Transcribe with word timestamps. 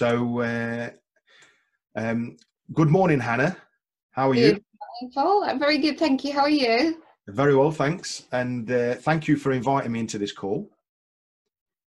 So, 0.00 0.40
uh, 0.40 0.88
um, 1.94 2.38
good 2.72 2.88
morning, 2.88 3.20
Hannah. 3.20 3.54
How 4.12 4.30
are 4.30 4.32
good 4.32 4.40
you? 4.40 4.64
Morning, 5.02 5.12
Paul. 5.12 5.44
I'm 5.44 5.58
very 5.58 5.76
good, 5.76 5.98
thank 5.98 6.24
you. 6.24 6.32
How 6.32 6.40
are 6.40 6.48
you? 6.48 7.02
Very 7.28 7.54
well, 7.54 7.70
thanks. 7.70 8.22
And 8.32 8.72
uh, 8.72 8.94
thank 8.94 9.28
you 9.28 9.36
for 9.36 9.52
inviting 9.52 9.92
me 9.92 10.00
into 10.00 10.16
this 10.16 10.32
call. 10.32 10.70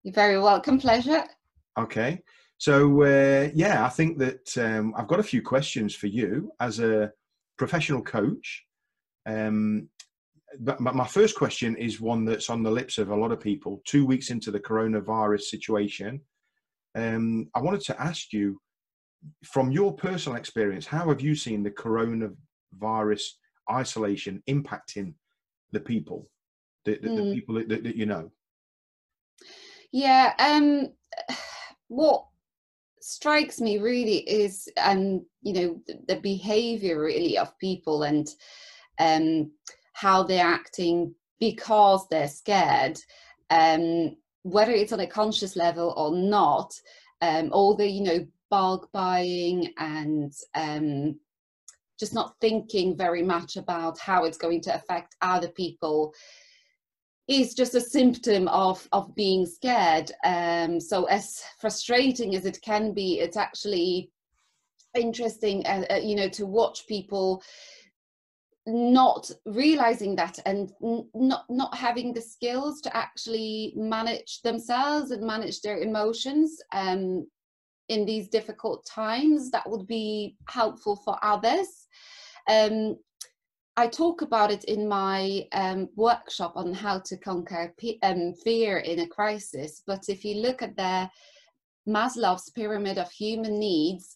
You're 0.04 0.13
very 0.13 0.38
welcome. 0.38 0.78
Pleasure. 0.78 1.23
Okay. 1.76 2.21
So, 2.60 3.02
uh, 3.02 3.49
yeah, 3.55 3.84
I 3.84 3.89
think 3.89 4.20
that 4.20 4.57
um, 4.59 4.93
I've 4.95 5.07
got 5.07 5.20
a 5.20 5.23
few 5.23 5.41
questions 5.41 5.95
for 5.95 6.05
you 6.05 6.52
as 6.59 6.80
a 6.80 7.11
professional 7.57 8.04
coach. 8.04 8.64
Um, 9.25 9.89
but 10.59 10.80
my 10.80 11.07
first 11.07 11.36
question 11.36 11.75
is 11.77 12.00
one 12.00 12.25
that's 12.25 12.52
on 12.52 12.61
the 12.61 12.70
lips 12.70 13.00
of 13.00 13.09
a 13.09 13.16
lot 13.16 13.32
of 13.32 13.39
people. 13.39 13.82
Two 13.86 14.05
weeks 14.05 14.30
into 14.30 14.52
the 14.52 14.59
coronavirus 14.59 15.45
situation, 15.45 16.21
um, 16.96 17.50
I 17.55 17.62
wanted 17.62 17.82
to 17.82 18.02
ask 18.02 18.32
you, 18.34 18.60
from 19.46 19.71
your 19.71 19.93
personal 19.93 20.38
experience, 20.38 20.86
how 20.86 21.07
have 21.10 21.21
you 21.21 21.36
seen 21.36 21.64
the 21.64 21.71
coronavirus 21.71 23.24
isolation 23.71 24.43
impacting 24.50 25.14
the 25.71 25.79
people, 25.79 26.29
the, 26.86 27.00
the, 27.02 27.07
mm. 27.07 27.16
the 27.16 27.24
hmm. 27.24 27.32
people 27.32 27.56
that, 27.56 27.69
that, 27.69 27.96
you 27.96 28.06
know? 28.06 28.29
Yeah. 29.92 30.33
Um, 30.39 30.89
what 31.88 32.25
strikes 33.00 33.59
me 33.59 33.78
really 33.78 34.17
is, 34.30 34.67
um, 34.81 35.25
you 35.41 35.53
know, 35.53 35.81
the, 35.88 36.00
the 36.08 36.22
behavior 36.22 37.02
really 37.02 37.38
of 37.38 37.58
people 37.59 38.03
and 38.03 38.28
um, 39.00 39.52
how 39.94 40.23
they're 40.23 40.45
acting 40.45 41.14
because 41.39 42.08
they're 42.09 42.28
scared. 42.28 42.97
Um, 43.50 44.16
whether 44.44 44.72
it's 44.72 44.94
on 44.94 45.00
a 45.00 45.08
conscious 45.08 45.56
level 45.56 45.94
or 45.97 46.16
not, 46.16 46.73
um, 47.22 47.50
all 47.52 47.75
the 47.75 47.88
you 47.88 48.03
know 48.03 48.25
bulk 48.50 48.89
buying 48.92 49.73
and 49.78 50.31
um, 50.53 51.19
just 51.99 52.13
not 52.13 52.36
thinking 52.39 52.95
very 52.95 53.23
much 53.23 53.58
about 53.58 53.97
how 53.97 54.25
it's 54.25 54.38
going 54.38 54.61
to 54.61 54.75
affect 54.75 55.16
other 55.21 55.47
people 55.47 56.14
is 57.27 57.53
just 57.53 57.73
a 57.73 57.81
symptom 57.81 58.47
of 58.49 58.88
of 58.91 59.16
being 59.16 59.45
scared. 59.45 60.11
Um, 60.25 60.80
so 60.80 61.05
as 61.05 61.41
frustrating 61.59 62.36
as 62.36 62.45
it 62.45 62.61
can 62.61 62.94
be, 62.94 63.19
it's 63.19 63.38
actually 63.38 64.11
interesting, 64.95 65.66
uh, 65.66 65.86
uh, 65.89 65.95
you 65.95 66.16
know, 66.16 66.30
to 66.30 66.45
watch 66.45 66.86
people 66.88 67.41
not 68.66 69.30
realizing 69.45 70.16
that 70.16 70.39
and 70.45 70.72
not 71.14 71.45
not 71.50 71.75
having 71.75 72.14
the 72.14 72.22
skills 72.22 72.80
to 72.81 72.95
actually 72.95 73.73
manage 73.75 74.42
themselves 74.42 75.11
and 75.11 75.22
manage 75.22 75.61
their 75.61 75.80
emotions 75.80 76.61
um, 76.72 77.28
in 77.89 78.05
these 78.05 78.30
difficult 78.30 78.86
times 78.86 79.52
that 79.52 79.70
would 79.70 79.86
be 79.86 80.38
helpful 80.47 80.95
for 80.95 81.17
others. 81.22 81.88
Um, 82.50 82.97
i 83.75 83.88
talk 83.88 84.22
about 84.22 84.52
it 84.52 84.66
in 84.66 84.88
my 84.88 85.48
um, 85.53 85.89
workshop 85.95 86.53
on 86.55 86.73
how 86.73 87.00
to 87.00 87.17
conquer 87.17 87.73
um, 88.03 88.33
fear 88.44 88.80
in 88.80 89.00
a 89.00 89.08
crisis 89.08 89.81
but 89.88 90.09
if 90.09 90.23
you 90.23 90.36
look 90.42 90.61
at 90.61 90.75
the 90.75 91.09
maslow's 91.88 92.50
pyramid 92.52 92.98
of 92.98 93.09
human 93.11 93.58
needs 93.58 94.16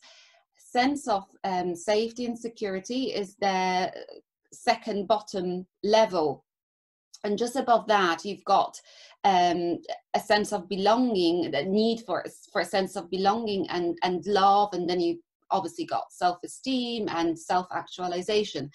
sense 0.57 1.07
of 1.07 1.23
um, 1.43 1.75
safety 1.75 2.25
and 2.25 2.37
security 2.37 3.05
is 3.13 3.35
the 3.37 3.91
second 4.63 5.07
bottom 5.07 5.65
level. 5.83 6.43
And 7.23 7.37
just 7.37 7.55
above 7.55 7.87
that 7.87 8.23
you've 8.23 8.43
got 8.45 8.79
um, 9.23 9.79
a 10.13 10.19
sense 10.19 10.53
of 10.53 10.69
belonging 10.69 11.51
the 11.51 11.63
need 11.63 12.01
for 12.05 12.23
for 12.51 12.61
a 12.61 12.65
sense 12.65 12.95
of 12.95 13.09
belonging 13.09 13.67
and 13.69 13.97
and 14.03 14.25
love. 14.25 14.73
And 14.73 14.89
then 14.89 14.99
you 14.99 15.19
obviously 15.49 15.85
got 15.85 16.11
self-esteem 16.11 17.07
and 17.09 17.37
self-actualization. 17.37 18.69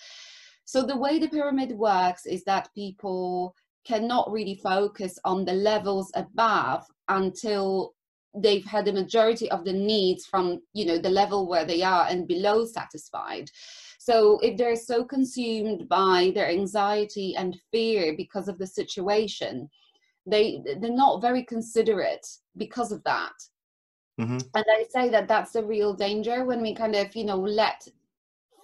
So 0.65 0.83
the 0.83 0.97
way 0.97 1.19
the 1.19 1.29
pyramid 1.29 1.73
works 1.73 2.27
is 2.27 2.45
that 2.45 2.71
people 2.75 3.55
cannot 3.85 4.31
really 4.31 4.55
focus 4.55 5.19
on 5.25 5.45
the 5.45 5.53
levels 5.53 6.11
above 6.15 6.87
until 7.09 7.95
they've 8.35 8.65
had 8.65 8.85
the 8.85 8.93
majority 8.93 9.51
of 9.51 9.65
the 9.65 9.73
needs 9.73 10.25
from 10.25 10.61
you 10.73 10.87
know 10.87 10.99
the 10.99 11.11
level 11.11 11.47
where 11.47 11.67
they 11.67 11.83
are 11.83 12.07
and 12.09 12.27
below 12.27 12.65
satisfied 12.65 13.51
so 14.05 14.41
if 14.41 14.57
they're 14.57 14.75
so 14.75 15.05
consumed 15.05 15.89
by 15.89 16.33
their 16.35 16.49
anxiety 16.49 17.37
and 17.37 17.57
fear 17.71 18.17
because 18.17 18.49
of 18.49 18.59
the 18.59 18.67
situation, 18.67 19.71
they 20.27 20.61
they're 20.81 20.91
not 20.91 21.23
very 21.23 21.45
considerate 21.45 22.27
because 22.57 22.91
of 22.91 23.05
that. 23.05 23.33
Mm-hmm. 24.21 24.39
And 24.57 24.65
I 24.69 24.87
say 24.91 25.09
that 25.11 25.29
that's 25.29 25.55
a 25.55 25.63
real 25.63 25.95
danger 25.95 26.45
when 26.45 26.61
we 26.63 26.75
kind 26.75 26.97
of 26.97 27.15
you 27.15 27.25
know 27.25 27.39
let 27.39 27.87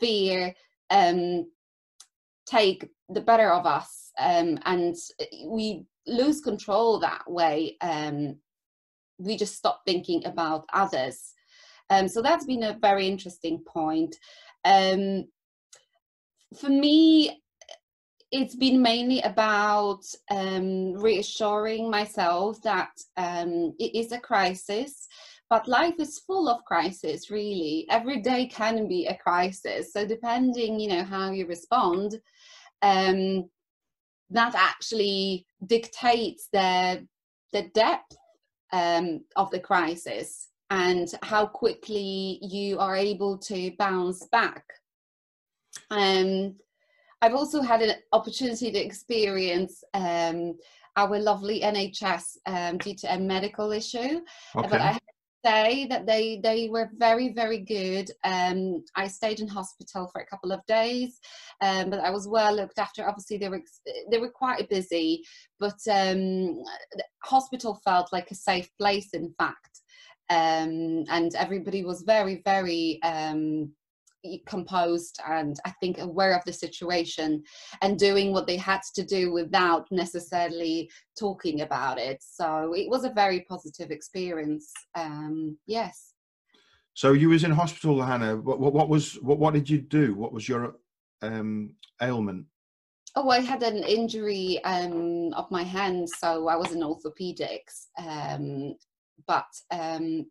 fear 0.00 0.52
um, 0.90 1.48
take 2.44 2.90
the 3.08 3.20
better 3.20 3.52
of 3.52 3.64
us 3.64 4.10
um, 4.18 4.58
and 4.64 4.96
we 5.46 5.84
lose 6.08 6.40
control 6.40 6.98
that 6.98 7.30
way. 7.30 7.76
Um, 7.80 8.38
we 9.18 9.36
just 9.36 9.54
stop 9.54 9.82
thinking 9.86 10.26
about 10.26 10.64
others. 10.72 11.32
Um, 11.90 12.08
so 12.08 12.20
that's 12.20 12.44
been 12.44 12.64
a 12.64 12.78
very 12.80 13.06
interesting 13.06 13.60
point. 13.66 14.16
Um, 14.68 15.24
for 16.60 16.68
me, 16.68 17.42
it's 18.30 18.54
been 18.54 18.82
mainly 18.82 19.20
about 19.22 20.02
um, 20.30 20.92
reassuring 20.92 21.90
myself 21.90 22.60
that 22.62 22.90
um, 23.16 23.74
it 23.78 23.94
is 23.94 24.12
a 24.12 24.20
crisis, 24.20 25.08
but 25.48 25.66
life 25.66 25.94
is 25.98 26.18
full 26.18 26.48
of 26.50 26.64
crises. 26.66 27.30
Really, 27.30 27.86
every 27.88 28.20
day 28.20 28.46
can 28.46 28.86
be 28.86 29.06
a 29.06 29.16
crisis. 29.16 29.94
So 29.94 30.06
depending, 30.06 30.78
you 30.78 30.88
know, 30.88 31.04
how 31.04 31.30
you 31.30 31.46
respond, 31.46 32.20
um, 32.82 33.48
that 34.30 34.54
actually 34.54 35.46
dictates 35.66 36.48
the 36.52 37.06
the 37.54 37.62
depth 37.72 38.14
um, 38.74 39.24
of 39.36 39.50
the 39.50 39.60
crisis 39.60 40.48
and 40.70 41.08
how 41.22 41.46
quickly 41.46 42.38
you 42.42 42.78
are 42.78 42.96
able 42.96 43.38
to 43.38 43.72
bounce 43.78 44.24
back 44.26 44.64
um, 45.90 46.54
I've 47.20 47.34
also 47.34 47.60
had 47.60 47.82
an 47.82 47.96
opportunity 48.12 48.70
to 48.70 48.78
experience 48.78 49.82
um, 49.94 50.56
our 50.96 51.18
lovely 51.18 51.60
NHS 51.60 52.36
um, 52.46 52.78
due 52.78 52.94
to 52.96 53.14
a 53.14 53.18
medical 53.18 53.72
issue. 53.72 54.20
Okay. 54.56 54.68
But 54.68 54.80
I 54.80 54.92
have 54.92 55.00
to 55.00 55.48
say 55.48 55.86
that 55.86 56.06
they 56.06 56.40
they 56.42 56.68
were 56.68 56.90
very 56.96 57.32
very 57.32 57.58
good. 57.58 58.10
Um, 58.24 58.84
I 58.94 59.08
stayed 59.08 59.40
in 59.40 59.48
hospital 59.48 60.08
for 60.12 60.20
a 60.20 60.26
couple 60.26 60.52
of 60.52 60.64
days, 60.66 61.18
um, 61.60 61.90
but 61.90 62.00
I 62.00 62.10
was 62.10 62.28
well 62.28 62.54
looked 62.54 62.78
after. 62.78 63.08
Obviously, 63.08 63.38
they 63.38 63.48
were 63.48 63.62
they 64.10 64.18
were 64.18 64.30
quite 64.30 64.68
busy, 64.68 65.24
but 65.58 65.78
um, 65.90 66.62
hospital 67.24 67.80
felt 67.84 68.12
like 68.12 68.30
a 68.30 68.36
safe 68.36 68.68
place. 68.78 69.10
In 69.12 69.34
fact, 69.38 69.77
um, 70.30 71.04
and 71.08 71.34
everybody 71.36 71.84
was 71.84 72.02
very 72.02 72.42
very 72.44 73.00
um, 73.02 73.72
composed 74.46 75.20
and 75.28 75.58
I 75.64 75.72
think 75.80 75.98
aware 75.98 76.34
of 76.36 76.44
the 76.44 76.52
situation 76.52 77.42
and 77.82 77.98
doing 77.98 78.32
what 78.32 78.46
they 78.46 78.56
had 78.56 78.80
to 78.94 79.04
do 79.04 79.32
without 79.32 79.86
necessarily 79.90 80.90
talking 81.18 81.60
about 81.62 81.98
it. 81.98 82.22
So 82.22 82.74
it 82.74 82.88
was 82.88 83.04
a 83.04 83.10
very 83.10 83.46
positive 83.48 83.90
experience. 83.90 84.72
Um, 84.94 85.56
yes. 85.66 86.14
So 86.94 87.12
you 87.12 87.28
was 87.28 87.44
in 87.44 87.52
hospital, 87.52 88.02
Hannah. 88.02 88.36
What, 88.36 88.58
what, 88.58 88.72
what 88.72 88.88
was 88.88 89.14
what, 89.22 89.38
what 89.38 89.54
did 89.54 89.70
you 89.70 89.78
do? 89.80 90.14
What 90.14 90.32
was 90.32 90.48
your 90.48 90.74
um, 91.22 91.74
ailment? 92.02 92.46
Oh, 93.14 93.30
I 93.30 93.40
had 93.40 93.62
an 93.62 93.84
injury 93.84 94.62
um, 94.64 95.32
of 95.34 95.50
my 95.50 95.62
hand, 95.62 96.08
so 96.08 96.48
I 96.48 96.56
was 96.56 96.72
in 96.72 96.80
orthopedics. 96.80 97.86
Um, 97.96 98.74
but 99.26 99.46
um, 99.70 100.26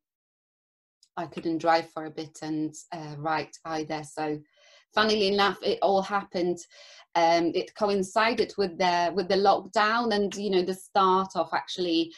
I 1.18 1.26
couldn't 1.26 1.58
drive 1.58 1.90
for 1.92 2.06
a 2.06 2.12
bit 2.12 2.38
and 2.42 2.74
uh, 2.94 3.16
write 3.18 3.58
either. 3.66 4.04
So, 4.04 4.40
funnily 4.94 5.28
enough, 5.28 5.58
it 5.64 5.80
all 5.82 6.02
happened. 6.02 6.60
Um, 7.16 7.52
it 7.56 7.74
coincided 7.76 8.54
with 8.58 8.78
the 8.78 9.12
with 9.16 9.28
the 9.28 9.36
lockdown 9.36 10.14
and 10.14 10.34
you 10.36 10.52
know 10.52 10.62
the 10.62 10.76
start 10.76 11.30
of 11.36 11.50
actually 11.54 12.14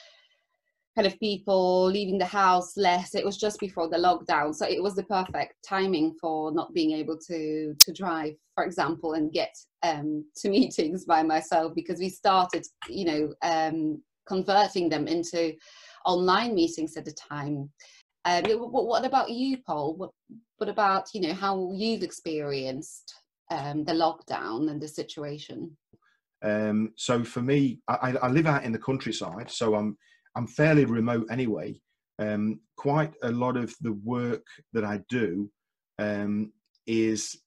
kind 0.96 1.08
of 1.08 1.20
people 1.20 1.86
leaving 1.86 2.18
the 2.18 2.26
house 2.26 2.76
less. 2.76 3.16
It 3.16 3.24
was 3.24 3.38
just 3.38 3.60
before 3.60 3.88
the 3.88 3.98
lockdown, 3.98 4.54
so 4.54 4.68
it 4.68 4.84
was 4.84 4.96
the 4.96 5.04
perfect 5.04 5.54
timing 5.66 6.16
for 6.20 6.52
not 6.52 6.74
being 6.74 6.92
able 6.92 7.18
to 7.28 7.74
to 7.80 7.94
drive, 7.94 8.34
for 8.54 8.66
example, 8.66 9.14
and 9.14 9.32
get 9.32 9.56
um, 9.84 10.26
to 10.38 10.50
meetings 10.58 11.06
by 11.06 11.24
myself 11.24 11.74
because 11.74 12.00
we 12.00 12.10
started, 12.10 12.66
you 12.90 13.06
know, 13.06 13.34
um, 13.44 14.02
converting 14.28 14.90
them 14.90 15.08
into 15.08 15.54
online 16.06 16.56
meetings 16.56 16.98
at 16.98 17.06
the 17.06 17.14
time. 17.14 17.70
Um, 18.26 18.44
what, 18.46 19.06
about 19.06 19.30
you, 19.30 19.58
Paul? 19.66 19.96
What, 19.96 20.12
what 20.58 20.70
about 20.70 21.08
you 21.14 21.22
know 21.22 21.34
how 21.34 21.72
you've 21.74 22.04
experienced 22.04 23.14
um, 23.50 23.84
the 23.86 23.94
lockdown 23.94 24.70
and 24.70 24.82
the 24.82 24.88
situation? 24.88 25.76
Um, 26.44 26.94
so 26.96 27.24
for 27.24 27.42
me, 27.42 27.80
I, 27.88 28.16
I, 28.22 28.30
live 28.30 28.48
out 28.48 28.64
in 28.64 28.72
the 28.72 28.80
countryside, 28.80 29.50
so 29.50 29.76
I'm 29.76 29.98
I'm 30.36 30.48
fairly 30.48 30.86
remote 30.86 31.28
anyway. 31.30 31.80
um, 32.20 32.60
quite 32.76 33.14
a 33.24 33.32
lot 33.32 33.58
of 33.58 33.74
the 33.82 33.94
work 33.94 34.46
that 34.74 34.84
I 34.84 35.02
do 35.10 35.50
um, 35.98 36.52
is 36.86 37.42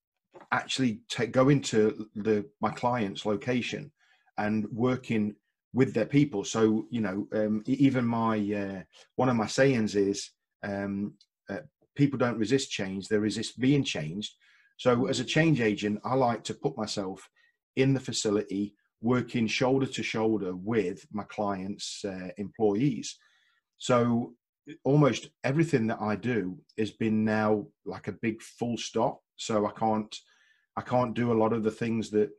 actually 0.51 1.01
go 1.31 1.49
into 1.51 2.07
the 2.15 2.45
my 2.61 2.71
client's 2.71 3.25
location 3.27 3.93
and 4.39 4.67
working 4.73 5.35
with 5.73 5.95
their 5.95 6.07
people. 6.07 6.45
So 6.45 6.87
you 6.91 7.01
know, 7.01 7.27
um, 7.33 7.63
even 7.67 8.05
my 8.05 8.37
uh, 8.37 8.83
one 9.17 9.29
of 9.29 9.37
my 9.37 9.47
sayings 9.47 9.95
is 9.95 10.31
um, 10.63 11.15
uh, 11.49 11.61
people 11.97 12.19
don't 12.19 12.39
resist 12.39 12.71
change; 12.71 13.09
they 13.09 13.19
resist 13.19 13.61
being 13.61 13.85
changed. 13.85 14.33
So 14.79 15.07
as 15.07 15.21
a 15.21 15.25
change 15.25 15.61
agent, 15.61 16.01
I 16.05 16.15
like 16.15 16.43
to 16.45 16.55
put 16.55 16.77
myself 16.77 17.29
in 17.77 17.95
the 17.95 18.01
facility, 18.01 18.75
working 19.01 19.47
shoulder 19.47 19.87
to 19.87 20.03
shoulder 20.03 20.55
with 20.57 21.07
my 21.13 21.25
clients' 21.25 22.05
uh, 22.05 22.29
employees. 22.37 23.17
So 23.79 24.35
almost 24.85 25.31
everything 25.45 25.87
that 25.89 26.01
I 26.01 26.17
do 26.17 26.59
has 26.79 26.91
been 26.91 27.25
now 27.25 27.67
like 27.85 28.09
a 28.09 28.13
big 28.13 28.41
full 28.43 28.77
stop. 28.77 29.21
So 29.37 29.67
I 29.67 29.73
can't 29.73 30.15
I 30.77 30.83
can't 30.83 31.15
do 31.15 31.33
a 31.33 31.41
lot 31.43 31.53
of 31.53 31.63
the 31.63 31.71
things 31.71 32.11
that 32.11 32.31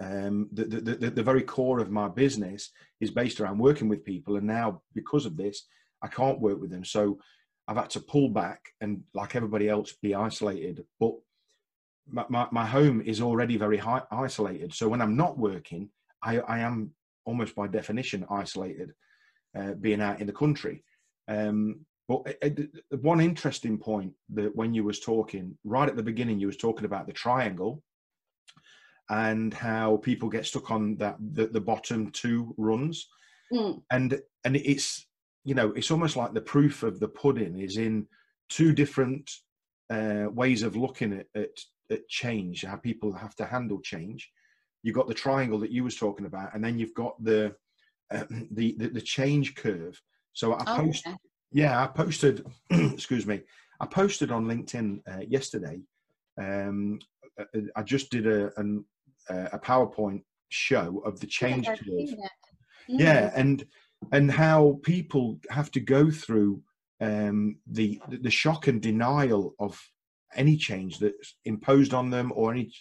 um, 0.00 0.48
the, 0.52 0.64
the, 0.64 0.80
the, 0.80 1.10
the, 1.10 1.22
very 1.22 1.42
core 1.42 1.80
of 1.80 1.90
my 1.90 2.08
business 2.08 2.70
is 3.00 3.10
based 3.10 3.40
around 3.40 3.58
working 3.58 3.88
with 3.88 4.04
people. 4.04 4.36
And 4.36 4.46
now, 4.46 4.82
because 4.94 5.24
of 5.24 5.36
this, 5.36 5.66
I 6.02 6.08
can't 6.08 6.40
work 6.40 6.60
with 6.60 6.70
them. 6.70 6.84
So 6.84 7.18
I've 7.66 7.76
had 7.76 7.90
to 7.90 8.00
pull 8.00 8.28
back 8.28 8.60
and, 8.80 9.02
like 9.14 9.34
everybody 9.34 9.68
else, 9.68 9.94
be 10.02 10.14
isolated. 10.14 10.84
But 11.00 11.14
my, 12.10 12.26
my, 12.28 12.46
my 12.52 12.66
home 12.66 13.00
is 13.00 13.22
already 13.22 13.56
very 13.56 13.78
high, 13.78 14.02
isolated. 14.10 14.74
So 14.74 14.88
when 14.88 15.00
I'm 15.00 15.16
not 15.16 15.38
working, 15.38 15.88
I, 16.22 16.40
I 16.40 16.58
am 16.58 16.90
almost 17.24 17.54
by 17.54 17.66
definition 17.66 18.26
isolated, 18.30 18.92
uh, 19.58 19.72
being 19.80 20.02
out 20.02 20.20
in 20.20 20.26
the 20.26 20.32
country. 20.32 20.84
Um, 21.26 21.86
but 22.06 22.36
uh, 22.42 22.48
uh 22.48 22.96
one 22.98 23.20
interesting 23.20 23.78
point 23.78 24.12
that 24.34 24.54
when 24.54 24.74
you 24.74 24.84
was 24.84 25.00
talking 25.00 25.56
right 25.64 25.88
at 25.88 25.96
the 25.96 26.02
beginning, 26.02 26.38
you 26.38 26.46
was 26.46 26.56
talking 26.56 26.84
about 26.84 27.06
the 27.06 27.12
triangle 27.12 27.82
and 29.08 29.54
how 29.54 29.98
people 29.98 30.28
get 30.28 30.46
stuck 30.46 30.70
on 30.70 30.96
that 30.96 31.16
the, 31.32 31.46
the 31.46 31.60
bottom 31.60 32.10
two 32.10 32.54
runs, 32.56 33.08
mm. 33.52 33.80
and 33.90 34.20
and 34.44 34.56
it's 34.56 35.06
you 35.44 35.54
know 35.54 35.72
it's 35.72 35.90
almost 35.90 36.16
like 36.16 36.32
the 36.32 36.40
proof 36.40 36.82
of 36.82 36.98
the 36.98 37.08
pudding 37.08 37.58
is 37.60 37.76
in 37.76 38.06
two 38.48 38.72
different 38.72 39.30
uh, 39.90 40.26
ways 40.32 40.62
of 40.62 40.76
looking 40.76 41.12
at, 41.12 41.26
at 41.34 41.50
at 41.90 42.08
change, 42.08 42.64
how 42.64 42.76
people 42.76 43.12
have 43.12 43.34
to 43.36 43.46
handle 43.46 43.80
change. 43.80 44.30
You've 44.82 44.96
got 44.96 45.08
the 45.08 45.14
triangle 45.14 45.58
that 45.60 45.70
you 45.70 45.84
was 45.84 45.96
talking 45.96 46.26
about, 46.26 46.54
and 46.54 46.64
then 46.64 46.78
you've 46.78 46.94
got 46.94 47.22
the 47.22 47.54
uh, 48.12 48.24
the, 48.50 48.74
the, 48.78 48.88
the 48.88 49.00
change 49.00 49.54
curve. 49.54 50.00
So 50.32 50.52
I 50.52 50.64
oh, 50.66 50.76
post, 50.84 51.06
okay. 51.06 51.16
yeah, 51.52 51.82
I 51.82 51.86
posted. 51.86 52.46
excuse 52.70 53.26
me, 53.26 53.40
I 53.80 53.86
posted 53.86 54.30
on 54.30 54.46
LinkedIn 54.46 55.00
uh, 55.10 55.24
yesterday. 55.28 55.80
Um, 56.40 56.98
I 57.74 57.82
just 57.82 58.10
did 58.10 58.26
a 58.26 58.58
an, 58.58 58.84
a 59.28 59.58
PowerPoint 59.58 60.22
show 60.48 61.02
of 61.04 61.20
the 61.20 61.26
change 61.26 61.66
curve. 61.66 61.78
Mm. 61.80 62.16
Yeah, 62.88 63.32
and 63.34 63.64
and 64.12 64.30
how 64.30 64.78
people 64.82 65.40
have 65.50 65.70
to 65.72 65.80
go 65.80 66.10
through 66.10 66.62
um, 67.00 67.58
the 67.66 68.00
the 68.08 68.30
shock 68.30 68.68
and 68.68 68.80
denial 68.80 69.54
of 69.58 69.80
any 70.34 70.56
change 70.56 70.98
that's 70.98 71.36
imposed 71.44 71.94
on 71.94 72.10
them 72.10 72.32
or 72.34 72.52
any 72.52 72.72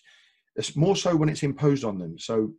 it's 0.56 0.76
more 0.76 0.96
so 0.96 1.16
when 1.16 1.30
it's 1.30 1.44
imposed 1.44 1.84
on 1.84 1.98
them 1.98 2.18
so 2.18 2.54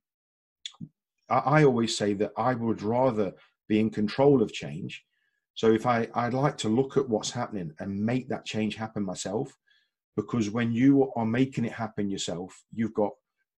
I, 1.29 1.39
I, 1.39 1.65
always 1.65 1.97
say 1.97 2.15
that 2.15 2.33
i 2.37 2.55
would 2.55 2.83
rather 2.83 3.33
be 3.69 3.81
in 3.81 3.91
control 3.91 4.43
of 4.43 4.53
change 4.53 5.05
so 5.55 5.73
if 5.73 5.87
i 5.87 6.09
i'd 6.15 6.35
like 6.35 6.57
to 6.59 6.69
look 6.69 6.97
at 6.97 7.09
what's 7.09 7.31
happening 7.31 7.73
and 7.79 8.05
make 8.05 8.29
that 8.29 8.45
change 8.45 8.77
happen 8.77 9.03
myself 9.03 9.53
because 10.17 10.51
when 10.51 10.73
you 10.73 11.11
are 11.17 11.27
making 11.27 11.65
it 11.65 11.73
happen 11.73 12.09
yourself 12.09 12.65
you've 12.73 12.95
got 12.95 13.13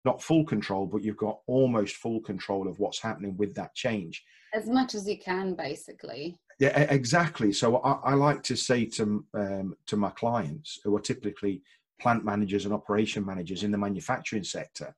not 0.09 0.21
full 0.29 0.45
control 0.53 0.85
but 0.85 1.03
you've 1.03 1.23
got 1.27 1.39
almost 1.47 1.95
full 2.03 2.21
control 2.31 2.67
of 2.67 2.79
what's 2.79 3.01
happening 3.07 3.35
with 3.37 3.53
that 3.55 3.73
change 3.75 4.23
as 4.53 4.67
much 4.67 4.95
as 4.95 5.07
you 5.07 5.17
can 5.29 5.53
basically 5.53 6.23
yeah, 6.59 6.79
exactly. 6.91 7.53
So 7.53 7.77
I, 7.77 8.11
I 8.11 8.13
like 8.15 8.41
to 8.43 8.55
say 8.55 8.85
to 8.85 9.23
um, 9.33 9.75
to 9.85 9.95
my 9.95 10.09
clients, 10.09 10.79
who 10.83 10.95
are 10.95 11.01
typically 11.01 11.61
plant 12.01 12.25
managers 12.25 12.65
and 12.65 12.73
operation 12.73 13.25
managers 13.25 13.63
in 13.63 13.71
the 13.71 13.77
manufacturing 13.77 14.43
sector, 14.43 14.95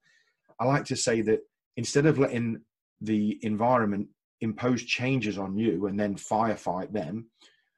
I 0.60 0.66
like 0.66 0.86
to 0.86 0.96
say 0.96 1.22
that 1.22 1.42
instead 1.76 2.06
of 2.06 2.18
letting 2.18 2.62
the 3.02 3.40
environment 3.42 4.08
impose 4.42 4.84
changes 4.84 5.38
on 5.38 5.58
you 5.58 5.88
and 5.88 6.00
then 6.00 6.16
firefight 6.16 6.94
them, 6.94 7.28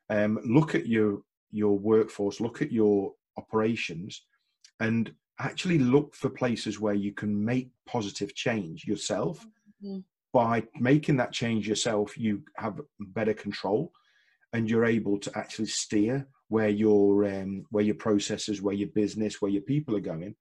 um, 0.10 0.40
look 0.46 0.76
at 0.76 0.86
your 0.88 1.22
your 1.50 1.78
workforce, 1.78 2.40
look 2.40 2.62
at 2.62 2.72
your 2.72 3.14
operations, 3.38 4.26
and 4.80 5.12
actually 5.42 5.80
look 5.80 6.16
for 6.16 6.30
places 6.30 6.80
where 6.80 6.94
you 6.94 7.12
can 7.12 7.44
make 7.44 7.70
positive 7.86 8.34
change 8.36 8.86
yourself. 8.86 9.46
Mm-hmm 9.84 10.00
by 10.34 10.64
making 10.80 11.18
that 11.18 11.32
change 11.32 11.68
yourself, 11.68 12.18
you 12.18 12.44
have 12.56 12.80
better 13.00 13.34
control, 13.34 13.92
and 14.54 14.70
you're 14.70 14.86
able 14.86 15.18
to 15.20 15.38
actually 15.38 15.68
steer 15.68 16.28
where 16.48 16.70
your 16.70 17.26
um, 17.26 17.66
where 17.70 17.84
your 17.84 17.96
processes, 17.96 18.62
where 18.62 18.76
your 18.76 18.90
business, 18.90 19.42
where 19.42 19.52
your 19.52 19.62
people 19.62 19.96
are 19.96 20.02
going. 20.02 20.36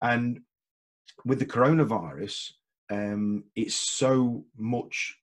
And 0.00 0.40
with 1.24 1.38
the 1.38 1.46
coronavirus, 1.46 2.50
um, 2.90 3.44
it's 3.54 3.74
so 3.74 4.44
much 4.56 5.18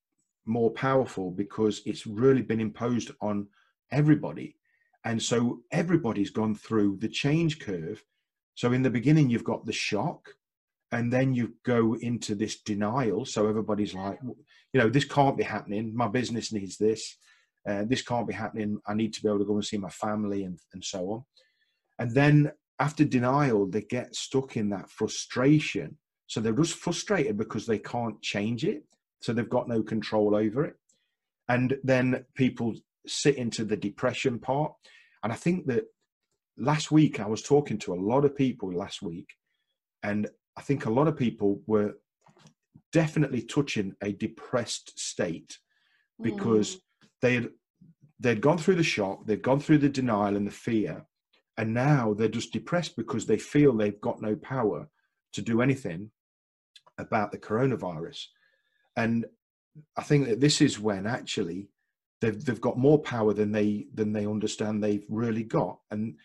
more 0.45 0.71
powerful 0.71 1.31
because 1.31 1.81
it's 1.85 2.07
really 2.07 2.41
been 2.41 2.61
imposed 2.61 3.11
on 3.21 3.47
everybody, 3.91 4.55
and 5.03 5.21
so 5.21 5.61
everybody's 5.71 6.29
gone 6.29 6.55
through 6.55 6.97
the 6.97 7.09
change 7.09 7.59
curve. 7.59 8.03
So 8.59 8.73
in 8.73 8.83
the 8.83 8.89
beginning, 8.89 9.29
you've 9.29 9.45
got 9.45 9.65
the 9.65 9.71
shock, 9.71 10.35
and 10.91 11.13
then 11.13 11.33
you 11.33 11.53
go 11.63 11.95
into 11.95 12.35
this 12.35 12.59
denial. 12.59 13.23
So 13.23 13.47
everybody's 13.47 13.93
like 13.93 14.19
you 14.21 14.81
know 14.81 14.89
this 14.89 15.05
can't 15.05 15.37
be 15.37 15.45
happening. 15.45 15.95
My 15.95 16.09
business 16.09 16.51
needs 16.51 16.75
this. 16.75 17.15
Uh, 17.65 17.85
this 17.87 18.01
can't 18.01 18.27
be 18.27 18.33
happening. 18.33 18.77
I 18.85 18.95
need 18.95 19.13
to 19.13 19.21
be 19.21 19.29
able 19.29 19.39
to 19.39 19.45
go 19.45 19.53
and 19.53 19.63
see 19.63 19.77
my 19.77 19.89
family 19.89 20.43
and, 20.43 20.59
and 20.73 20.83
so 20.83 21.09
on. 21.09 21.23
And 21.99 22.13
then 22.13 22.51
after 22.79 23.05
denial 23.05 23.65
they 23.65 23.83
get 23.83 24.13
stuck 24.13 24.57
in 24.57 24.71
that 24.71 24.89
frustration. 24.89 25.97
So 26.27 26.41
they're 26.41 26.51
just 26.51 26.75
frustrated 26.75 27.37
because 27.37 27.65
they 27.65 27.79
can't 27.79 28.21
change 28.21 28.65
it. 28.65 28.83
So 29.21 29.31
they've 29.31 29.57
got 29.57 29.69
no 29.69 29.81
control 29.83 30.35
over 30.35 30.65
it. 30.65 30.75
And 31.47 31.77
then 31.85 32.25
people 32.35 32.75
sit 33.07 33.37
into 33.37 33.63
the 33.63 33.77
depression 33.77 34.37
part. 34.37 34.73
And 35.23 35.31
i 35.31 35.35
think 35.37 35.65
that 35.67 35.85
last 36.59 36.91
week 36.91 37.19
i 37.19 37.27
was 37.27 37.41
talking 37.41 37.77
to 37.77 37.93
a 37.93 38.03
lot 38.11 38.25
of 38.25 38.35
people 38.35 38.73
last 38.73 39.01
week 39.01 39.27
and 40.03 40.27
I 40.59 40.61
think 40.61 40.85
a 40.85 40.91
lot 40.91 41.07
of 41.07 41.15
people 41.15 41.61
were 41.67 41.93
definitely 42.91 43.41
touching 43.41 43.95
a 44.03 44.11
depressed 44.11 44.99
state 44.99 45.57
because 46.21 46.75
mm. 46.75 46.79
they 47.21 47.35
had 47.35 47.49
they'd 48.19 48.41
gone 48.41 48.57
through 48.57 48.75
the 48.75 48.83
shock, 48.83 49.25
they'd 49.25 49.41
gone 49.41 49.61
through 49.61 49.77
the 49.77 49.87
denial 49.87 50.35
and 50.35 50.45
the 50.45 50.51
fear, 50.51 51.05
and 51.57 51.73
now 51.73 52.13
they're 52.13 52.27
just 52.27 52.51
depressed 52.51 52.97
because 52.97 53.25
they 53.25 53.37
feel 53.37 53.73
they've 53.73 54.01
got 54.01 54.21
no 54.21 54.35
power 54.35 54.89
to 55.31 55.41
do 55.41 55.61
anything 55.61 56.11
about 56.97 57.31
the 57.31 57.37
coronavirus. 57.37 58.25
And 58.97 59.25
I 59.95 60.03
think 60.03 60.27
that 60.27 60.41
this 60.41 60.59
is 60.59 60.77
when 60.77 61.07
actually 61.07 61.69
they've 62.19 62.43
they've 62.43 62.59
got 62.59 62.77
more 62.77 62.99
power 62.99 63.33
than 63.33 63.53
they 63.53 63.87
than 63.93 64.11
they 64.11 64.25
understand 64.25 64.83
they've 64.83 65.05
really 65.07 65.43
got, 65.43 65.79
and 65.89 66.15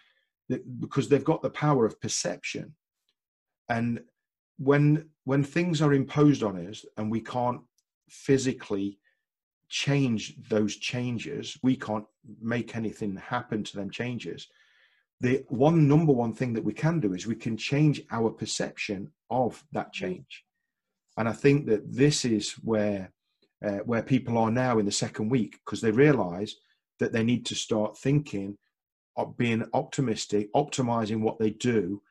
because 0.80 1.08
they've 1.08 1.24
got 1.24 1.42
the 1.42 1.50
power 1.50 1.86
of 1.86 2.00
perception. 2.00 2.74
And 3.68 4.00
when 4.58 5.08
when 5.24 5.42
things 5.42 5.82
are 5.82 5.94
imposed 5.94 6.42
on 6.42 6.68
us 6.68 6.84
and 6.96 7.10
we 7.10 7.20
can't 7.20 7.60
physically 8.08 8.98
change 9.68 10.36
those 10.48 10.76
changes 10.76 11.58
we 11.62 11.76
can't 11.76 12.04
make 12.40 12.76
anything 12.76 13.16
happen 13.16 13.64
to 13.64 13.76
them 13.76 13.90
changes 13.90 14.48
the 15.20 15.44
one 15.48 15.88
number 15.88 16.12
one 16.12 16.32
thing 16.32 16.52
that 16.52 16.64
we 16.64 16.72
can 16.72 17.00
do 17.00 17.14
is 17.14 17.26
we 17.26 17.34
can 17.34 17.56
change 17.56 18.02
our 18.10 18.30
perception 18.30 19.10
of 19.30 19.64
that 19.72 19.88
mm. 19.88 19.92
change 19.92 20.44
and 21.16 21.28
i 21.28 21.32
think 21.32 21.66
that 21.66 21.92
this 21.92 22.24
is 22.24 22.52
where 22.62 23.10
uh, 23.64 23.78
where 23.86 24.02
people 24.02 24.36
are 24.36 24.50
now 24.50 24.78
in 24.78 24.84
the 24.84 24.92
second 24.92 25.30
week 25.30 25.58
because 25.64 25.80
they 25.80 25.90
realize 25.90 26.54
that 27.00 27.12
they 27.12 27.24
need 27.24 27.44
to 27.46 27.54
start 27.54 27.98
thinking 27.98 28.56
being 29.36 29.64
optimistic 29.72 30.52
optimizing 30.54 31.20
what 31.20 31.38
they 31.38 31.50
do 31.50 32.02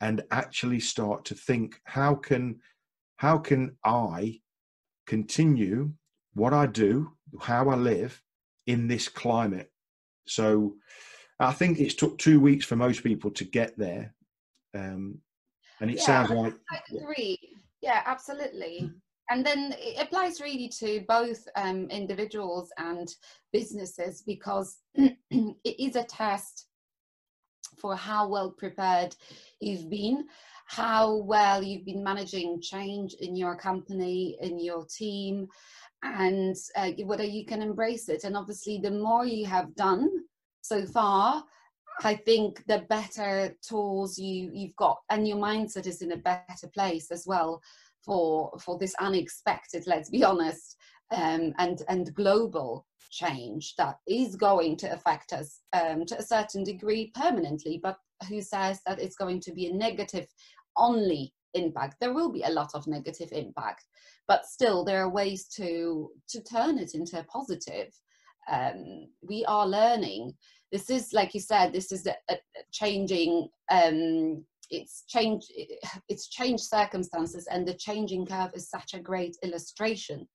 and 0.00 0.22
actually 0.30 0.80
start 0.80 1.24
to 1.24 1.34
think 1.34 1.80
how 1.84 2.14
can 2.14 2.58
how 3.16 3.38
can 3.38 3.76
i 3.84 4.38
continue 5.06 5.92
what 6.34 6.52
i 6.52 6.66
do 6.66 7.10
how 7.40 7.68
i 7.68 7.74
live 7.74 8.20
in 8.66 8.86
this 8.86 9.08
climate? 9.08 9.72
So 10.26 10.74
i 11.40 11.52
think 11.52 11.78
it's 11.78 11.94
took 11.94 12.18
two 12.18 12.40
weeks 12.40 12.64
for 12.64 12.76
most 12.76 13.02
people 13.02 13.30
to 13.32 13.44
get 13.44 13.76
there 13.76 14.14
um, 14.74 15.18
and 15.80 15.90
it 15.90 15.96
yeah, 15.96 16.04
sounds 16.04 16.30
like 16.30 16.54
i 16.70 16.78
agree. 16.94 17.38
Yeah, 17.80 17.94
yeah 17.94 18.02
absolutely 18.06 18.90
and 19.32 19.46
then 19.46 19.74
it 19.78 19.96
applies 19.98 20.42
really 20.42 20.68
to 20.68 21.02
both 21.08 21.48
um, 21.56 21.88
individuals 21.88 22.70
and 22.76 23.14
businesses 23.50 24.22
because 24.26 24.80
it 24.94 25.56
is 25.64 25.96
a 25.96 26.04
test 26.04 26.66
for 27.78 27.96
how 27.96 28.28
well 28.28 28.50
prepared 28.50 29.16
you've 29.60 29.88
been 29.88 30.26
how 30.66 31.16
well 31.16 31.62
you've 31.62 31.86
been 31.86 32.04
managing 32.04 32.60
change 32.60 33.14
in 33.20 33.34
your 33.34 33.56
company 33.56 34.36
in 34.42 34.60
your 34.60 34.84
team 34.84 35.48
and 36.02 36.54
uh, 36.76 36.90
whether 37.04 37.24
you 37.24 37.46
can 37.46 37.62
embrace 37.62 38.08
it. 38.08 38.24
And 38.24 38.36
obviously 38.36 38.80
the 38.82 38.90
more 38.90 39.24
you 39.24 39.46
have 39.46 39.74
done 39.74 40.10
so 40.60 40.84
far 40.84 41.42
I 42.02 42.16
think 42.16 42.64
the 42.66 42.84
better 42.90 43.56
tools 43.66 44.18
you 44.18 44.50
you've 44.52 44.76
got 44.76 44.98
and 45.08 45.26
your 45.26 45.38
mindset 45.38 45.86
is 45.86 46.02
in 46.02 46.12
a 46.12 46.16
better 46.16 46.68
place 46.74 47.10
as 47.10 47.26
well 47.26 47.62
for 48.04 48.52
for 48.60 48.78
this 48.78 48.94
unexpected 49.00 49.84
let's 49.86 50.10
be 50.10 50.24
honest 50.24 50.76
um, 51.14 51.52
and 51.58 51.82
and 51.88 52.14
global 52.14 52.86
change 53.10 53.74
that 53.76 53.96
is 54.08 54.36
going 54.36 54.76
to 54.76 54.92
affect 54.92 55.32
us 55.32 55.60
um, 55.74 56.06
to 56.06 56.18
a 56.18 56.22
certain 56.22 56.64
degree 56.64 57.12
permanently 57.14 57.78
but 57.82 57.96
who 58.28 58.40
says 58.40 58.80
that 58.86 59.00
it's 59.00 59.16
going 59.16 59.40
to 59.40 59.52
be 59.52 59.66
a 59.66 59.74
negative 59.74 60.26
only 60.76 61.34
impact? 61.54 61.96
There 62.00 62.14
will 62.14 62.32
be 62.32 62.42
a 62.42 62.50
lot 62.50 62.70
of 62.74 62.86
negative 62.86 63.28
impact 63.32 63.84
but 64.28 64.46
still 64.46 64.84
there 64.84 65.02
are 65.02 65.10
ways 65.10 65.46
to 65.48 66.10
to 66.28 66.42
turn 66.42 66.78
it 66.78 66.94
into 66.94 67.18
a 67.18 67.24
positive. 67.24 67.88
Um, 68.50 69.08
we 69.22 69.44
are 69.46 69.66
learning. 69.66 70.32
This 70.70 70.90
is 70.90 71.12
like 71.12 71.34
you 71.34 71.40
said 71.40 71.72
this 71.72 71.92
is 71.92 72.06
a, 72.06 72.14
a 72.30 72.36
changing 72.72 73.48
um, 73.70 74.44
it's 74.72 75.04
changed 75.06 75.52
it's 76.08 76.28
changed 76.28 76.64
circumstances 76.64 77.46
and 77.50 77.66
the 77.66 77.74
changing 77.74 78.26
curve 78.26 78.50
is 78.54 78.68
such 78.68 78.94
a 78.94 79.00
great 79.00 79.36
illustration 79.44 80.26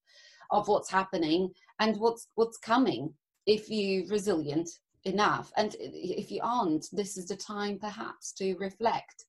of 0.52 0.68
what's 0.68 0.90
happening 0.90 1.50
and 1.80 1.98
what's 1.98 2.30
what's 2.36 2.58
coming 2.58 3.14
if 3.46 3.70
you're 3.70 4.08
resilient 4.08 4.70
enough. 5.06 5.52
And 5.58 5.76
if 5.80 6.32
you 6.32 6.42
aren't 6.44 6.88
this 6.92 7.18
is 7.18 7.28
the 7.28 7.38
time 7.38 7.80
perhaps 7.80 8.34
to 8.34 8.56
reflect 8.56 9.26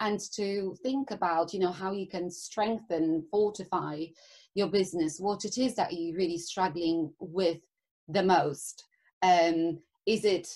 and 0.00 0.20
to 0.34 0.74
think 0.82 1.10
about 1.10 1.52
you 1.52 1.60
know 1.60 1.72
how 1.72 1.92
you 1.92 2.08
can 2.08 2.30
strengthen 2.30 3.24
fortify 3.30 4.04
your 4.54 4.68
business. 4.68 5.20
What 5.20 5.44
it 5.44 5.58
is 5.58 5.74
that 5.76 5.92
you're 5.92 6.16
really 6.16 6.38
struggling 6.38 7.12
with 7.18 7.58
the 8.08 8.22
most 8.22 8.84
um, 9.22 9.78
is 10.06 10.24
it 10.24 10.48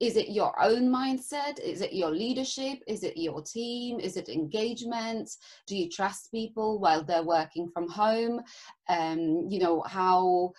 is 0.00 0.16
it 0.16 0.30
your 0.30 0.60
own 0.62 0.90
mindset? 0.90 1.60
Is 1.60 1.80
it 1.80 1.92
your 1.92 2.10
leadership? 2.10 2.78
Is 2.86 3.04
it 3.04 3.16
your 3.16 3.42
team? 3.42 4.00
Is 4.00 4.16
it 4.16 4.28
engagement? 4.28 5.30
Do 5.66 5.76
you 5.76 5.88
trust 5.88 6.30
people 6.30 6.78
while 6.78 7.04
they're 7.04 7.22
working 7.22 7.68
from 7.72 7.88
home? 7.88 8.40
Um, 8.88 9.46
you 9.48 9.60
know 9.60 9.82
how 9.82 10.52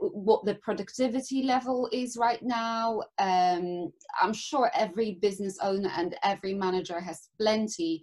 what 0.00 0.44
the 0.46 0.54
productivity 0.56 1.42
level 1.42 1.88
is 1.92 2.16
right 2.16 2.42
now? 2.42 3.02
Um, 3.18 3.92
i'm 4.22 4.32
sure 4.32 4.70
every 4.74 5.18
business 5.20 5.58
owner 5.60 5.90
and 5.94 6.16
every 6.22 6.54
manager 6.54 6.98
has 6.98 7.28
plenty 7.38 8.02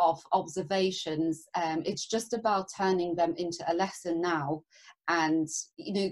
of 0.00 0.22
observations. 0.32 1.46
Um, 1.54 1.82
it's 1.84 2.06
just 2.06 2.32
about 2.32 2.70
turning 2.74 3.14
them 3.14 3.34
into 3.36 3.62
a 3.70 3.74
lesson 3.74 4.20
now 4.20 4.62
and 5.08 5.48
you 5.76 5.92
know 5.92 6.10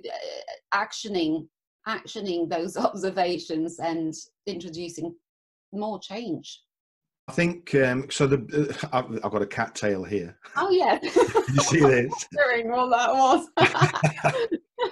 actioning 0.75 1.47
actioning 1.89 2.49
those 2.49 2.77
observations 2.89 3.79
and 3.79 4.15
introducing 4.47 5.15
more 5.73 5.99
change. 5.99 6.63
I 7.29 7.33
think 7.33 7.75
um, 7.75 8.11
so. 8.11 8.27
The 8.27 8.39
uh, 8.83 8.89
I've, 8.91 9.13
I've, 9.23 9.33
got 9.33 9.43
a 9.43 9.47
cat 9.47 9.75
tail 9.75 10.03
here. 10.03 10.39
Oh 10.57 10.71
yeah. 10.71 10.99
you 11.03 11.61
see 11.61 11.81
this? 11.81 12.11
Wondering 12.35 12.71
what 12.71 12.89
that 12.89 13.13
was. 13.13 13.49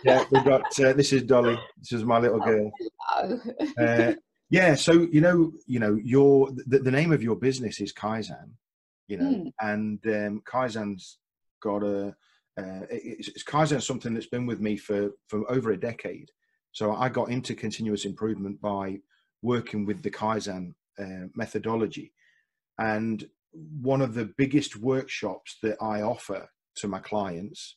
yeah, 0.05 0.23
we've 0.31 0.45
got. 0.45 0.63
Uh, 0.79 0.93
this 0.93 1.15
is 1.15 1.23
Dolly. 1.23 1.59
This 1.79 1.93
is 1.93 2.05
my 2.05 2.19
little 2.19 2.41
girl. 2.41 2.71
Oh, 3.15 3.41
uh, 3.79 4.13
yeah. 4.51 4.75
So 4.75 5.09
you 5.11 5.23
know, 5.23 5.51
you 5.67 5.81
know, 5.81 5.99
your 6.05 6.51
the, 6.67 6.81
the 6.81 6.91
name 6.91 7.11
of 7.11 7.23
your 7.23 7.37
business 7.37 7.81
is 7.81 7.95
Kaizen. 7.95 8.51
You 9.09 9.17
know, 9.17 9.25
mm. 9.25 9.53
and 9.63 9.99
um, 10.07 10.43
Kaizen's 10.47 11.19
got 11.63 11.83
a. 11.85 12.09
Uh, 12.59 12.85
it's, 12.91 13.29
it's 13.29 13.45
Kaizen 13.45 13.81
something 13.81 14.13
that's 14.13 14.27
been 14.27 14.45
with 14.45 14.61
me 14.61 14.77
for 14.77 15.13
for 15.29 15.51
over 15.51 15.71
a 15.71 15.81
decade. 15.81 16.31
So 16.77 16.95
I 16.95 17.09
got 17.09 17.31
into 17.31 17.55
continuous 17.55 18.05
improvement 18.05 18.61
by 18.61 18.99
working 19.41 19.87
with 19.87 20.03
the 20.03 20.11
Kaizen 20.11 20.75
uh, 20.99 21.29
methodology. 21.35 22.13
And 22.79 23.27
one 23.81 24.03
of 24.03 24.13
the 24.13 24.31
biggest 24.37 24.77
workshops 24.77 25.57
that 25.63 25.79
I 25.81 26.03
offer 26.03 26.51
to 26.75 26.87
my 26.87 26.99
clients, 26.99 27.77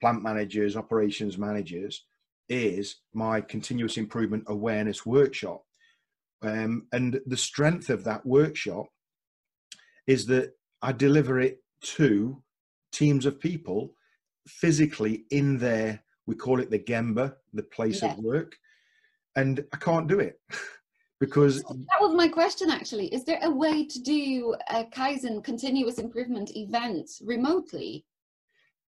plant 0.00 0.22
managers, 0.22 0.76
operations 0.76 1.36
managers, 1.36 2.04
is 2.48 2.98
my 3.12 3.40
continuous 3.40 3.96
improvement 3.96 4.44
awareness 4.46 5.04
workshop. 5.04 5.64
Um, 6.40 6.86
and 6.92 7.18
the 7.26 7.36
strength 7.36 7.90
of 7.90 8.04
that 8.04 8.24
workshop 8.24 8.86
is 10.06 10.26
that 10.26 10.52
I 10.80 10.92
deliver 10.92 11.40
it 11.40 11.64
to 11.96 12.44
teams 12.92 13.26
of 13.26 13.40
people 13.40 13.94
physically 14.46 15.24
in 15.32 15.58
their 15.58 16.04
we 16.26 16.34
call 16.34 16.60
it 16.60 16.70
the 16.70 16.78
Gemba, 16.78 17.34
the 17.52 17.62
place 17.62 18.02
yeah. 18.02 18.12
of 18.12 18.18
work. 18.18 18.56
And 19.36 19.64
I 19.72 19.76
can't 19.76 20.08
do 20.08 20.18
it 20.18 20.40
because. 21.20 21.62
That 21.62 22.00
was 22.00 22.14
my 22.14 22.28
question 22.28 22.70
actually. 22.70 23.12
Is 23.14 23.24
there 23.24 23.40
a 23.42 23.50
way 23.50 23.86
to 23.86 23.98
do 24.00 24.54
a 24.68 24.84
Kaizen 24.84 25.42
continuous 25.42 25.98
improvement 25.98 26.56
event 26.56 27.10
remotely? 27.22 28.04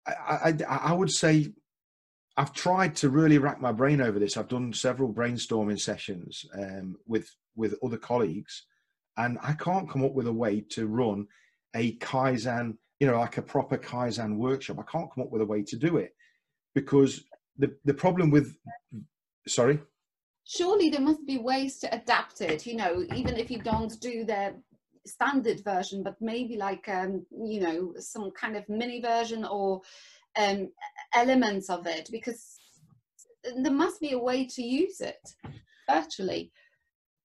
I, 0.06 0.54
I, 0.68 0.76
I 0.84 0.92
would 0.92 1.10
say 1.10 1.52
I've 2.36 2.54
tried 2.54 2.96
to 2.96 3.10
really 3.10 3.38
rack 3.38 3.60
my 3.60 3.72
brain 3.72 4.00
over 4.00 4.18
this. 4.18 4.36
I've 4.36 4.48
done 4.48 4.72
several 4.72 5.12
brainstorming 5.12 5.78
sessions 5.78 6.44
um, 6.54 6.96
with 7.06 7.30
with 7.54 7.74
other 7.84 7.98
colleagues, 7.98 8.64
and 9.18 9.38
I 9.42 9.52
can't 9.52 9.90
come 9.90 10.04
up 10.04 10.14
with 10.14 10.26
a 10.26 10.32
way 10.32 10.62
to 10.70 10.86
run 10.86 11.26
a 11.76 11.96
Kaizen, 11.98 12.78
you 12.98 13.06
know, 13.06 13.18
like 13.18 13.36
a 13.36 13.42
proper 13.42 13.76
Kaizen 13.76 14.36
workshop. 14.36 14.78
I 14.78 14.90
can't 14.90 15.12
come 15.12 15.24
up 15.24 15.30
with 15.30 15.42
a 15.42 15.46
way 15.46 15.62
to 15.64 15.76
do 15.76 15.98
it 15.98 16.14
because 16.74 17.24
the 17.58 17.74
the 17.84 17.94
problem 17.94 18.30
with 18.30 18.56
sorry? 19.46 19.80
Surely 20.44 20.90
there 20.90 21.00
must 21.00 21.24
be 21.26 21.38
ways 21.38 21.78
to 21.78 21.94
adapt 21.94 22.40
it 22.40 22.66
you 22.66 22.76
know 22.76 23.04
even 23.14 23.36
if 23.36 23.50
you 23.50 23.58
don't 23.58 24.00
do 24.00 24.24
the 24.24 24.54
standard 25.06 25.62
version 25.64 26.02
but 26.02 26.16
maybe 26.20 26.56
like 26.56 26.88
um 26.88 27.24
you 27.44 27.60
know 27.60 27.92
some 27.98 28.30
kind 28.32 28.56
of 28.56 28.68
mini 28.68 29.00
version 29.00 29.44
or 29.44 29.80
um 30.38 30.68
elements 31.14 31.70
of 31.70 31.86
it 31.86 32.08
because 32.12 32.58
there 33.56 33.72
must 33.72 34.00
be 34.00 34.12
a 34.12 34.18
way 34.18 34.44
to 34.46 34.62
use 34.62 35.00
it 35.00 35.34
virtually. 35.88 36.52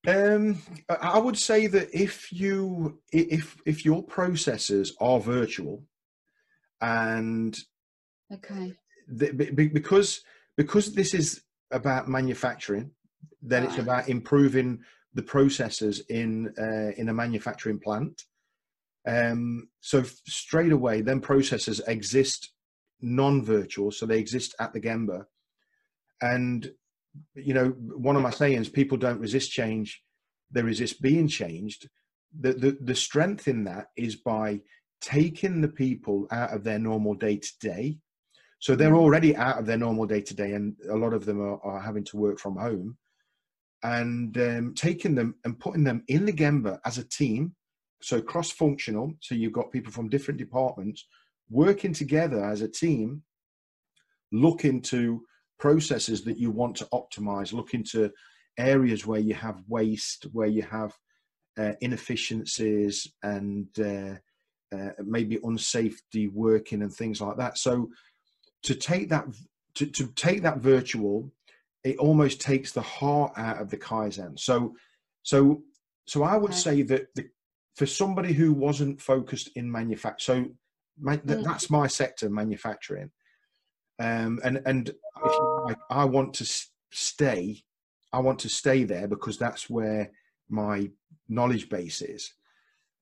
Um 0.07 0.61
i 0.89 1.17
would 1.17 1.37
say 1.37 1.65
that 1.67 1.89
if 1.91 2.31
you 2.31 2.99
if 3.11 3.57
if 3.65 3.83
your 3.83 4.03
processes 4.03 4.95
are 5.01 5.19
virtual 5.19 5.83
and 6.79 7.57
okay 8.31 8.75
the, 9.07 9.31
because 9.74 10.21
because 10.57 10.93
this 10.93 11.13
is 11.13 11.41
about 11.71 12.07
manufacturing, 12.07 12.91
then 13.41 13.63
right. 13.63 13.69
it's 13.69 13.79
about 13.79 14.09
improving 14.09 14.79
the 15.13 15.24
processes 15.24 16.01
in 16.09 16.53
uh, 16.59 16.91
in 16.97 17.09
a 17.09 17.13
manufacturing 17.13 17.79
plant. 17.79 18.24
Um, 19.07 19.69
so 19.81 20.03
straight 20.03 20.71
away, 20.71 21.01
then 21.01 21.21
processes 21.21 21.79
exist 21.88 22.51
non-virtual, 23.01 23.91
so 23.91 24.05
they 24.05 24.19
exist 24.19 24.55
at 24.59 24.74
the 24.74 24.81
Gemba. 24.81 25.25
And 26.21 26.71
you 27.35 27.53
know, 27.53 27.69
one 27.69 28.15
of 28.15 28.21
my 28.21 28.31
sayings: 28.31 28.69
people 28.69 28.97
don't 28.97 29.19
resist 29.19 29.51
change; 29.51 30.01
they 30.51 30.62
resist 30.62 31.01
being 31.01 31.27
changed. 31.27 31.89
The 32.39 32.53
the, 32.53 32.77
the 32.81 32.95
strength 32.95 33.47
in 33.47 33.63
that 33.65 33.88
is 33.95 34.15
by 34.15 34.62
taking 35.01 35.62
the 35.62 35.67
people 35.67 36.27
out 36.31 36.51
of 36.51 36.63
their 36.63 36.79
normal 36.79 37.13
day 37.13 37.38
to 37.38 37.51
day 37.59 38.00
so 38.65 38.75
they're 38.75 38.95
already 38.95 39.36
out 39.36 39.60
of 39.60 39.67
their 39.67 39.77
normal 39.77 40.07
day 40.07 40.22
to 40.22 40.34
day, 40.34 40.53
and 40.53 40.75
a 40.89 40.95
lot 40.95 41.13
of 41.13 41.24
them 41.24 41.39
are, 41.39 41.63
are, 41.63 41.79
having 41.79 42.03
to 42.05 42.17
work 42.17 42.39
from 42.39 42.55
home. 42.55 42.98
And 43.84 44.36
um, 44.39 44.74
taking 44.74 45.13
them 45.13 45.36
and 45.43 45.60
putting 45.60 45.84
them 45.84 46.03
in 46.07 46.25
the 46.25 46.34
Gemba 46.34 46.79
as 46.84 46.98
a 46.98 47.07
team, 47.07 47.53
so 48.01 48.19
cross 48.19 48.50
functional. 48.50 49.13
So 49.19 49.36
you've 49.36 49.53
got 49.53 49.72
people 49.72 49.91
from 49.91 50.10
different 50.10 50.39
departments 50.39 51.05
working 51.48 51.93
together 51.93 52.43
as 52.43 52.63
a 52.63 52.67
team, 52.67 53.22
look 54.31 54.65
into 54.65 55.22
processes 55.60 56.24
that 56.24 56.39
you 56.39 56.50
want 56.50 56.75
to 56.77 56.88
optimize, 56.91 57.53
look 57.53 57.75
into 57.75 58.10
areas 58.57 59.05
where 59.05 59.19
you 59.19 59.36
have 59.36 59.62
waste, 59.67 60.25
where 60.31 60.48
you 60.48 60.63
have 60.63 60.91
uh, 61.60 61.74
inefficiencies 61.81 63.13
and 63.22 63.67
uh, 63.79 64.15
uh, 64.75 64.89
maybe 65.03 65.38
unsafety 65.38 66.31
working 66.34 66.81
and 66.81 66.91
things 66.91 67.22
like 67.22 67.38
that. 67.38 67.60
So 67.60 67.91
to 68.65 68.75
take 68.75 69.10
that 69.10 69.25
to, 69.75 69.86
to 69.86 70.07
take 70.15 70.41
that 70.41 70.60
virtual 70.60 71.31
it 71.84 71.98
almost 71.98 72.41
takes 72.41 72.72
the 72.72 72.81
heart 72.81 73.31
out 73.38 73.62
of 73.62 73.69
the 73.69 73.77
kaizen 73.77 74.38
so 74.38 74.75
so 75.24 75.62
so 76.07 76.24
i 76.24 76.36
would 76.36 76.51
okay. 76.51 76.60
say 76.60 76.81
that 76.81 77.07
the, 77.15 77.25
for 77.75 77.86
somebody 77.86 78.34
who 78.34 78.53
wasn't 78.53 79.01
focused 79.01 79.50
in 79.55 79.72
manufacture 79.72 80.34
so 80.34 80.45
my, 81.00 81.17
th- 81.17 81.39
Mm. 81.39 81.43
that's 81.43 81.69
my 81.69 81.88
sector, 81.88 82.29
manufacturing. 82.29 83.12
Um, 84.00 84.39
and 84.43 84.62
and 84.65 84.89
if 84.89 85.31
you 85.31 85.63
like, 85.65 85.77
I 85.89 86.05
want 86.05 86.34
to 86.36 86.65
stay. 86.91 87.63
I 88.12 88.19
want 88.19 88.39
to 88.39 88.50
stay 88.50 88.84
there 88.84 89.07
because 89.07 89.38
that's 89.38 89.69
where 89.69 90.12
my 90.50 90.89
knowledge 91.27 91.69
base 91.69 92.01
is. 92.01 92.34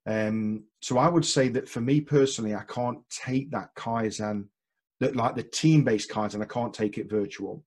Um, 0.05 0.65
so 0.81 0.97
I 0.97 1.07
would 1.07 1.25
say 1.25 1.49
that 1.49 1.69
for 1.69 1.81
me 1.81 2.01
personally, 2.01 2.55
I 2.55 2.63
can't 2.63 2.99
take 3.09 3.51
that 3.51 3.75
Kaizen, 3.75 4.47
that 5.03 5.15
like 5.17 5.35
the 5.35 5.43
team-based 5.43 6.09
kinds, 6.09 6.33
and 6.33 6.43
I 6.43 6.47
can't 6.47 6.73
take 6.73 6.97
it 6.97 7.09
virtual. 7.09 7.63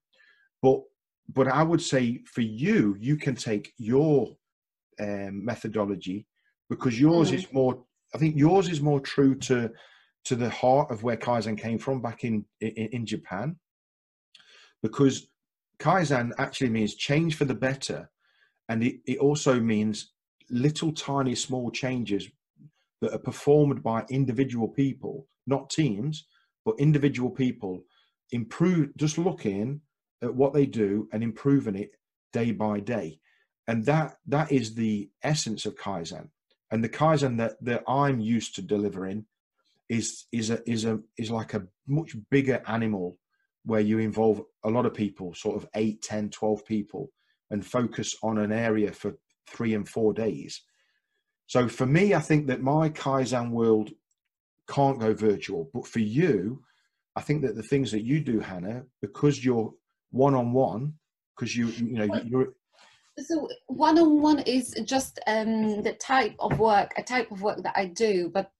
But 0.62 0.80
but 1.28 1.48
I 1.48 1.62
would 1.62 1.82
say 1.82 2.22
for 2.34 2.40
you, 2.40 2.96
you 2.98 3.16
can 3.16 3.34
take 3.34 3.72
your 3.76 4.36
um, 5.00 5.44
methodology 5.44 6.26
because 6.70 6.98
yours 6.98 7.30
Mm. 7.30 7.34
is 7.34 7.52
more. 7.52 7.84
I 8.14 8.18
think 8.18 8.36
yours 8.36 8.68
is 8.68 8.80
more 8.80 9.00
true 9.00 9.34
to 9.48 9.70
to 10.28 10.34
the 10.36 10.50
heart 10.50 10.90
of 10.90 11.02
where 11.02 11.18
Kaizen 11.18 11.58
came 11.58 11.78
from 11.78 12.00
back 12.00 12.24
in 12.24 12.44
in, 12.60 12.88
in 12.96 13.06
Japan, 13.06 13.56
because 14.82 15.28
Kaizen 15.78 16.32
actually 16.38 16.70
means 16.70 16.94
change 16.94 17.36
for 17.36 17.44
the 17.44 17.60
better, 17.68 18.10
and 18.68 18.82
it, 18.82 18.96
it 19.12 19.18
also 19.18 19.60
means 19.60 20.12
little 20.48 20.92
tiny 20.92 21.34
small 21.34 21.70
changes 21.70 22.28
that 23.00 23.12
are 23.12 23.18
performed 23.30 23.82
by 23.82 24.06
individual 24.08 24.68
people, 24.68 25.26
not 25.46 25.68
teams, 25.68 26.26
but 26.66 26.80
individual 26.80 27.30
people, 27.30 27.84
improve 28.32 28.94
just 28.96 29.16
looking 29.16 29.80
at 30.20 30.34
what 30.34 30.52
they 30.52 30.66
do 30.66 31.08
and 31.12 31.22
improving 31.22 31.76
it 31.76 31.92
day 32.32 32.50
by 32.50 32.80
day. 32.80 33.20
And 33.68 33.84
that 33.86 34.16
that 34.26 34.52
is 34.52 34.74
the 34.74 35.08
essence 35.22 35.64
of 35.64 35.76
Kaizen. 35.76 36.28
And 36.70 36.82
the 36.82 36.88
Kaizen 36.88 37.38
that, 37.38 37.52
that 37.62 37.84
I'm 37.88 38.20
used 38.20 38.56
to 38.56 38.62
delivering 38.62 39.26
is 39.88 40.26
is 40.32 40.50
a 40.50 40.60
is 40.68 40.84
a 40.84 40.98
is 41.16 41.30
like 41.30 41.54
a 41.54 41.66
much 41.86 42.16
bigger 42.30 42.60
animal 42.66 43.16
where 43.64 43.80
you 43.80 43.98
involve 43.98 44.42
a 44.64 44.70
lot 44.70 44.86
of 44.86 44.94
people, 44.94 45.34
sort 45.34 45.56
of 45.56 45.68
8, 45.74 46.00
10, 46.00 46.30
12 46.30 46.64
people, 46.64 47.10
and 47.50 47.66
focus 47.66 48.14
on 48.22 48.38
an 48.38 48.52
area 48.52 48.92
for 48.92 49.16
three 49.48 49.74
and 49.74 49.88
four 49.88 50.12
days. 50.12 50.62
So 51.46 51.68
for 51.68 51.86
me, 51.86 52.14
I 52.14 52.20
think 52.20 52.46
that 52.48 52.62
my 52.62 52.90
Kaizen 52.90 53.50
world 53.50 53.90
can't 54.68 55.00
go 55.00 55.14
virtual. 55.14 55.70
But 55.72 55.86
for 55.86 56.00
you, 56.00 56.62
I 57.14 57.22
think 57.22 57.42
that 57.42 57.56
the 57.56 57.62
things 57.62 57.90
that 57.92 58.02
you 58.02 58.20
do, 58.20 58.40
Hannah, 58.40 58.84
because 59.00 59.44
you're 59.44 59.72
one 60.10 60.34
on 60.34 60.52
one, 60.52 60.94
because 61.34 61.56
you 61.56 61.68
you 61.68 61.98
know 61.98 62.08
you're 62.24 62.52
So 63.18 63.48
one-on-one 63.66 64.40
is 64.40 64.74
just 64.84 65.20
um, 65.26 65.82
the 65.82 65.94
type 65.94 66.34
of 66.38 66.58
work, 66.58 66.92
a 66.98 67.02
type 67.02 67.30
of 67.30 67.40
work 67.40 67.62
that 67.62 67.74
I 67.76 67.86
do, 67.86 68.30
but 68.32 68.50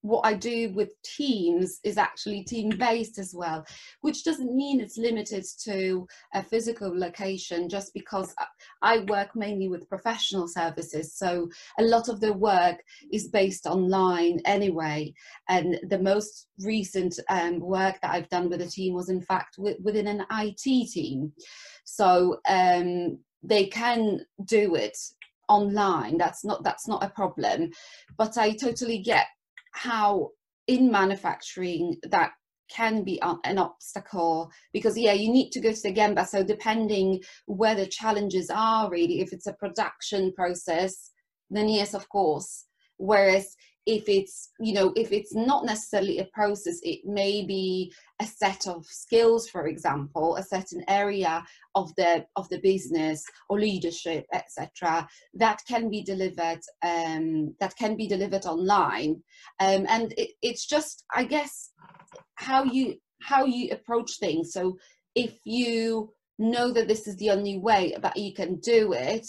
what 0.00 0.26
I 0.26 0.34
do 0.34 0.70
with 0.74 0.90
teams 1.02 1.78
is 1.84 1.98
actually 1.98 2.42
team-based 2.42 3.18
as 3.18 3.34
well, 3.34 3.64
which 4.00 4.24
doesn't 4.24 4.54
mean 4.54 4.80
it's 4.80 4.98
limited 4.98 5.44
to 5.64 6.06
a 6.34 6.42
physical 6.42 6.96
location 6.96 7.68
just 7.68 7.92
because 7.94 8.34
I- 8.82 9.04
work 9.08 9.36
mainly 9.36 9.68
with 9.68 9.88
professional 9.88 10.48
services. 10.48 11.14
So 11.14 11.48
a 11.78 11.82
lot 11.82 12.08
of 12.08 12.20
the 12.20 12.32
work 12.32 12.82
is 13.12 13.28
based 13.28 13.66
online 13.66 14.40
anyway. 14.44 15.14
And 15.48 15.78
the 15.88 15.98
most 15.98 16.48
recent 16.64 17.18
um, 17.28 17.60
work 17.60 17.98
that 18.02 18.12
I've 18.12 18.28
done 18.28 18.50
with 18.50 18.60
a 18.60 18.66
team 18.66 18.94
was 18.94 19.08
in 19.08 19.22
fact 19.22 19.56
wi- 19.56 19.78
within 19.82 20.08
an 20.08 20.26
IT 20.30 20.90
team. 20.90 21.32
So 21.84 22.38
um, 22.48 23.18
they 23.42 23.66
can 23.66 24.20
do 24.44 24.74
it 24.74 24.98
online 25.48 26.18
that's 26.18 26.44
not 26.44 26.62
that's 26.62 26.86
not 26.86 27.02
a 27.02 27.08
problem 27.08 27.70
but 28.18 28.36
i 28.36 28.52
totally 28.52 28.98
get 28.98 29.26
how 29.78 30.30
in 30.66 30.90
manufacturing 30.90 31.96
that 32.10 32.32
can 32.70 33.02
be 33.02 33.18
an 33.22 33.56
obstacle 33.58 34.50
because 34.74 34.98
yeah 34.98 35.14
you 35.14 35.32
need 35.32 35.50
to 35.50 35.60
go 35.60 35.72
to 35.72 35.82
the 35.82 35.92
gemba. 35.92 36.26
So 36.26 36.42
depending 36.44 37.22
where 37.46 37.74
the 37.74 37.86
challenges 37.86 38.50
are 38.54 38.90
really 38.90 39.20
if 39.20 39.32
it's 39.32 39.46
a 39.46 39.54
production 39.54 40.32
process 40.32 41.10
then 41.50 41.68
yes 41.68 41.94
of 41.94 42.08
course. 42.08 42.66
Whereas 42.98 43.56
if 43.88 44.08
it's 44.08 44.50
you 44.60 44.74
know 44.74 44.92
if 44.96 45.12
it's 45.12 45.34
not 45.34 45.64
necessarily 45.64 46.18
a 46.18 46.24
process 46.26 46.78
it 46.82 47.00
may 47.04 47.44
be 47.44 47.92
a 48.20 48.26
set 48.26 48.66
of 48.66 48.84
skills 48.84 49.48
for 49.48 49.66
example 49.66 50.36
a 50.36 50.42
certain 50.42 50.84
area 50.88 51.42
of 51.74 51.94
the 51.96 52.24
of 52.36 52.48
the 52.50 52.60
business 52.60 53.24
or 53.48 53.58
leadership 53.58 54.26
etc 54.34 55.08
that 55.34 55.60
can 55.66 55.88
be 55.88 56.02
delivered 56.02 56.60
um, 56.82 57.54
that 57.60 57.74
can 57.76 57.96
be 57.96 58.06
delivered 58.06 58.44
online. 58.44 59.22
Um, 59.60 59.86
and 59.88 60.12
it, 60.16 60.30
it's 60.42 60.66
just 60.66 61.04
i 61.14 61.24
guess 61.24 61.70
how 62.36 62.64
you 62.64 62.96
how 63.22 63.44
you 63.44 63.70
approach 63.72 64.18
things. 64.18 64.52
So 64.52 64.78
if 65.14 65.38
you 65.44 66.12
know 66.38 66.72
that 66.72 66.88
this 66.88 67.08
is 67.08 67.16
the 67.16 67.30
only 67.30 67.58
way 67.58 67.96
that 68.00 68.16
you 68.16 68.32
can 68.32 68.60
do 68.60 68.92
it 68.92 69.26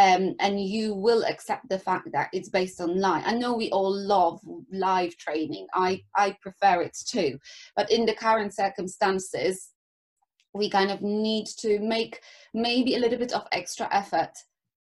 um, 0.00 0.34
and 0.40 0.58
you 0.58 0.94
will 0.94 1.24
accept 1.24 1.68
the 1.68 1.78
fact 1.78 2.10
that 2.12 2.30
it's 2.32 2.48
based 2.48 2.80
online. 2.80 3.22
I 3.26 3.34
know 3.34 3.52
we 3.52 3.70
all 3.70 3.94
love 3.94 4.40
live 4.72 5.14
training. 5.18 5.66
I, 5.74 6.02
I 6.16 6.38
prefer 6.40 6.80
it 6.80 6.96
too. 7.06 7.38
But 7.76 7.90
in 7.92 8.06
the 8.06 8.14
current 8.14 8.54
circumstances, 8.54 9.72
we 10.54 10.70
kind 10.70 10.90
of 10.90 11.02
need 11.02 11.48
to 11.58 11.78
make 11.80 12.20
maybe 12.54 12.94
a 12.94 12.98
little 12.98 13.18
bit 13.18 13.32
of 13.32 13.46
extra 13.52 13.88
effort 13.92 14.32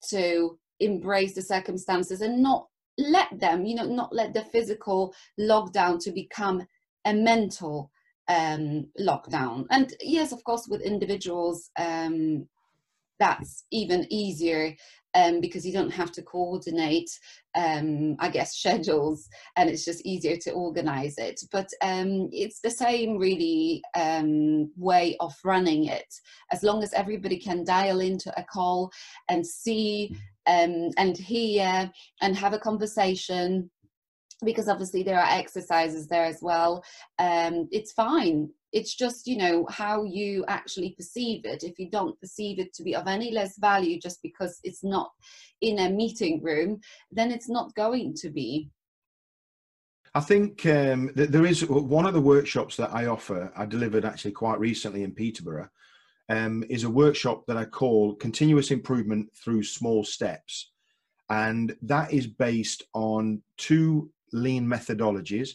to 0.09 0.59
embrace 0.81 1.33
the 1.33 1.41
circumstances 1.41 2.19
and 2.19 2.43
not 2.43 2.67
let 2.97 3.39
them, 3.39 3.65
you 3.65 3.75
know, 3.75 3.85
not 3.85 4.13
let 4.13 4.33
the 4.33 4.43
physical 4.43 5.13
lockdown 5.39 5.97
to 6.03 6.11
become 6.11 6.67
a 7.05 7.13
mental 7.13 7.89
um, 8.27 8.87
lockdown. 8.99 9.65
And 9.71 9.93
yes, 10.01 10.33
of 10.33 10.43
course, 10.43 10.67
with 10.67 10.81
individuals, 10.81 11.69
um, 11.79 12.49
that's 13.19 13.63
even 13.71 14.05
easier 14.09 14.75
um, 15.15 15.41
because 15.41 15.65
you 15.65 15.73
don't 15.73 15.91
have 15.91 16.11
to 16.11 16.21
coordinate, 16.21 17.09
um, 17.55 18.15
I 18.19 18.29
guess, 18.29 18.55
schedules, 18.57 19.27
and 19.55 19.69
it's 19.69 19.85
just 19.85 20.05
easier 20.05 20.37
to 20.37 20.51
organize 20.51 21.17
it. 21.17 21.41
But 21.51 21.69
um, 21.81 22.29
it's 22.31 22.59
the 22.59 22.69
same, 22.69 23.17
really, 23.17 23.81
um, 23.95 24.71
way 24.75 25.15
of 25.19 25.33
running 25.43 25.85
it. 25.85 26.13
As 26.51 26.61
long 26.61 26.83
as 26.83 26.93
everybody 26.93 27.39
can 27.39 27.63
dial 27.63 28.01
into 28.01 28.31
a 28.37 28.43
call 28.43 28.91
and 29.29 29.45
see 29.45 30.15
um, 30.47 30.91
and 30.97 31.17
hear 31.17 31.89
and 32.21 32.35
have 32.35 32.53
a 32.53 32.59
conversation. 32.59 33.71
Because 34.43 34.67
obviously 34.67 35.01
there 35.01 35.17
are 35.17 35.39
exercises 35.39 36.07
there 36.07 36.25
as 36.25 36.39
well. 36.41 36.83
Um, 37.19 37.69
it's 37.71 37.93
fine 37.93 38.49
it's 38.75 38.93
just 38.93 39.25
you 39.25 39.37
know 39.37 39.65
how 39.69 40.03
you 40.03 40.43
actually 40.49 40.91
perceive 40.91 41.45
it 41.45 41.63
if 41.63 41.79
you 41.79 41.89
don't 41.89 42.19
perceive 42.19 42.59
it 42.59 42.73
to 42.73 42.83
be 42.83 42.93
of 42.93 43.07
any 43.07 43.31
less 43.31 43.57
value 43.57 43.97
just 43.99 44.21
because 44.21 44.59
it's 44.63 44.83
not 44.83 45.11
in 45.61 45.79
a 45.79 45.89
meeting 45.89 46.43
room 46.43 46.79
then 47.09 47.31
it's 47.31 47.49
not 47.49 47.73
going 47.73 48.13
to 48.13 48.29
be 48.29 48.69
I 50.13 50.21
think 50.21 50.65
um, 50.65 51.11
that 51.15 51.33
there 51.33 51.45
is 51.45 51.65
one 51.67 52.05
of 52.05 52.13
the 52.13 52.21
workshops 52.21 52.77
that 52.77 52.93
I 52.93 53.07
offer. 53.07 53.51
I 53.53 53.65
delivered 53.65 54.05
actually 54.05 54.31
quite 54.31 54.57
recently 54.61 55.03
in 55.03 55.11
Peterborough. 55.11 55.67
Um, 56.29 56.63
is 56.69 56.85
a 56.85 56.89
workshop 56.89 57.43
that 57.47 57.57
I 57.57 57.65
call 57.65 58.15
Continuous 58.15 58.71
Improvement 58.71 59.29
Through 59.35 59.63
Small 59.63 60.05
Steps, 60.05 60.71
and 61.29 61.75
that 61.81 62.13
is 62.13 62.27
based 62.27 62.83
on 62.93 63.41
two 63.57 64.09
lean 64.31 64.65
methodologies. 64.65 65.49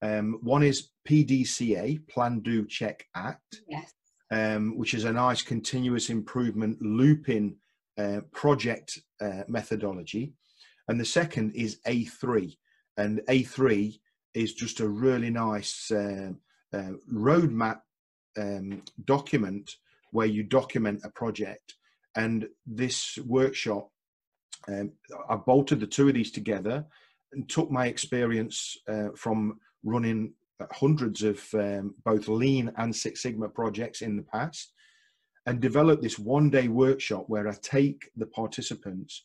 Um, 0.00 0.38
one 0.42 0.62
is 0.62 0.90
PDCA, 1.08 2.06
Plan, 2.08 2.40
Do, 2.40 2.66
Check, 2.66 3.06
Act, 3.14 3.62
yes 3.68 3.92
um, 4.34 4.76
which 4.76 4.94
is 4.94 5.04
a 5.04 5.12
nice 5.12 5.42
continuous 5.42 6.10
improvement 6.10 6.78
looping 6.80 7.56
uh, 7.98 8.20
project 8.32 8.98
uh, 9.20 9.42
methodology. 9.48 10.32
And 10.88 11.00
the 11.00 11.04
second 11.04 11.54
is 11.54 11.78
A3. 11.86 12.56
And 12.96 13.20
A3 13.28 13.98
is 14.34 14.54
just 14.54 14.80
a 14.80 14.88
really 14.88 15.30
nice 15.30 15.90
uh, 15.90 16.32
uh, 16.72 16.90
roadmap 17.12 17.80
um, 18.36 18.82
document 19.04 19.76
where 20.10 20.26
you 20.26 20.42
document 20.42 21.00
a 21.04 21.10
project. 21.10 21.74
And 22.16 22.48
this 22.66 23.18
workshop, 23.24 23.90
um, 24.68 24.92
I 25.28 25.36
bolted 25.36 25.80
the 25.80 25.86
two 25.86 26.08
of 26.08 26.14
these 26.14 26.30
together 26.30 26.84
and 27.32 27.48
took 27.48 27.70
my 27.70 27.86
experience 27.86 28.76
uh, 28.88 29.08
from 29.16 29.58
running 29.84 30.32
hundreds 30.72 31.22
of 31.22 31.42
um, 31.54 31.94
both 32.04 32.28
lean 32.28 32.72
and 32.76 32.94
six 32.94 33.22
sigma 33.22 33.48
projects 33.48 34.02
in 34.02 34.16
the 34.16 34.22
past 34.22 34.72
and 35.46 35.60
developed 35.60 36.02
this 36.02 36.18
one 36.18 36.48
day 36.48 36.68
workshop 36.68 37.24
where 37.26 37.48
i 37.48 37.54
take 37.62 38.10
the 38.16 38.26
participants 38.26 39.24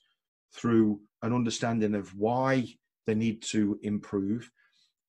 through 0.53 0.99
an 1.21 1.33
understanding 1.33 1.95
of 1.95 2.13
why 2.15 2.65
they 3.05 3.15
need 3.15 3.41
to 3.41 3.79
improve 3.83 4.49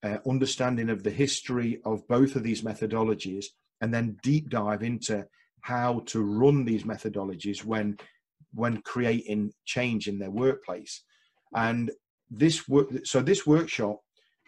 uh, 0.03 0.19
understanding 0.27 0.89
of 0.89 1.03
the 1.03 1.11
history 1.11 1.81
of 1.85 2.07
both 2.09 2.37
of 2.37 2.43
these 2.43 2.63
methodologies 2.63 3.47
and 3.81 3.93
then 3.93 4.17
deep 4.23 4.49
dive 4.49 4.83
into 4.83 5.27
how 5.63 6.01
to 6.07 6.23
run 6.23 6.65
these 6.65 6.85
methodologies 6.85 7.65
when 7.65 7.97
when 8.53 8.83
creating 8.83 9.53
change 9.65 10.09
in 10.09 10.19
their 10.19 10.31
workplace. 10.31 11.05
And 11.55 11.91
this 12.31 12.69
work 12.69 12.89
so 13.05 13.21
this 13.21 13.47
workshop 13.47 14.01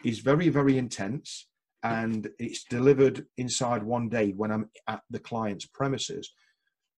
is 0.03 0.19
very 0.19 0.49
very 0.49 0.77
intense 0.77 1.47
and 1.83 2.29
it's 2.39 2.63
delivered 2.63 3.25
inside 3.37 3.83
one 3.83 4.09
day 4.09 4.31
when 4.31 4.51
I'm 4.51 4.69
at 4.87 5.01
the 5.09 5.19
client's 5.19 5.65
premises. 5.65 6.31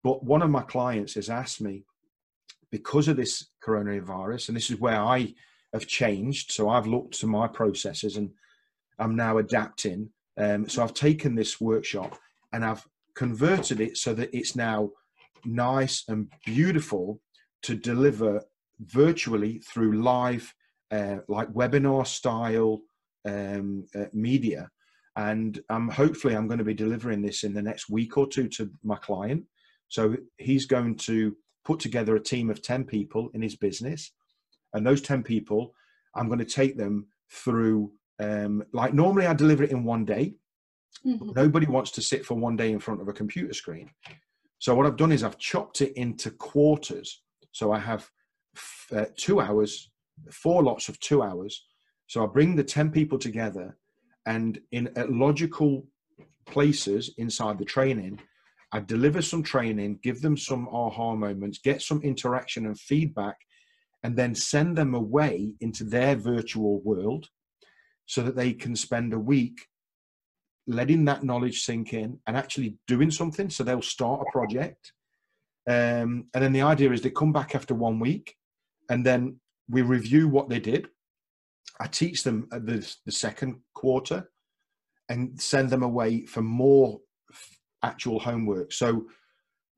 But 0.03 0.23
one 0.23 0.41
of 0.41 0.49
my 0.49 0.63
clients 0.63 1.15
has 1.15 1.29
asked 1.29 1.61
me, 1.61 1.85
because 2.73 3.07
of 3.07 3.15
this 3.15 3.49
coronavirus, 3.63 4.47
and 4.47 4.57
this 4.57 4.71
is 4.71 4.79
where 4.79 4.99
I 4.99 5.35
have 5.73 5.85
changed. 5.85 6.51
So 6.51 6.69
I've 6.69 6.87
looked 6.87 7.19
to 7.19 7.27
my 7.27 7.47
processes 7.47 8.17
and 8.17 8.31
I'm 8.97 9.15
now 9.15 9.37
adapting. 9.37 10.09
Um, 10.37 10.67
so 10.67 10.81
I've 10.81 10.95
taken 10.95 11.35
this 11.35 11.61
workshop 11.61 12.17
and 12.51 12.65
I've 12.65 12.83
converted 13.13 13.79
it 13.79 13.97
so 13.97 14.15
that 14.15 14.35
it's 14.35 14.55
now 14.55 14.89
nice 15.45 16.03
and 16.07 16.31
beautiful 16.47 17.19
to 17.61 17.75
deliver 17.75 18.41
virtually 18.79 19.59
through 19.59 20.01
live, 20.01 20.51
uh, 20.89 21.17
like 21.27 21.49
webinar 21.49 22.07
style 22.07 22.81
um, 23.25 23.85
uh, 23.95 24.05
media. 24.13 24.69
And 25.15 25.61
um, 25.69 25.89
hopefully, 25.89 26.35
I'm 26.35 26.47
going 26.47 26.57
to 26.57 26.63
be 26.63 26.73
delivering 26.73 27.21
this 27.21 27.43
in 27.43 27.53
the 27.53 27.61
next 27.61 27.89
week 27.89 28.17
or 28.17 28.27
two 28.27 28.47
to 28.49 28.71
my 28.83 28.95
client. 28.95 29.43
So 29.89 30.15
he's 30.37 30.65
going 30.65 30.95
to 30.97 31.35
put 31.65 31.79
together 31.79 32.15
a 32.15 32.23
team 32.23 32.49
of 32.49 32.61
10 32.61 32.83
people 32.85 33.29
in 33.33 33.41
his 33.41 33.55
business. 33.55 34.11
And 34.73 34.85
those 34.85 35.01
10 35.01 35.23
people, 35.23 35.73
I'm 36.15 36.27
going 36.27 36.39
to 36.39 36.45
take 36.45 36.77
them 36.77 37.07
through, 37.31 37.91
um, 38.19 38.63
like 38.73 38.93
normally 38.93 39.27
I 39.27 39.33
deliver 39.33 39.63
it 39.63 39.71
in 39.71 39.83
one 39.83 40.03
day. 40.03 40.33
Mm-hmm. 41.05 41.31
Nobody 41.35 41.67
wants 41.67 41.91
to 41.91 42.01
sit 42.01 42.25
for 42.25 42.35
one 42.35 42.55
day 42.55 42.71
in 42.71 42.79
front 42.79 43.01
of 43.01 43.07
a 43.07 43.13
computer 43.13 43.53
screen. 43.53 43.89
So 44.59 44.73
what 44.75 44.85
I've 44.85 44.97
done 44.97 45.11
is 45.11 45.23
I've 45.23 45.37
chopped 45.37 45.81
it 45.81 45.93
into 45.93 46.31
quarters. 46.31 47.21
So 47.51 47.71
I 47.71 47.79
have 47.79 48.09
uh, 48.95 49.05
two 49.17 49.41
hours, 49.41 49.91
four 50.31 50.63
lots 50.63 50.89
of 50.89 50.99
two 50.99 51.21
hours. 51.21 51.65
So 52.07 52.23
I 52.23 52.27
bring 52.27 52.55
the 52.55 52.63
10 52.63 52.91
people 52.91 53.17
together 53.17 53.77
and 54.25 54.59
in 54.71 54.89
logical 55.09 55.85
places 56.45 57.13
inside 57.17 57.57
the 57.57 57.65
training, 57.65 58.19
I 58.71 58.79
deliver 58.79 59.21
some 59.21 59.43
training, 59.43 59.99
give 60.01 60.21
them 60.21 60.35
some 60.35 60.67
aha 60.69 61.15
moments, 61.15 61.59
get 61.59 61.81
some 61.81 62.01
interaction 62.01 62.65
and 62.65 62.79
feedback, 62.79 63.37
and 64.03 64.17
then 64.17 64.35
send 64.35 64.77
them 64.77 64.95
away 64.95 65.53
into 65.61 65.83
their 65.83 66.15
virtual 66.15 66.81
world 66.81 67.27
so 68.05 68.21
that 68.23 68.35
they 68.35 68.53
can 68.53 68.75
spend 68.75 69.13
a 69.13 69.19
week 69.19 69.67
letting 70.67 71.05
that 71.05 71.23
knowledge 71.23 71.61
sink 71.61 71.93
in 71.93 72.19
and 72.25 72.37
actually 72.37 72.77
doing 72.87 73.11
something. 73.11 73.49
So 73.49 73.63
they'll 73.63 73.81
start 73.81 74.21
a 74.21 74.31
project. 74.31 74.93
Um, 75.67 76.27
and 76.33 76.43
then 76.43 76.53
the 76.53 76.61
idea 76.61 76.91
is 76.91 77.01
they 77.01 77.09
come 77.09 77.31
back 77.31 77.55
after 77.55 77.73
one 77.73 77.99
week 77.99 78.35
and 78.89 79.05
then 79.05 79.39
we 79.69 79.81
review 79.81 80.27
what 80.27 80.49
they 80.49 80.59
did. 80.59 80.87
I 81.79 81.87
teach 81.87 82.23
them 82.23 82.47
at 82.51 82.65
the, 82.65 82.95
the 83.05 83.11
second 83.11 83.59
quarter 83.73 84.29
and 85.09 85.39
send 85.39 85.69
them 85.69 85.83
away 85.83 86.25
for 86.25 86.41
more 86.41 87.01
actual 87.83 88.19
homework. 88.19 88.71
So 88.71 89.07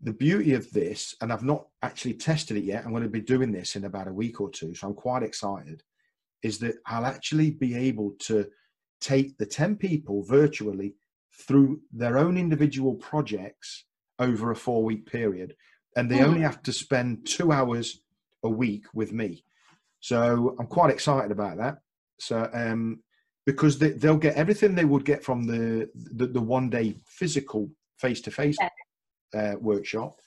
the 0.01 0.13
beauty 0.13 0.53
of 0.53 0.69
this, 0.71 1.15
and 1.21 1.31
I've 1.31 1.43
not 1.43 1.67
actually 1.81 2.13
tested 2.13 2.57
it 2.57 2.63
yet, 2.63 2.85
I'm 2.85 2.91
going 2.91 3.03
to 3.03 3.09
be 3.09 3.21
doing 3.21 3.51
this 3.51 3.75
in 3.75 3.85
about 3.85 4.07
a 4.07 4.13
week 4.13 4.39
or 4.39 4.49
two, 4.49 4.75
so 4.75 4.87
I'm 4.87 4.93
quite 4.93 5.23
excited, 5.23 5.83
is 6.43 6.59
that 6.59 6.75
I'll 6.85 7.05
actually 7.05 7.51
be 7.51 7.75
able 7.75 8.11
to 8.19 8.47
take 9.01 9.37
the 9.37 9.45
10 9.45 9.77
people 9.77 10.23
virtually 10.23 10.95
through 11.33 11.81
their 11.91 12.17
own 12.17 12.37
individual 12.37 12.95
projects 12.95 13.85
over 14.19 14.51
a 14.51 14.55
four 14.55 14.83
week 14.83 15.05
period. 15.05 15.55
And 15.95 16.09
they 16.09 16.19
mm. 16.19 16.25
only 16.25 16.41
have 16.41 16.61
to 16.63 16.73
spend 16.73 17.25
two 17.25 17.51
hours 17.51 17.99
a 18.43 18.49
week 18.49 18.85
with 18.93 19.11
me. 19.11 19.43
So 20.05 20.55
I'm 20.59 20.67
quite 20.67 20.91
excited 20.91 21.31
about 21.31 21.57
that. 21.57 21.79
So, 22.19 22.47
um, 22.53 22.99
because 23.47 23.79
they, 23.79 23.93
will 24.07 24.17
get 24.17 24.35
everything 24.35 24.75
they 24.75 24.85
would 24.85 25.03
get 25.03 25.23
from 25.23 25.47
the, 25.47 25.89
the, 25.95 26.27
the 26.27 26.41
one 26.41 26.69
day 26.69 26.95
physical 27.07 27.71
face 27.97 28.21
to 28.21 28.29
face 28.29 28.55
workshop, 29.59 30.19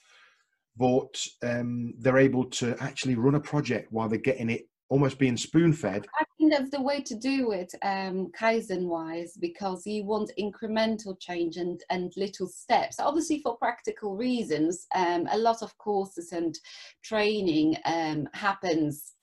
but 0.75 1.25
um, 1.43 1.93
they're 1.97 2.17
able 2.17 2.43
to 2.45 2.75
actually 2.81 3.15
run 3.15 3.35
a 3.35 3.39
project 3.39 3.89
while 3.89 4.09
they're 4.09 4.19
getting 4.19 4.49
it 4.49 4.67
almost 4.89 5.17
being 5.17 5.37
spoon 5.37 5.71
fed. 5.71 6.05
I 6.19 6.25
think 6.37 6.51
that's 6.51 6.71
the 6.71 6.81
way 6.81 7.01
to 7.01 7.15
do 7.15 7.51
it, 7.51 7.73
um, 7.81 8.31
Kaizen 8.37 8.85
wise, 8.85 9.37
because 9.39 9.87
you 9.87 10.03
want 10.03 10.31
incremental 10.37 11.17
change 11.21 11.55
and, 11.55 11.81
and 11.89 12.11
little 12.17 12.47
steps. 12.47 12.99
Obviously, 12.99 13.39
for 13.39 13.55
practical 13.55 14.17
reasons, 14.17 14.87
um, 14.93 15.25
a 15.31 15.37
lot 15.37 15.61
of 15.61 15.77
courses 15.77 16.33
and 16.33 16.59
training 17.01 17.77
um, 17.85 18.27
happens, 18.33 19.13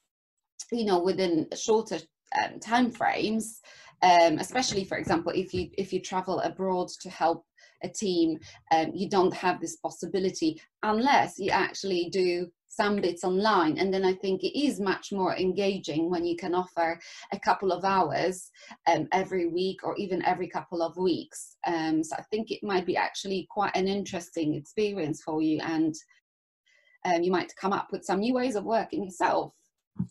you 0.72 0.84
know, 0.84 1.00
within 1.00 1.48
shorter 1.54 1.98
um, 2.42 2.60
time 2.60 2.90
frames. 2.90 3.60
Um, 4.02 4.38
especially, 4.38 4.84
for 4.84 4.98
example, 4.98 5.32
if 5.34 5.54
you 5.54 5.70
if 5.78 5.92
you 5.92 6.00
travel 6.00 6.40
abroad 6.40 6.88
to 7.00 7.08
help 7.08 7.44
a 7.82 7.88
team, 7.88 8.38
um, 8.72 8.90
you 8.94 9.08
don't 9.08 9.34
have 9.34 9.60
this 9.60 9.76
possibility 9.76 10.60
unless 10.82 11.38
you 11.38 11.50
actually 11.50 12.10
do 12.10 12.46
some 12.76 12.96
bits 12.96 13.24
online 13.24 13.78
and 13.78 13.92
then 13.92 14.04
i 14.04 14.12
think 14.12 14.42
it 14.42 14.58
is 14.58 14.80
much 14.80 15.10
more 15.10 15.34
engaging 15.36 16.10
when 16.10 16.24
you 16.26 16.36
can 16.36 16.54
offer 16.54 16.98
a 17.32 17.40
couple 17.40 17.72
of 17.72 17.84
hours 17.84 18.50
um, 18.86 19.08
every 19.12 19.46
week 19.46 19.78
or 19.82 19.96
even 19.96 20.24
every 20.26 20.48
couple 20.48 20.82
of 20.82 20.96
weeks 20.96 21.56
um, 21.66 22.04
so 22.04 22.14
i 22.16 22.22
think 22.30 22.50
it 22.50 22.62
might 22.62 22.84
be 22.84 22.96
actually 22.96 23.46
quite 23.50 23.74
an 23.74 23.88
interesting 23.88 24.54
experience 24.54 25.22
for 25.22 25.40
you 25.40 25.58
and 25.62 25.94
um, 27.06 27.22
you 27.22 27.30
might 27.30 27.52
come 27.56 27.72
up 27.72 27.88
with 27.92 28.04
some 28.04 28.20
new 28.20 28.34
ways 28.34 28.56
of 28.56 28.64
working 28.64 29.04
yourself 29.04 29.54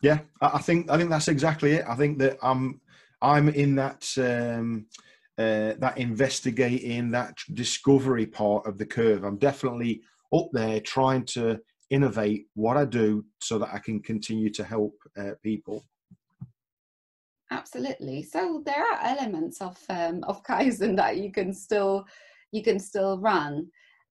yeah 0.01 0.19
i 0.41 0.59
think 0.59 0.89
i 0.89 0.97
think 0.97 1.09
that's 1.09 1.27
exactly 1.27 1.73
it 1.73 1.85
i 1.87 1.95
think 1.95 2.17
that 2.17 2.37
i'm 2.41 2.81
i'm 3.21 3.49
in 3.49 3.75
that 3.75 4.07
um 4.17 4.85
uh, 5.37 5.73
that 5.79 5.97
investigating, 5.97 7.11
that 7.11 7.37
discovery 7.53 8.25
part 8.25 8.65
of 8.65 8.77
the 8.77 8.85
curve. 8.85 9.23
I'm 9.23 9.37
definitely 9.37 10.01
up 10.33 10.47
there 10.53 10.79
trying 10.79 11.25
to 11.25 11.59
innovate 11.89 12.47
what 12.53 12.77
I 12.77 12.85
do 12.85 13.25
so 13.41 13.59
that 13.59 13.73
I 13.73 13.79
can 13.79 14.01
continue 14.01 14.49
to 14.51 14.63
help 14.63 14.93
uh, 15.17 15.31
people. 15.43 15.83
Absolutely. 17.51 18.23
So 18.23 18.63
there 18.65 18.81
are 18.81 19.03
elements 19.03 19.61
of 19.61 19.77
um, 19.89 20.23
of 20.23 20.41
Kaizen 20.43 20.95
that 21.01 21.17
you 21.17 21.31
can 21.31 21.53
still 21.53 22.05
you 22.51 22.63
can 22.63 22.79
still 22.79 23.19
run. 23.19 23.67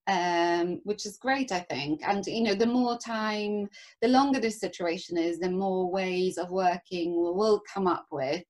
Um, 0.06 0.82
which 0.84 1.06
is 1.06 1.16
great, 1.16 1.50
I 1.50 1.60
think. 1.60 2.02
And 2.06 2.26
you 2.26 2.42
know, 2.42 2.54
the 2.54 2.66
more 2.66 2.98
time, 2.98 3.70
the 4.02 4.08
longer 4.08 4.38
this 4.38 4.60
situation 4.60 5.16
is, 5.16 5.38
the 5.38 5.50
more 5.50 5.90
ways 5.90 6.36
of 6.36 6.50
working 6.50 7.14
we'll 7.16 7.62
come 7.72 7.86
up 7.86 8.04
with 8.10 8.44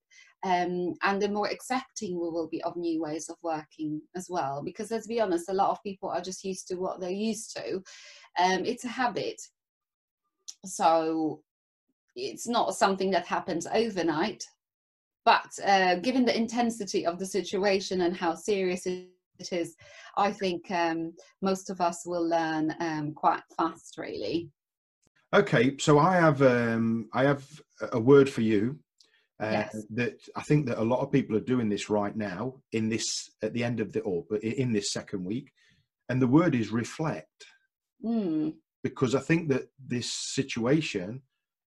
um, 0.44 0.94
and 1.02 1.20
the 1.20 1.28
more 1.28 1.48
accepting 1.48 2.20
we 2.20 2.28
will 2.28 2.48
be 2.48 2.62
of 2.64 2.76
new 2.76 3.00
ways 3.00 3.30
of 3.30 3.36
working 3.42 4.02
as 4.14 4.28
well. 4.28 4.62
Because 4.62 4.90
let's 4.90 5.06
be 5.06 5.20
honest, 5.20 5.48
a 5.48 5.54
lot 5.54 5.70
of 5.70 5.82
people 5.82 6.10
are 6.10 6.20
just 6.20 6.44
used 6.44 6.68
to 6.68 6.74
what 6.74 7.00
they're 7.00 7.10
used 7.10 7.56
to. 7.56 7.76
Um, 8.38 8.64
it's 8.66 8.84
a 8.84 8.88
habit. 8.88 9.40
So 10.66 11.40
it's 12.14 12.46
not 12.46 12.74
something 12.74 13.10
that 13.12 13.26
happens 13.26 13.66
overnight. 13.66 14.44
But 15.24 15.50
uh, 15.64 15.96
given 15.96 16.26
the 16.26 16.36
intensity 16.36 17.06
of 17.06 17.18
the 17.18 17.26
situation 17.26 18.02
and 18.02 18.14
how 18.14 18.34
serious 18.34 18.84
it 18.84 19.08
is, 19.52 19.76
I 20.16 20.32
think 20.32 20.70
um, 20.70 21.12
most 21.42 21.70
of 21.70 21.80
us 21.80 22.04
will 22.06 22.28
learn 22.28 22.74
um, 22.80 23.12
quite 23.12 23.42
fast, 23.56 23.96
really. 23.98 24.50
Okay, 25.34 25.76
so 25.78 25.98
I 25.98 26.14
have 26.14 26.42
um, 26.42 27.08
I 27.12 27.24
have 27.24 27.44
a 27.92 27.98
word 27.98 28.30
for 28.30 28.40
you 28.40 28.78
uh, 29.42 29.50
yes. 29.50 29.84
that 29.90 30.14
I 30.36 30.42
think 30.42 30.66
that 30.66 30.78
a 30.78 30.84
lot 30.84 31.00
of 31.00 31.10
people 31.10 31.36
are 31.36 31.40
doing 31.40 31.68
this 31.68 31.90
right 31.90 32.16
now 32.16 32.54
in 32.72 32.88
this 32.88 33.30
at 33.42 33.52
the 33.52 33.64
end 33.64 33.80
of 33.80 33.92
the 33.92 34.00
or 34.02 34.24
in 34.42 34.72
this 34.72 34.92
second 34.92 35.24
week, 35.24 35.50
and 36.08 36.22
the 36.22 36.28
word 36.28 36.54
is 36.54 36.70
reflect. 36.70 37.46
Mm. 38.04 38.54
Because 38.84 39.14
I 39.14 39.20
think 39.20 39.48
that 39.48 39.68
this 39.84 40.12
situation 40.12 41.22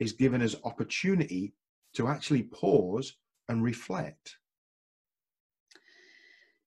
is 0.01 0.12
given 0.12 0.42
us 0.42 0.57
opportunity 0.64 1.55
to 1.94 2.09
actually 2.09 2.44
pause 2.44 3.14
and 3.48 3.62
reflect. 3.62 4.37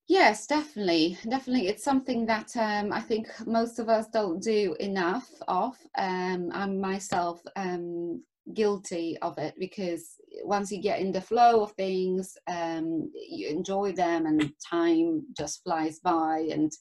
Yes, 0.08 0.46
definitely, 0.46 1.18
definitely. 1.28 1.68
It's 1.68 1.84
something 1.84 2.28
that 2.28 2.56
um, 2.58 2.94
I 2.94 3.02
think 3.02 3.28
most 3.48 3.80
of 3.80 3.90
us 3.90 4.08
don't 4.14 4.42
do 4.42 4.76
enough 4.80 5.28
of. 5.48 5.76
Um, 5.98 6.52
I 6.54 6.68
myself 6.68 7.42
um, 7.56 8.22
guilty 8.54 9.18
of 9.24 9.38
it 9.40 9.56
because 9.58 10.18
once 10.44 10.72
you 10.72 10.80
get 10.80 11.00
in 11.00 11.12
the 11.12 11.22
flow 11.22 11.64
of 11.64 11.72
things 11.72 12.38
um, 12.48 13.12
you 13.16 13.48
enjoy 13.48 13.92
them 13.92 14.28
and 14.28 14.52
time 14.70 15.24
just 15.36 15.64
flies 15.64 16.00
by 16.04 16.48
and 16.52 16.72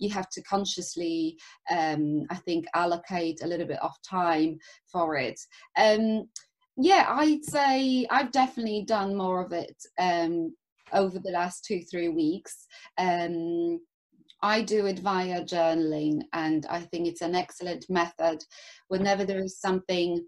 you 0.00 0.10
have 0.10 0.28
to 0.30 0.42
consciously 0.42 1.38
um, 1.70 2.24
i 2.30 2.34
think 2.34 2.66
allocate 2.74 3.38
a 3.42 3.46
little 3.46 3.66
bit 3.66 3.80
of 3.80 3.92
time 4.02 4.58
for 4.90 5.14
it 5.14 5.38
um, 5.78 6.28
yeah 6.76 7.06
i'd 7.10 7.44
say 7.44 8.04
i've 8.10 8.32
definitely 8.32 8.84
done 8.84 9.14
more 9.14 9.40
of 9.40 9.52
it 9.52 9.76
um, 10.00 10.52
over 10.94 11.18
the 11.18 11.30
last 11.30 11.64
two 11.64 11.82
three 11.82 12.08
weeks 12.08 12.66
um, 12.98 13.80
I 14.44 14.60
do 14.60 14.84
it 14.84 14.98
via 14.98 15.42
journaling, 15.42 16.20
and 16.34 16.66
I 16.68 16.80
think 16.80 17.08
it's 17.08 17.22
an 17.22 17.34
excellent 17.34 17.86
method. 17.88 18.44
Whenever 18.88 19.24
there 19.24 19.42
is 19.42 19.58
something 19.58 20.22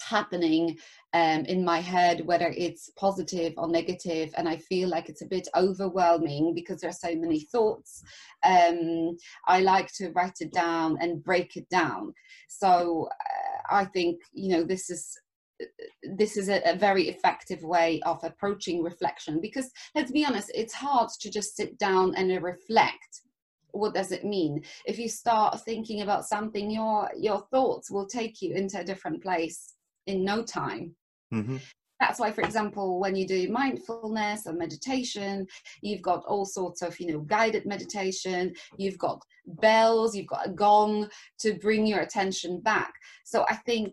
happening 0.00 0.78
um, 1.12 1.44
in 1.46 1.64
my 1.64 1.80
head, 1.80 2.24
whether 2.24 2.54
it's 2.56 2.90
positive 2.96 3.54
or 3.56 3.68
negative, 3.68 4.32
and 4.36 4.48
I 4.48 4.58
feel 4.58 4.88
like 4.88 5.08
it's 5.08 5.22
a 5.22 5.26
bit 5.26 5.48
overwhelming 5.56 6.54
because 6.54 6.80
there 6.80 6.90
are 6.90 7.06
so 7.08 7.14
many 7.16 7.40
thoughts. 7.40 8.04
Um, 8.44 9.16
I 9.48 9.62
like 9.62 9.92
to 9.94 10.10
write 10.10 10.36
it 10.38 10.52
down 10.52 10.98
and 11.00 11.24
break 11.24 11.56
it 11.56 11.68
down. 11.70 12.14
So 12.48 13.08
uh, 13.10 13.74
I 13.74 13.86
think 13.86 14.20
you 14.32 14.56
know 14.56 14.62
this 14.62 14.90
is 14.90 15.18
this 16.02 16.36
is 16.36 16.48
a, 16.48 16.60
a, 16.64 16.76
very 16.76 17.08
effective 17.08 17.62
way 17.62 18.00
of 18.04 18.22
approaching 18.22 18.82
reflection 18.82 19.40
because 19.40 19.70
let's 19.94 20.12
be 20.12 20.24
honest 20.24 20.50
it's 20.54 20.74
hard 20.74 21.08
to 21.20 21.30
just 21.30 21.56
sit 21.56 21.78
down 21.78 22.14
and 22.16 22.42
reflect. 22.42 23.22
What 23.72 23.94
does 23.94 24.12
it 24.12 24.24
mean? 24.24 24.62
If 24.86 24.98
you 24.98 25.08
start 25.08 25.60
thinking 25.64 26.02
about 26.02 26.26
something 26.26 26.70
your 26.70 27.10
your 27.16 27.40
thoughts 27.50 27.90
will 27.90 28.06
take 28.06 28.40
you 28.40 28.54
into 28.54 28.80
a 28.80 28.84
different 28.84 29.22
place 29.22 29.74
in 30.06 30.24
no 30.24 30.42
time. 30.42 30.94
Mm-hmm. 31.32 31.58
that's 32.00 32.18
why 32.18 32.32
for 32.32 32.40
example 32.40 32.98
when 33.00 33.14
you 33.14 33.26
do 33.26 33.50
mindfulness 33.50 34.46
or 34.46 34.54
meditation 34.54 35.46
you've 35.82 36.00
got 36.00 36.24
all 36.24 36.46
sorts 36.46 36.80
of 36.80 36.98
you 36.98 37.12
know 37.12 37.20
guided 37.20 37.66
meditation 37.66 38.54
you've 38.78 38.96
got 38.96 39.20
bells 39.60 40.16
you've 40.16 40.26
got 40.26 40.46
a 40.46 40.50
gong 40.50 41.06
to 41.40 41.52
bring 41.58 41.86
your 41.86 42.00
attention 42.00 42.60
back. 42.60 42.90
So 43.26 43.44
i 43.50 43.56
think 43.56 43.92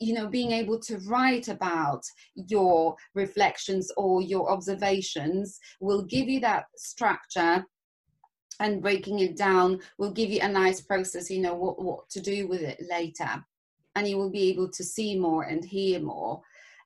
you 0.00 0.14
know 0.14 0.28
being 0.28 0.52
able 0.52 0.78
to 0.78 0.98
write 0.98 1.48
about 1.48 2.02
your 2.34 2.96
reflections 3.14 3.90
or 3.96 4.22
your 4.22 4.50
observations 4.50 5.58
will 5.80 6.02
give 6.02 6.28
you 6.28 6.40
that 6.40 6.66
structure 6.76 7.64
and 8.60 8.82
breaking 8.82 9.20
it 9.20 9.36
down 9.36 9.80
will 9.98 10.10
give 10.10 10.30
you 10.30 10.40
a 10.42 10.48
nice 10.48 10.80
process 10.80 11.30
you 11.30 11.40
know 11.40 11.54
what, 11.54 11.82
what 11.82 12.08
to 12.10 12.20
do 12.20 12.48
with 12.48 12.62
it 12.62 12.80
later. 12.90 13.44
And 13.94 14.06
you 14.06 14.16
will 14.16 14.30
be 14.30 14.50
able 14.50 14.70
to 14.70 14.84
see 14.84 15.18
more 15.18 15.44
and 15.44 15.64
hear 15.64 16.00
more. 16.00 16.40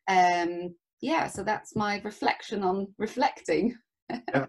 Um 0.08 0.74
yeah 1.00 1.26
so 1.26 1.42
that's 1.42 1.76
my 1.76 2.00
reflection 2.04 2.62
on 2.62 2.88
reflecting. 2.98 3.76
Yeah. 4.10 4.46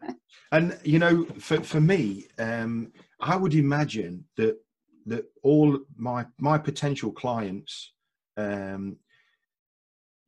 and 0.52 0.78
you 0.84 1.00
know 1.00 1.26
for, 1.40 1.62
for 1.64 1.80
me 1.80 2.28
um 2.38 2.92
i 3.22 3.34
would 3.34 3.54
imagine 3.54 4.26
that 4.36 4.58
that 5.06 5.26
all 5.42 5.80
my 5.96 6.26
my 6.38 6.58
potential 6.58 7.12
clients 7.14 7.94
um 8.38 8.98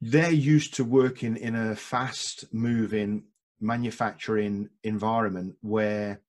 they're 0.02 0.32
used 0.32 0.76
to 0.76 0.84
working 0.84 1.36
in 1.38 1.56
a 1.56 1.76
fast 1.76 2.46
moving 2.54 3.24
manufacturing 3.60 4.70
environment 4.84 5.56
where 5.62 6.22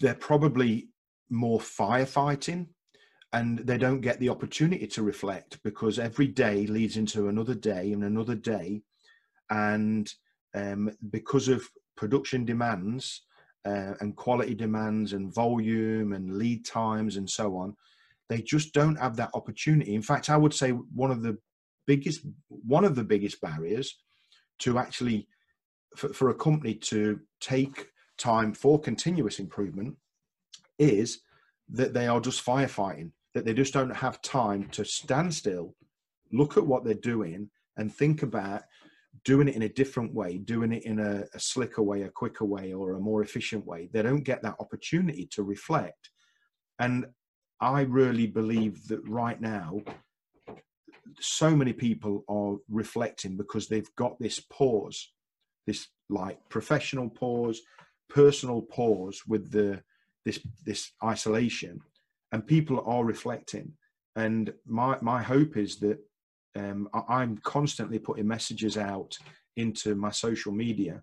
they're 0.00 0.14
probably 0.14 0.88
more 1.30 1.60
firefighting 1.60 2.66
and 3.32 3.58
they 3.58 3.76
don't 3.76 4.00
get 4.00 4.18
the 4.18 4.30
opportunity 4.30 4.86
to 4.86 5.02
reflect 5.02 5.62
because 5.62 5.98
every 5.98 6.26
day 6.26 6.66
leads 6.66 6.96
into 6.96 7.28
another 7.28 7.54
day 7.54 7.92
and 7.92 8.02
another 8.02 8.34
day. 8.34 8.82
And 9.50 10.10
um, 10.54 10.90
because 11.10 11.48
of 11.48 11.68
production 11.96 12.44
demands 12.46 13.22
uh, 13.66 13.94
and 14.00 14.16
quality 14.16 14.54
demands 14.54 15.12
and 15.12 15.32
volume 15.34 16.14
and 16.14 16.38
lead 16.38 16.64
times 16.64 17.16
and 17.16 17.28
so 17.28 17.56
on 17.56 17.76
they 18.28 18.42
just 18.42 18.72
don't 18.72 18.96
have 18.96 19.16
that 19.16 19.30
opportunity 19.34 19.94
in 19.94 20.02
fact 20.02 20.30
i 20.30 20.36
would 20.36 20.54
say 20.54 20.70
one 20.70 21.10
of 21.10 21.22
the 21.22 21.36
biggest 21.86 22.20
one 22.48 22.84
of 22.84 22.94
the 22.94 23.04
biggest 23.04 23.40
barriers 23.40 23.96
to 24.58 24.78
actually 24.78 25.28
for, 25.96 26.12
for 26.12 26.30
a 26.30 26.34
company 26.34 26.74
to 26.74 27.20
take 27.40 27.88
time 28.18 28.52
for 28.52 28.78
continuous 28.78 29.38
improvement 29.38 29.96
is 30.78 31.20
that 31.70 31.94
they 31.94 32.06
are 32.06 32.20
just 32.20 32.44
firefighting, 32.44 33.10
that 33.34 33.44
they 33.44 33.54
just 33.54 33.72
don't 33.72 33.94
have 33.94 34.22
time 34.22 34.68
to 34.70 34.84
stand 34.84 35.32
still, 35.32 35.74
look 36.32 36.56
at 36.56 36.66
what 36.66 36.84
they're 36.84 36.94
doing, 36.94 37.50
and 37.76 37.94
think 37.94 38.22
about 38.22 38.62
doing 39.24 39.48
it 39.48 39.54
in 39.54 39.62
a 39.62 39.68
different 39.68 40.14
way, 40.14 40.38
doing 40.38 40.72
it 40.72 40.84
in 40.84 40.98
a, 40.98 41.24
a 41.34 41.40
slicker 41.40 41.82
way, 41.82 42.02
a 42.02 42.10
quicker 42.10 42.44
way, 42.44 42.72
or 42.72 42.94
a 42.94 43.00
more 43.00 43.22
efficient 43.22 43.66
way. 43.66 43.88
They 43.92 44.02
don't 44.02 44.22
get 44.22 44.42
that 44.42 44.56
opportunity 44.60 45.26
to 45.32 45.42
reflect. 45.42 46.10
And 46.78 47.06
I 47.60 47.82
really 47.82 48.26
believe 48.26 48.86
that 48.88 49.06
right 49.08 49.40
now, 49.40 49.80
so 51.20 51.54
many 51.56 51.72
people 51.72 52.24
are 52.28 52.56
reflecting 52.68 53.36
because 53.36 53.66
they've 53.68 53.94
got 53.96 54.18
this 54.18 54.38
pause, 54.38 55.12
this 55.66 55.88
like 56.08 56.38
professional 56.48 57.08
pause, 57.08 57.60
personal 58.08 58.62
pause 58.62 59.22
with 59.26 59.50
the 59.50 59.82
this 60.24 60.40
this 60.64 60.92
isolation, 61.02 61.80
and 62.32 62.46
people 62.46 62.82
are 62.86 63.04
reflecting. 63.04 63.72
And 64.14 64.52
my 64.66 64.98
my 65.00 65.22
hope 65.22 65.56
is 65.56 65.76
that 65.80 65.98
um, 66.56 66.88
I'm 67.08 67.38
constantly 67.38 67.98
putting 67.98 68.26
messages 68.26 68.76
out 68.76 69.16
into 69.56 69.94
my 69.94 70.10
social 70.10 70.52
media 70.52 71.02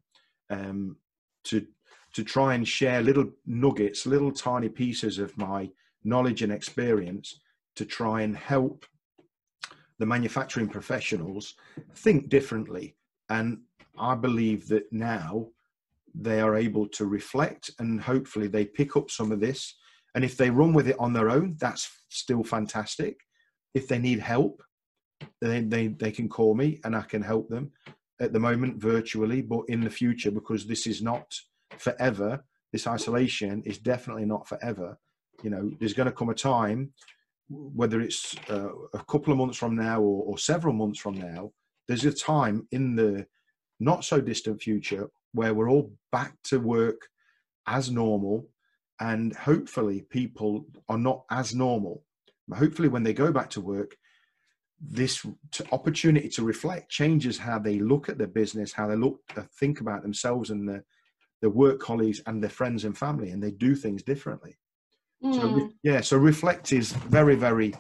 um, 0.50 0.98
to 1.46 1.66
to 2.14 2.24
try 2.24 2.56
and 2.56 2.66
share 2.66 3.02
little 3.02 3.30
nuggets, 3.46 4.06
little 4.06 4.32
tiny 4.32 4.70
pieces 4.70 5.20
of 5.20 5.38
my 5.38 5.70
knowledge 6.06 6.42
and 6.42 6.52
experience 6.52 7.40
to 7.76 7.86
try 7.86 8.22
and 8.22 8.36
help 8.36 8.86
the 10.00 10.06
manufacturing 10.06 10.68
professionals 10.68 11.56
think 11.96 12.30
differently. 12.30 12.96
And 13.30 13.60
I 13.98 14.16
believe 14.16 14.68
that 14.68 14.92
now 14.92 15.48
they 16.14 16.40
are 16.42 16.56
able 16.56 16.88
to 16.88 17.06
reflect 17.06 17.72
and 17.80 18.00
hopefully 18.00 18.48
they 18.48 18.66
pick 18.66 18.96
up 18.96 19.10
some 19.10 19.32
of 19.32 19.40
this. 19.40 19.76
And 20.14 20.24
if 20.24 20.38
they 20.38 20.50
run 20.50 20.74
with 20.74 20.88
it 20.88 20.96
on 21.00 21.14
their 21.14 21.30
own, 21.30 21.56
that's 21.60 21.90
still 22.10 22.44
fantastic. 22.44 23.20
If 23.74 23.88
they 23.88 24.00
need 24.00 24.20
help, 24.20 24.62
then 25.42 25.70
they, 25.70 25.88
they 25.88 26.12
can 26.12 26.30
call 26.30 26.56
me 26.56 26.80
and 26.84 26.96
I 26.96 27.02
can 27.02 27.22
help 27.22 27.50
them 27.50 27.72
at 28.22 28.32
the 28.32 28.40
moment 28.40 28.82
virtually, 28.82 29.42
but 29.42 29.64
in 29.68 29.82
the 29.82 29.90
future, 29.90 30.32
because 30.32 30.66
this 30.66 30.88
is 30.88 31.02
not 31.02 31.36
forever, 31.78 32.44
this 32.72 32.88
isolation 32.88 33.62
is 33.66 33.78
definitely 33.78 34.26
not 34.26 34.48
forever. 34.48 34.98
You 35.44 35.50
know, 35.50 35.72
there's 35.80 35.94
going 35.94 36.08
to 36.08 36.12
come 36.12 36.30
a 36.30 36.36
time, 36.36 36.92
whether 37.50 38.02
it's 38.02 38.36
uh, 38.50 38.70
a 38.94 39.04
couple 39.06 39.32
of 39.32 39.38
months 39.38 39.58
from 39.58 39.76
now 39.76 40.00
or, 40.02 40.24
or 40.24 40.38
several 40.38 40.74
months 40.74 41.00
from 41.00 41.16
now, 41.16 41.52
there's 41.88 42.06
a 42.06 42.14
time 42.14 42.68
in 42.72 42.96
the 42.96 43.28
not 43.80 44.04
so 44.04 44.22
distant 44.22 44.62
future 44.62 45.10
where 45.34 45.54
we're 45.54 45.70
all 45.70 45.92
back 46.12 46.34
to 46.44 46.60
work 46.60 47.10
as 47.68 47.92
normal 47.92 48.48
and 49.00 49.36
hopefully 49.36 50.02
people 50.10 50.66
are 50.88 50.98
not 50.98 51.26
as 51.30 51.54
normal. 51.54 52.04
Hopefully 52.54 52.88
when 52.88 53.04
they 53.04 53.14
go 53.14 53.32
back 53.32 53.50
to 53.52 53.62
work 53.62 53.96
this 54.80 55.26
opportunity 55.72 56.30
to 56.30 56.44
reflect 56.44 56.90
changes 56.90 57.38
how 57.38 57.58
they 57.60 57.80
look 57.80 58.10
at 58.10 58.18
their 58.18 58.28
business 58.28 58.74
how 58.74 58.88
they 58.88 58.96
look 58.96 59.20
uh, 59.38 59.42
think 59.60 59.80
about 59.80 60.02
themselves 60.02 60.50
and 60.50 60.68
their, 60.68 60.84
their 61.42 61.50
work 61.50 61.80
colleagues 61.80 62.22
and 62.28 62.42
their 62.42 62.50
friends 62.50 62.84
and 62.84 62.98
family 62.98 63.32
and 63.32 63.42
they 63.42 63.52
do 63.52 63.76
things 63.76 64.04
differently 64.04 64.58
mm. 65.26 65.36
so 65.36 65.48
hmm. 65.48 65.68
yeah 65.84 66.02
so 66.02 66.18
reflect 66.18 66.72
is 66.72 66.94
very 66.94 67.36
very 67.36 67.74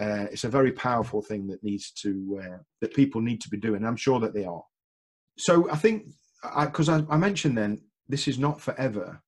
uh, 0.00 0.26
it's 0.32 0.44
a 0.44 0.48
very 0.48 0.72
powerful 0.72 1.22
thing 1.22 1.46
that 1.46 1.62
needs 1.62 1.92
to 1.92 2.40
uh, 2.42 2.58
that 2.80 2.94
people 2.94 3.20
need 3.20 3.40
to 3.40 3.48
be 3.48 3.56
doing 3.56 3.84
i'm 3.84 3.96
sure 3.96 4.20
that 4.20 4.34
they 4.34 4.44
are 4.44 4.62
so 5.38 5.70
i 5.70 5.76
think 5.76 6.06
because 6.64 6.88
I, 6.88 6.98
I, 6.98 7.04
I, 7.10 7.16
mentioned 7.16 7.56
then 7.56 7.80
this 8.10 8.28
is 8.28 8.38
not 8.38 8.60
forever. 8.60 9.22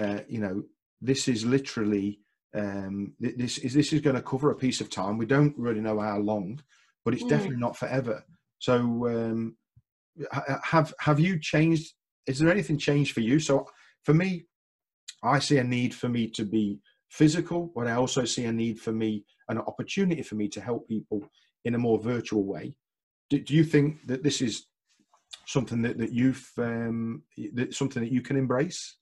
Uh, 0.00 0.20
you 0.28 0.40
know, 0.40 0.62
this 1.00 1.28
is 1.28 1.44
literally 1.44 2.20
um, 2.54 3.14
this 3.20 3.58
is 3.58 3.74
this 3.74 3.92
is 3.92 4.00
going 4.00 4.16
to 4.16 4.22
cover 4.22 4.50
a 4.50 4.56
piece 4.56 4.80
of 4.80 4.90
time. 4.90 5.18
We 5.18 5.26
don't 5.26 5.56
really 5.58 5.80
know 5.80 6.00
how 6.00 6.18
long, 6.18 6.60
but 7.04 7.14
it's 7.14 7.24
mm. 7.24 7.28
definitely 7.28 7.58
not 7.58 7.76
forever. 7.76 8.24
So, 8.58 8.76
um, 9.08 9.56
have 10.62 10.94
have 11.00 11.20
you 11.20 11.38
changed? 11.38 11.92
Is 12.26 12.38
there 12.38 12.50
anything 12.50 12.78
changed 12.78 13.12
for 13.12 13.20
you? 13.20 13.38
So, 13.38 13.66
for 14.04 14.14
me, 14.14 14.46
I 15.22 15.38
see 15.38 15.58
a 15.58 15.64
need 15.64 15.94
for 15.94 16.08
me 16.08 16.28
to 16.30 16.44
be 16.44 16.78
physical, 17.14 17.70
but 17.76 17.86
I 17.86 17.92
also 17.92 18.24
see 18.24 18.44
a 18.46 18.52
need 18.52 18.80
for 18.80 18.92
me, 18.92 19.24
an 19.48 19.58
opportunity 19.58 20.22
for 20.22 20.34
me 20.34 20.48
to 20.48 20.60
help 20.60 20.88
people 20.88 21.22
in 21.64 21.76
a 21.76 21.78
more 21.78 21.98
virtual 21.98 22.44
way. 22.44 22.74
Do, 23.30 23.38
do 23.38 23.54
you 23.54 23.62
think 23.62 24.04
that 24.08 24.24
this 24.24 24.42
is 24.42 24.66
something 25.46 25.80
that, 25.82 25.96
that 25.98 26.12
you've 26.12 26.50
um, 26.58 27.22
that 27.52 27.72
something 27.72 28.02
that 28.02 28.12
you 28.12 28.22
can 28.22 28.36
embrace 28.36 28.96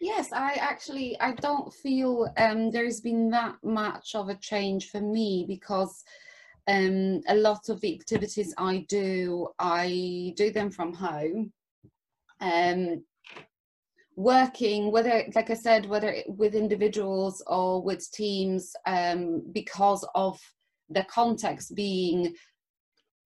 yes 0.00 0.30
i 0.32 0.52
actually 0.54 1.18
i 1.20 1.32
don't 1.32 1.72
feel 1.72 2.28
um, 2.36 2.70
there's 2.70 3.00
been 3.00 3.30
that 3.30 3.56
much 3.62 4.14
of 4.14 4.28
a 4.28 4.34
change 4.36 4.90
for 4.90 5.00
me 5.00 5.44
because 5.48 6.04
um, 6.68 7.20
a 7.28 7.34
lot 7.34 7.68
of 7.70 7.80
the 7.80 7.94
activities 7.94 8.52
i 8.58 8.84
do 8.88 9.48
i 9.58 10.34
do 10.36 10.50
them 10.50 10.70
from 10.70 10.92
home 10.92 11.50
um, 12.40 13.02
working 14.16 14.92
whether 14.92 15.24
like 15.34 15.50
i 15.50 15.54
said 15.54 15.86
whether 15.86 16.14
with 16.28 16.54
individuals 16.54 17.42
or 17.46 17.82
with 17.82 18.10
teams 18.12 18.74
um, 18.86 19.42
because 19.52 20.06
of 20.14 20.40
the 20.88 21.04
context 21.04 21.74
being 21.74 22.34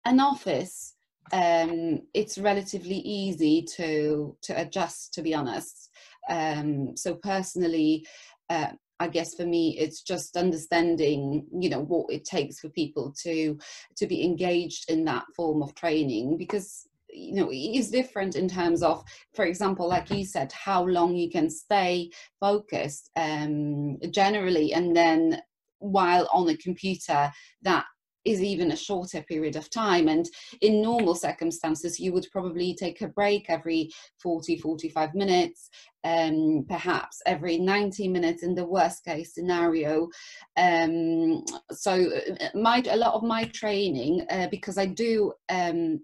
an 0.04 0.18
office 0.18 0.94
um, 1.32 2.00
it's 2.14 2.36
relatively 2.36 2.96
easy 2.96 3.62
to 3.76 4.36
to 4.42 4.60
adjust 4.60 5.14
to 5.14 5.22
be 5.22 5.34
honest. 5.34 5.90
Um, 6.28 6.96
so 6.96 7.14
personally 7.14 8.06
uh, 8.50 8.72
I 9.00 9.08
guess 9.08 9.34
for 9.34 9.44
me, 9.44 9.76
it's 9.78 10.02
just 10.02 10.36
understanding, 10.36 11.46
you 11.58 11.68
know, 11.68 11.80
what 11.80 12.06
it 12.12 12.24
takes 12.24 12.60
for 12.60 12.68
people 12.68 13.12
to 13.22 13.58
to 13.96 14.06
be 14.06 14.24
engaged 14.24 14.88
in 14.88 15.04
that 15.06 15.24
form 15.34 15.60
of 15.60 15.74
training 15.74 16.36
because 16.36 16.86
you 17.12 17.34
know 17.34 17.50
is 17.52 17.90
different 17.90 18.36
in 18.36 18.48
terms 18.48 18.82
of 18.82 19.02
for 19.34 19.44
example 19.44 19.88
like 19.88 20.10
you 20.10 20.24
said 20.24 20.52
how 20.52 20.84
long 20.84 21.14
you 21.14 21.30
can 21.30 21.50
stay 21.50 22.10
focused 22.40 23.10
um 23.16 23.98
generally 24.10 24.72
and 24.72 24.96
then 24.96 25.40
while 25.78 26.28
on 26.32 26.48
a 26.48 26.56
computer 26.56 27.30
that 27.62 27.84
is 28.24 28.42
even 28.42 28.70
a 28.70 28.76
shorter 28.76 29.22
period 29.22 29.56
of 29.56 29.70
time. 29.70 30.08
And 30.08 30.28
in 30.60 30.82
normal 30.82 31.14
circumstances 31.14 31.98
you 31.98 32.12
would 32.12 32.26
probably 32.30 32.74
take 32.74 33.00
a 33.02 33.08
break 33.08 33.46
every 33.48 33.90
40 34.22 34.58
45 34.58 35.14
minutes 35.14 35.70
um, 36.04 36.64
perhaps 36.68 37.20
every 37.26 37.58
90 37.58 38.08
minutes 38.08 38.42
in 38.42 38.54
the 38.54 38.66
worst 38.66 39.04
case 39.04 39.34
scenario. 39.34 40.08
Um, 40.56 41.44
so 41.70 42.10
uh, 42.40 42.48
my 42.54 42.82
a 42.90 42.96
lot 42.96 43.14
of 43.14 43.22
my 43.22 43.44
training 43.44 44.26
uh, 44.30 44.48
because 44.50 44.78
i 44.78 44.86
do 44.86 45.32
um, 45.48 46.00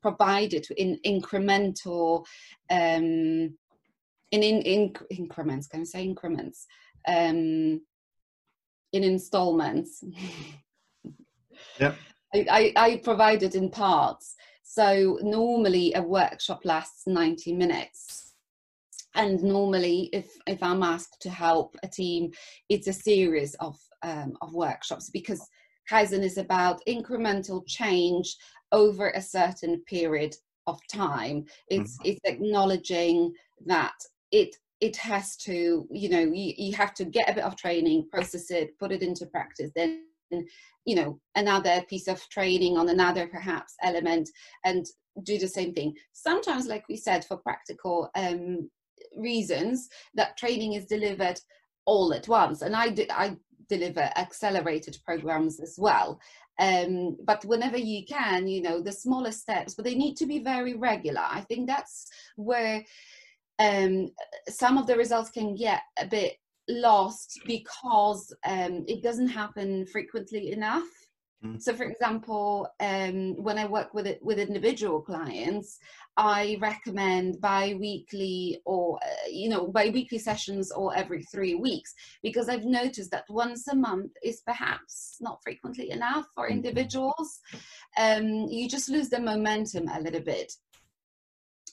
provide 0.00 0.54
it 0.54 0.68
in 0.76 0.98
incremental 1.06 2.24
um, 2.70 3.54
in, 4.30 4.42
in, 4.42 4.62
in 4.62 4.92
increments 5.10 5.66
can 5.66 5.80
i 5.80 5.84
say 5.84 6.02
increments 6.02 6.66
um, 7.06 7.80
in 8.92 9.04
installments 9.04 10.02
Yeah. 11.78 11.94
I, 12.34 12.46
I, 12.50 12.72
I 12.76 12.96
provide 12.96 13.42
it 13.42 13.54
in 13.54 13.70
parts. 13.70 14.34
So 14.62 15.18
normally 15.22 15.94
a 15.94 16.02
workshop 16.02 16.60
lasts 16.64 17.06
90 17.06 17.54
minutes. 17.54 18.34
And 19.14 19.42
normally, 19.42 20.10
if, 20.12 20.30
if 20.46 20.62
I'm 20.62 20.82
asked 20.82 21.22
to 21.22 21.30
help 21.30 21.76
a 21.82 21.88
team, 21.88 22.30
it's 22.68 22.86
a 22.86 22.92
series 22.92 23.54
of, 23.54 23.76
um, 24.02 24.34
of 24.42 24.52
workshops 24.52 25.10
because 25.10 25.40
Kaizen 25.90 26.22
is 26.22 26.36
about 26.36 26.82
incremental 26.86 27.66
change 27.66 28.36
over 28.72 29.10
a 29.10 29.22
certain 29.22 29.82
period 29.86 30.34
of 30.66 30.78
time. 30.92 31.44
It's, 31.68 31.94
mm-hmm. 31.94 32.10
it's 32.10 32.20
acknowledging 32.24 33.32
that 33.66 33.94
it 34.30 34.54
it 34.80 34.96
has 34.96 35.36
to 35.36 35.86
you 35.90 36.08
know 36.08 36.20
you, 36.20 36.54
you 36.56 36.74
have 36.74 36.94
to 36.94 37.04
get 37.04 37.28
a 37.28 37.34
bit 37.34 37.44
of 37.44 37.56
training 37.56 38.06
process 38.10 38.50
it 38.50 38.78
put 38.78 38.92
it 38.92 39.02
into 39.02 39.26
practice 39.26 39.70
then 39.74 40.04
you 40.84 40.94
know 40.94 41.18
another 41.34 41.82
piece 41.88 42.08
of 42.08 42.20
training 42.28 42.76
on 42.76 42.88
another 42.88 43.26
perhaps 43.26 43.74
element 43.82 44.28
and 44.64 44.86
do 45.24 45.38
the 45.38 45.48
same 45.48 45.72
thing 45.72 45.94
sometimes 46.12 46.66
like 46.66 46.84
we 46.88 46.96
said 46.96 47.24
for 47.24 47.38
practical 47.38 48.08
um, 48.14 48.70
reasons 49.16 49.88
that 50.14 50.36
training 50.36 50.74
is 50.74 50.86
delivered 50.86 51.40
all 51.86 52.12
at 52.12 52.28
once 52.28 52.62
and 52.62 52.76
i 52.76 52.88
did 52.88 53.10
i 53.10 53.36
deliver 53.68 54.10
accelerated 54.16 54.96
programs 55.04 55.60
as 55.60 55.74
well 55.78 56.18
um, 56.58 57.16
but 57.24 57.44
whenever 57.44 57.76
you 57.78 58.04
can 58.04 58.46
you 58.46 58.60
know 58.62 58.80
the 58.80 58.92
smaller 58.92 59.32
steps 59.32 59.74
but 59.74 59.84
they 59.84 59.94
need 59.94 60.16
to 60.16 60.26
be 60.26 60.38
very 60.38 60.74
regular 60.74 61.22
i 61.30 61.40
think 61.42 61.66
that's 61.66 62.06
where 62.36 62.84
um, 63.60 64.10
some 64.48 64.78
of 64.78 64.86
the 64.86 64.96
results 64.96 65.30
can 65.30 65.54
get 65.54 65.82
a 65.98 66.06
bit 66.06 66.36
lost 66.68 67.40
because 67.46 68.32
um, 68.46 68.84
it 68.86 69.02
doesn't 69.02 69.28
happen 69.28 69.86
frequently 69.86 70.52
enough. 70.52 70.86
Mm. 71.44 71.62
So, 71.62 71.72
for 71.74 71.84
example, 71.84 72.68
um, 72.80 73.36
when 73.36 73.58
I 73.58 73.66
work 73.66 73.94
with 73.94 74.06
it 74.06 74.18
with 74.22 74.38
individual 74.38 75.00
clients, 75.00 75.78
I 76.16 76.58
recommend 76.60 77.40
bi-weekly 77.40 78.60
or 78.64 78.98
uh, 79.04 79.28
you 79.30 79.48
know 79.48 79.68
bi-weekly 79.68 80.18
sessions 80.18 80.72
or 80.72 80.96
every 80.96 81.22
three 81.22 81.54
weeks 81.54 81.94
because 82.24 82.48
I've 82.48 82.64
noticed 82.64 83.12
that 83.12 83.24
once 83.28 83.68
a 83.68 83.76
month 83.76 84.10
is 84.24 84.42
perhaps 84.44 85.18
not 85.20 85.38
frequently 85.44 85.90
enough 85.90 86.26
for 86.34 86.46
mm-hmm. 86.46 86.56
individuals. 86.56 87.40
Um, 87.96 88.26
you 88.50 88.68
just 88.68 88.88
lose 88.88 89.08
the 89.08 89.20
momentum 89.20 89.88
a 89.88 90.00
little 90.00 90.22
bit 90.22 90.52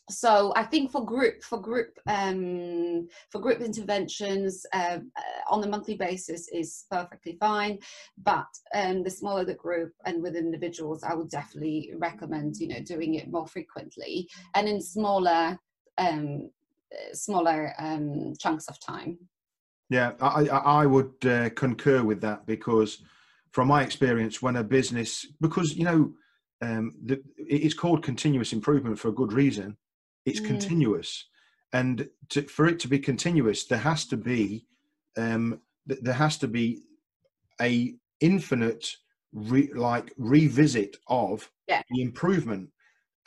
so 0.09 0.53
I 0.55 0.63
think 0.63 0.91
for 0.91 1.03
group 1.03 1.41
for 1.43 1.59
group 1.59 1.97
um, 2.07 3.07
for 3.31 3.39
group 3.39 3.61
interventions 3.61 4.65
uh, 4.73 4.99
uh, 4.99 5.49
on 5.49 5.63
a 5.63 5.67
monthly 5.67 5.95
basis 5.95 6.47
is 6.49 6.85
perfectly 6.91 7.37
fine, 7.39 7.79
but 8.23 8.47
um, 8.75 9.03
the 9.03 9.09
smaller 9.09 9.45
the 9.45 9.55
group 9.55 9.93
and 10.05 10.21
with 10.21 10.35
individuals, 10.35 11.03
I 11.03 11.15
would 11.15 11.29
definitely 11.29 11.91
recommend 11.97 12.57
you 12.57 12.67
know 12.67 12.81
doing 12.81 13.15
it 13.15 13.31
more 13.31 13.47
frequently 13.47 14.29
and 14.53 14.67
in 14.67 14.79
smaller 14.79 15.57
um, 15.97 16.51
smaller 17.13 17.73
um, 17.79 18.33
chunks 18.39 18.67
of 18.67 18.79
time. 18.79 19.17
Yeah, 19.89 20.11
I 20.21 20.47
I 20.47 20.85
would 20.85 21.25
uh, 21.25 21.49
concur 21.51 22.03
with 22.03 22.21
that 22.21 22.45
because 22.45 23.01
from 23.51 23.69
my 23.69 23.81
experience, 23.81 24.39
when 24.39 24.57
a 24.57 24.63
business 24.63 25.25
because 25.41 25.75
you 25.75 25.83
know 25.83 26.13
um, 26.61 26.93
the, 27.03 27.23
it's 27.37 27.73
called 27.73 28.03
continuous 28.03 28.53
improvement 28.53 28.99
for 28.99 29.07
a 29.07 29.13
good 29.13 29.33
reason 29.33 29.77
it's 30.25 30.39
mm. 30.39 30.47
continuous 30.47 31.25
and 31.73 32.07
to, 32.29 32.41
for 32.43 32.67
it 32.67 32.79
to 32.79 32.87
be 32.87 32.99
continuous 32.99 33.65
there 33.65 33.79
has 33.79 34.05
to 34.05 34.17
be 34.17 34.65
um, 35.17 35.61
there 35.85 36.13
has 36.13 36.37
to 36.37 36.47
be 36.47 36.81
a 37.61 37.93
infinite 38.19 38.95
re, 39.33 39.69
like 39.75 40.13
revisit 40.17 40.97
of 41.07 41.49
yeah. 41.67 41.81
the 41.89 42.01
improvement 42.01 42.69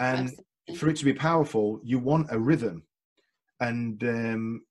and 0.01 0.29
Absolutely. 0.29 0.77
for 0.77 0.89
it 0.89 0.97
to 0.97 1.05
be 1.05 1.13
powerful 1.13 1.81
you 1.83 1.99
want 1.99 2.29
a 2.31 2.39
rhythm 2.39 2.83
and 3.61 4.03
um, 4.05 4.63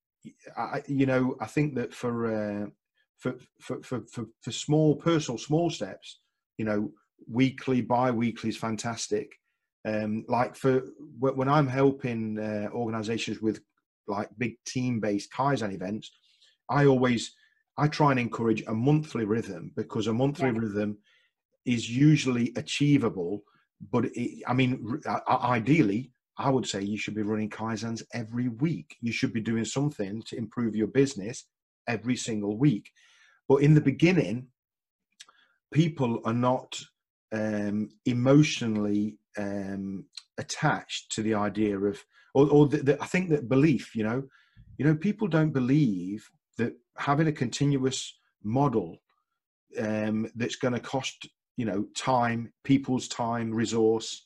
I, 0.58 0.82
you 0.88 1.06
know 1.06 1.36
i 1.40 1.46
think 1.46 1.76
that 1.76 1.94
for, 1.94 2.13
uh, 2.34 2.68
for, 3.18 3.36
for 3.60 3.82
for 3.84 4.02
for 4.12 4.26
for 4.42 4.52
small 4.52 4.96
personal 4.96 5.38
small 5.38 5.70
steps 5.70 6.20
you 6.58 6.66
know 6.66 6.92
weekly 7.30 7.82
bi-weekly 7.82 8.50
is 8.50 8.58
fantastic 8.58 9.40
um, 9.88 10.26
like 10.28 10.56
for 10.56 10.84
when 11.19 11.47
I'm 11.47 11.67
helping 11.67 12.38
uh, 12.39 12.69
organizations 12.73 13.41
with 13.41 13.62
like 14.08 14.30
big 14.38 14.56
team-based 14.65 15.32
Kaizen 15.32 15.73
events, 15.73 16.12
I 16.69 16.86
always 16.86 17.34
I 17.78 17.88
try 17.88 18.12
and 18.12 18.19
encourage 18.19 18.63
a 18.67 18.73
monthly 18.73 19.23
rhythm 19.23 19.71
because 19.76 20.08
a 20.08 20.13
monthly 20.13 20.50
yeah. 20.50 20.60
rhythm 20.60 20.97
is 21.65 21.89
usually 21.89 22.52
achievable. 22.56 23.43
But 23.91 24.06
it, 24.06 24.43
I 24.47 24.54
mean, 24.54 25.02
ideally, 25.28 26.12
I 26.38 26.50
would 26.50 26.67
say 26.67 26.82
you 26.82 26.97
should 26.97 27.15
be 27.15 27.21
running 27.21 27.50
Kaizens 27.50 28.04
every 28.13 28.50
week. 28.50 28.97
You 29.02 29.12
should 29.12 29.32
be 29.32 29.41
doing 29.41 29.65
something 29.65 30.21
to 30.23 30.38
improve 30.38 30.76
your 30.76 30.88
business 30.88 31.45
every 31.88 32.15
single 32.15 32.58
week. 32.58 32.89
But 33.47 33.58
in 33.58 33.73
the 33.73 33.82
beginning, 33.82 34.47
people 35.71 36.19
are 36.26 36.34
not 36.34 36.82
um, 37.32 37.89
emotionally 38.06 39.17
um, 39.38 40.06
attached 40.38 41.12
to 41.13 41.21
the 41.21 41.34
idea 41.34 41.78
of, 41.80 42.04
or, 42.34 42.50
or 42.50 42.67
the, 42.67 42.78
the, 42.78 43.02
I 43.02 43.06
think 43.06 43.30
that 43.30 43.50
belief, 43.50 43.95
you 43.95 44.04
know, 44.04 44.23
you 44.78 44.86
know, 44.86 44.95
people 44.95 45.28
don't 45.28 45.52
believe 45.52 46.30
that 46.58 46.73
having 46.97 47.28
a 47.28 47.32
continuous 47.32 48.17
model 48.43 48.97
um, 49.80 50.30
that's 50.36 50.56
going 50.56 50.73
to 50.73 50.80
cost, 50.80 51.28
you 51.56 51.65
know, 51.65 51.86
time, 51.95 52.52
people's 52.63 53.08
time, 53.08 53.52
resource. 53.52 54.23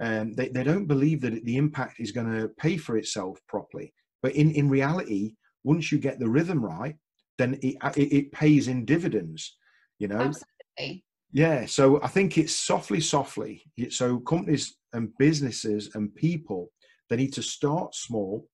Um, 0.00 0.34
they, 0.34 0.48
they 0.48 0.62
don't 0.62 0.86
believe 0.86 1.22
that 1.22 1.44
the 1.44 1.56
impact 1.56 2.00
is 2.00 2.12
going 2.12 2.30
to 2.30 2.48
pay 2.48 2.76
for 2.76 2.96
itself 2.98 3.40
properly. 3.48 3.94
But 4.22 4.34
in, 4.34 4.50
in 4.52 4.68
reality, 4.68 5.36
once 5.64 5.90
you 5.90 5.98
get 5.98 6.18
the 6.18 6.28
rhythm 6.28 6.64
right, 6.64 6.96
then 7.38 7.58
it, 7.62 7.76
it, 7.96 8.12
it 8.12 8.32
pays 8.32 8.68
in 8.68 8.84
dividends, 8.84 9.56
you 9.98 10.08
know. 10.08 10.20
Absolutely. 10.20 11.04
Yeah, 11.32 11.66
so 11.66 12.02
I 12.02 12.08
think 12.08 12.38
it's 12.38 12.54
softly, 12.54 13.00
softly. 13.00 13.62
So 13.90 14.18
companies 14.20 14.76
and 14.92 15.10
businesses 15.18 15.90
and 15.94 16.14
people, 16.14 16.70
they 17.10 17.16
need 17.16 17.32
to 17.34 17.42
start 17.42 17.94
small. 17.94 18.48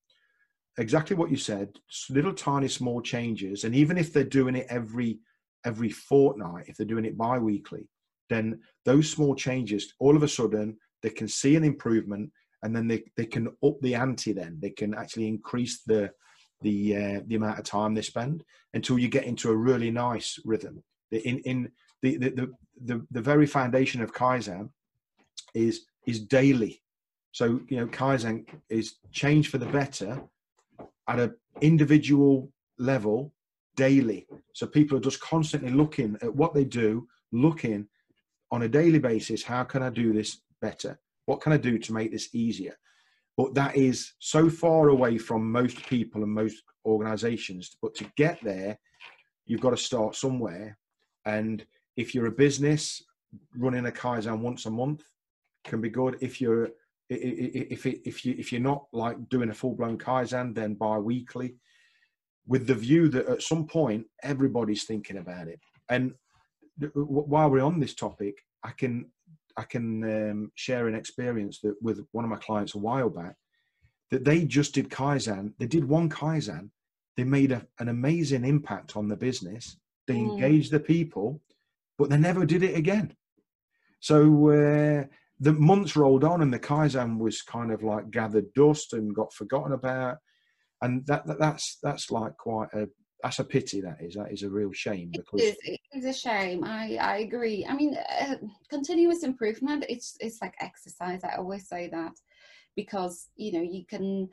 Exactly 0.78 1.14
what 1.14 1.30
you 1.30 1.36
said, 1.36 1.68
little 2.08 2.32
tiny 2.32 2.68
small 2.68 3.00
changes. 3.02 3.64
And 3.64 3.74
even 3.74 3.98
if 3.98 4.12
they're 4.12 4.24
doing 4.24 4.56
it 4.56 4.66
every 4.70 5.18
every 5.64 5.90
fortnight, 5.90 6.64
if 6.66 6.76
they're 6.76 6.86
doing 6.86 7.04
it 7.04 7.16
bi-weekly, 7.16 7.88
then 8.28 8.58
those 8.84 9.08
small 9.08 9.34
changes, 9.36 9.94
all 10.00 10.16
of 10.16 10.24
a 10.24 10.28
sudden, 10.28 10.76
they 11.02 11.10
can 11.10 11.28
see 11.28 11.54
an 11.54 11.62
improvement 11.62 12.32
and 12.64 12.74
then 12.74 12.88
they, 12.88 13.04
they 13.16 13.26
can 13.26 13.48
up 13.64 13.76
the 13.80 13.94
ante 13.94 14.32
then. 14.32 14.58
They 14.60 14.70
can 14.70 14.94
actually 14.94 15.28
increase 15.28 15.82
the 15.86 16.10
the 16.62 16.96
uh, 16.96 17.20
the 17.26 17.34
amount 17.36 17.58
of 17.58 17.64
time 17.64 17.94
they 17.94 18.02
spend 18.02 18.42
until 18.74 18.98
you 18.98 19.08
get 19.08 19.24
into 19.24 19.50
a 19.50 19.56
really 19.56 19.90
nice 19.90 20.38
rhythm. 20.44 20.82
In 21.10 21.38
in 21.40 21.70
the, 22.02 22.16
the, 22.16 22.52
the, 22.84 23.06
the, 23.10 23.20
very 23.20 23.46
foundation 23.46 24.02
of 24.02 24.12
Kaizen 24.12 24.70
is, 25.54 25.86
is 26.06 26.20
daily. 26.20 26.82
So, 27.32 27.60
you 27.68 27.78
know, 27.78 27.86
Kaizen 27.86 28.46
is 28.68 28.96
change 29.12 29.48
for 29.48 29.58
the 29.58 29.66
better 29.66 30.20
at 31.08 31.18
an 31.18 31.34
individual 31.60 32.50
level 32.78 33.32
daily. 33.76 34.26
So 34.52 34.66
people 34.66 34.96
are 34.98 35.00
just 35.00 35.20
constantly 35.20 35.70
looking 35.70 36.16
at 36.22 36.34
what 36.34 36.54
they 36.54 36.64
do, 36.64 37.06
looking 37.30 37.86
on 38.52 38.62
a 38.62 38.68
daily 38.68 38.98
basis, 38.98 39.42
how 39.42 39.64
can 39.64 39.82
I 39.82 39.88
do 39.88 40.12
this 40.12 40.42
better? 40.60 41.00
What 41.24 41.40
can 41.40 41.52
I 41.52 41.56
do 41.56 41.78
to 41.78 41.92
make 41.92 42.12
this 42.12 42.34
easier? 42.34 42.76
But 43.36 43.54
that 43.54 43.76
is 43.76 44.12
so 44.18 44.50
far 44.50 44.90
away 44.90 45.16
from 45.16 45.50
most 45.50 45.84
people 45.86 46.22
and 46.22 46.30
most 46.30 46.62
organizations. 46.84 47.74
But 47.80 47.94
to 47.94 48.12
get 48.16 48.38
there, 48.42 48.78
you've 49.46 49.62
got 49.62 49.70
to 49.70 49.76
start 49.78 50.16
somewhere. 50.16 50.76
And 51.24 51.64
if 51.96 52.14
you're 52.14 52.26
a 52.26 52.32
business, 52.32 53.02
running 53.56 53.86
a 53.86 53.90
Kaizen 53.90 54.40
once 54.40 54.66
a 54.66 54.70
month 54.70 55.02
can 55.64 55.80
be 55.80 55.90
good. 55.90 56.18
If 56.20 56.40
you're 56.40 56.70
if 57.08 57.86
if 57.86 58.24
you 58.24 58.34
if 58.38 58.52
you're 58.52 58.60
not 58.60 58.86
like 58.92 59.28
doing 59.28 59.50
a 59.50 59.54
full 59.54 59.74
blown 59.74 59.98
Kaizen, 59.98 60.54
then 60.54 60.74
bi-weekly, 60.74 61.56
with 62.46 62.66
the 62.66 62.74
view 62.74 63.08
that 63.08 63.28
at 63.28 63.42
some 63.42 63.66
point 63.66 64.06
everybody's 64.22 64.84
thinking 64.84 65.18
about 65.18 65.48
it. 65.48 65.60
And 65.88 66.14
while 66.94 67.50
we're 67.50 67.62
on 67.62 67.80
this 67.80 67.94
topic, 67.94 68.38
I 68.64 68.70
can 68.70 69.10
I 69.56 69.64
can 69.64 70.04
um, 70.04 70.52
share 70.54 70.88
an 70.88 70.94
experience 70.94 71.60
that 71.60 71.74
with 71.82 72.04
one 72.12 72.24
of 72.24 72.30
my 72.30 72.38
clients 72.38 72.74
a 72.74 72.78
while 72.78 73.10
back 73.10 73.36
that 74.10 74.24
they 74.24 74.44
just 74.44 74.74
did 74.74 74.90
Kaizen. 74.90 75.54
They 75.58 75.66
did 75.66 75.88
one 75.88 76.08
Kaizen. 76.08 76.70
They 77.16 77.24
made 77.24 77.52
a, 77.52 77.66
an 77.78 77.88
amazing 77.88 78.44
impact 78.44 78.96
on 78.96 79.08
the 79.08 79.16
business. 79.16 79.76
They 80.06 80.14
mm. 80.14 80.30
engaged 80.30 80.70
the 80.70 80.80
people, 80.80 81.40
but 82.02 82.10
they 82.10 82.18
never 82.18 82.44
did 82.44 82.64
it 82.64 82.76
again. 82.76 83.14
So 84.00 84.48
uh, 84.48 85.04
the 85.38 85.52
months 85.52 85.94
rolled 85.94 86.24
on, 86.24 86.42
and 86.42 86.52
the 86.52 86.58
Kaizen 86.58 87.16
was 87.16 87.42
kind 87.42 87.70
of 87.70 87.84
like 87.84 88.10
gathered 88.10 88.52
dust 88.54 88.92
and 88.92 89.14
got 89.14 89.32
forgotten 89.32 89.72
about. 89.72 90.16
And 90.80 91.06
that, 91.06 91.24
that 91.28 91.38
that's 91.38 91.78
that's 91.80 92.10
like 92.10 92.36
quite 92.38 92.70
a 92.74 92.88
that's 93.22 93.38
a 93.38 93.44
pity 93.44 93.80
that 93.82 93.98
is 94.00 94.14
that 94.14 94.32
is 94.32 94.42
a 94.42 94.50
real 94.50 94.72
shame 94.72 95.12
because 95.12 95.40
it 95.40 95.44
is, 95.44 95.56
it 95.62 95.80
is 95.96 96.04
a 96.04 96.12
shame 96.12 96.64
i 96.64 96.96
i 96.96 97.18
agree 97.18 97.64
i 97.68 97.72
mean 97.72 97.96
uh, 98.20 98.34
continuous 98.68 99.22
improvement 99.22 99.84
it's 99.88 100.16
it's 100.18 100.42
like 100.42 100.54
exercise 100.58 101.20
i 101.22 101.36
always 101.36 101.68
say 101.68 101.88
that 101.88 102.10
because 102.74 103.28
you 103.36 103.52
know 103.52 103.62
you 103.62 103.84
can 103.86 104.28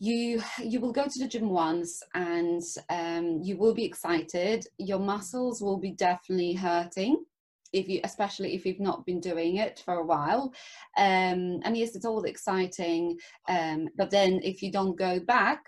you 0.00 0.42
you 0.62 0.80
will 0.80 0.92
go 0.92 1.04
to 1.04 1.18
the 1.18 1.28
gym 1.28 1.50
once 1.50 2.02
and 2.14 2.62
um, 2.88 3.40
you 3.42 3.56
will 3.56 3.74
be 3.74 3.84
excited 3.84 4.66
your 4.78 4.98
muscles 4.98 5.62
will 5.62 5.78
be 5.78 5.92
definitely 5.92 6.54
hurting 6.54 7.22
if 7.72 7.88
you 7.88 8.00
especially 8.02 8.54
if 8.54 8.66
you've 8.66 8.80
not 8.80 9.06
been 9.06 9.20
doing 9.20 9.56
it 9.56 9.80
for 9.84 9.94
a 9.94 10.04
while 10.04 10.52
um, 10.96 11.60
and 11.64 11.76
yes 11.76 11.94
it's 11.94 12.06
all 12.06 12.24
exciting 12.24 13.16
um, 13.48 13.88
but 13.96 14.10
then 14.10 14.40
if 14.42 14.62
you 14.62 14.72
don't 14.72 14.98
go 14.98 15.20
back 15.20 15.60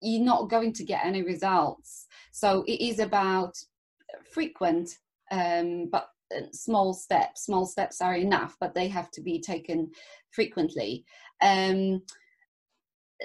you're 0.00 0.24
not 0.24 0.50
going 0.50 0.72
to 0.74 0.84
get 0.84 1.04
any 1.04 1.22
results. 1.22 2.06
So 2.32 2.64
it 2.66 2.80
is 2.80 2.98
about 2.98 3.56
frequent, 4.30 4.90
um, 5.30 5.88
but 5.90 6.08
uh, 6.36 6.42
small 6.52 6.92
steps. 6.92 7.44
Small 7.44 7.66
steps 7.66 8.00
are 8.00 8.14
enough, 8.14 8.56
but 8.60 8.74
they 8.74 8.88
have 8.88 9.10
to 9.12 9.22
be 9.22 9.40
taken 9.40 9.90
frequently. 10.30 11.04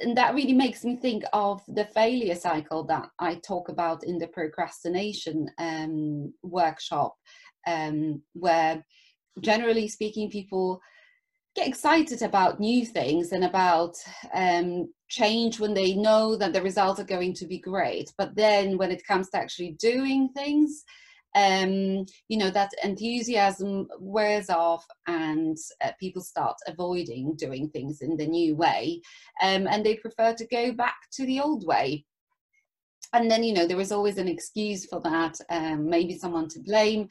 And 0.01 0.17
that 0.17 0.33
really 0.33 0.53
makes 0.53 0.85
me 0.85 0.95
think 0.95 1.23
of 1.33 1.61
the 1.67 1.85
failure 1.85 2.35
cycle 2.35 2.83
that 2.85 3.09
I 3.19 3.35
talk 3.35 3.69
about 3.69 4.03
in 4.03 4.17
the 4.17 4.27
procrastination 4.27 5.49
um, 5.57 6.33
workshop, 6.43 7.15
um, 7.67 8.21
where 8.33 8.83
generally 9.41 9.87
speaking, 9.87 10.29
people 10.29 10.81
get 11.55 11.67
excited 11.67 12.21
about 12.21 12.59
new 12.59 12.85
things 12.85 13.33
and 13.33 13.43
about 13.43 13.95
um, 14.33 14.89
change 15.09 15.59
when 15.59 15.73
they 15.73 15.93
know 15.93 16.37
that 16.37 16.53
the 16.53 16.61
results 16.61 16.99
are 16.99 17.05
going 17.05 17.33
to 17.33 17.45
be 17.45 17.59
great. 17.59 18.13
But 18.17 18.35
then 18.35 18.77
when 18.77 18.91
it 18.91 19.05
comes 19.05 19.29
to 19.29 19.37
actually 19.37 19.75
doing 19.79 20.29
things, 20.29 20.83
um, 21.35 22.05
you 22.27 22.37
know, 22.37 22.49
that 22.49 22.71
enthusiasm 22.83 23.87
wears 23.99 24.49
off 24.49 24.85
and 25.07 25.57
uh, 25.83 25.91
people 25.99 26.21
start 26.21 26.57
avoiding 26.67 27.35
doing 27.35 27.69
things 27.69 28.01
in 28.01 28.17
the 28.17 28.27
new 28.27 28.55
way 28.55 29.01
um, 29.41 29.67
and 29.67 29.85
they 29.85 29.95
prefer 29.95 30.33
to 30.33 30.47
go 30.47 30.73
back 30.73 30.97
to 31.13 31.25
the 31.25 31.39
old 31.39 31.65
way. 31.65 32.05
And 33.13 33.29
then, 33.29 33.43
you 33.43 33.53
know, 33.53 33.67
there 33.67 33.79
is 33.79 33.91
always 33.91 34.17
an 34.17 34.27
excuse 34.27 34.85
for 34.85 35.01
that, 35.01 35.37
um, 35.49 35.89
maybe 35.89 36.17
someone 36.17 36.47
to 36.49 36.59
blame. 36.59 37.09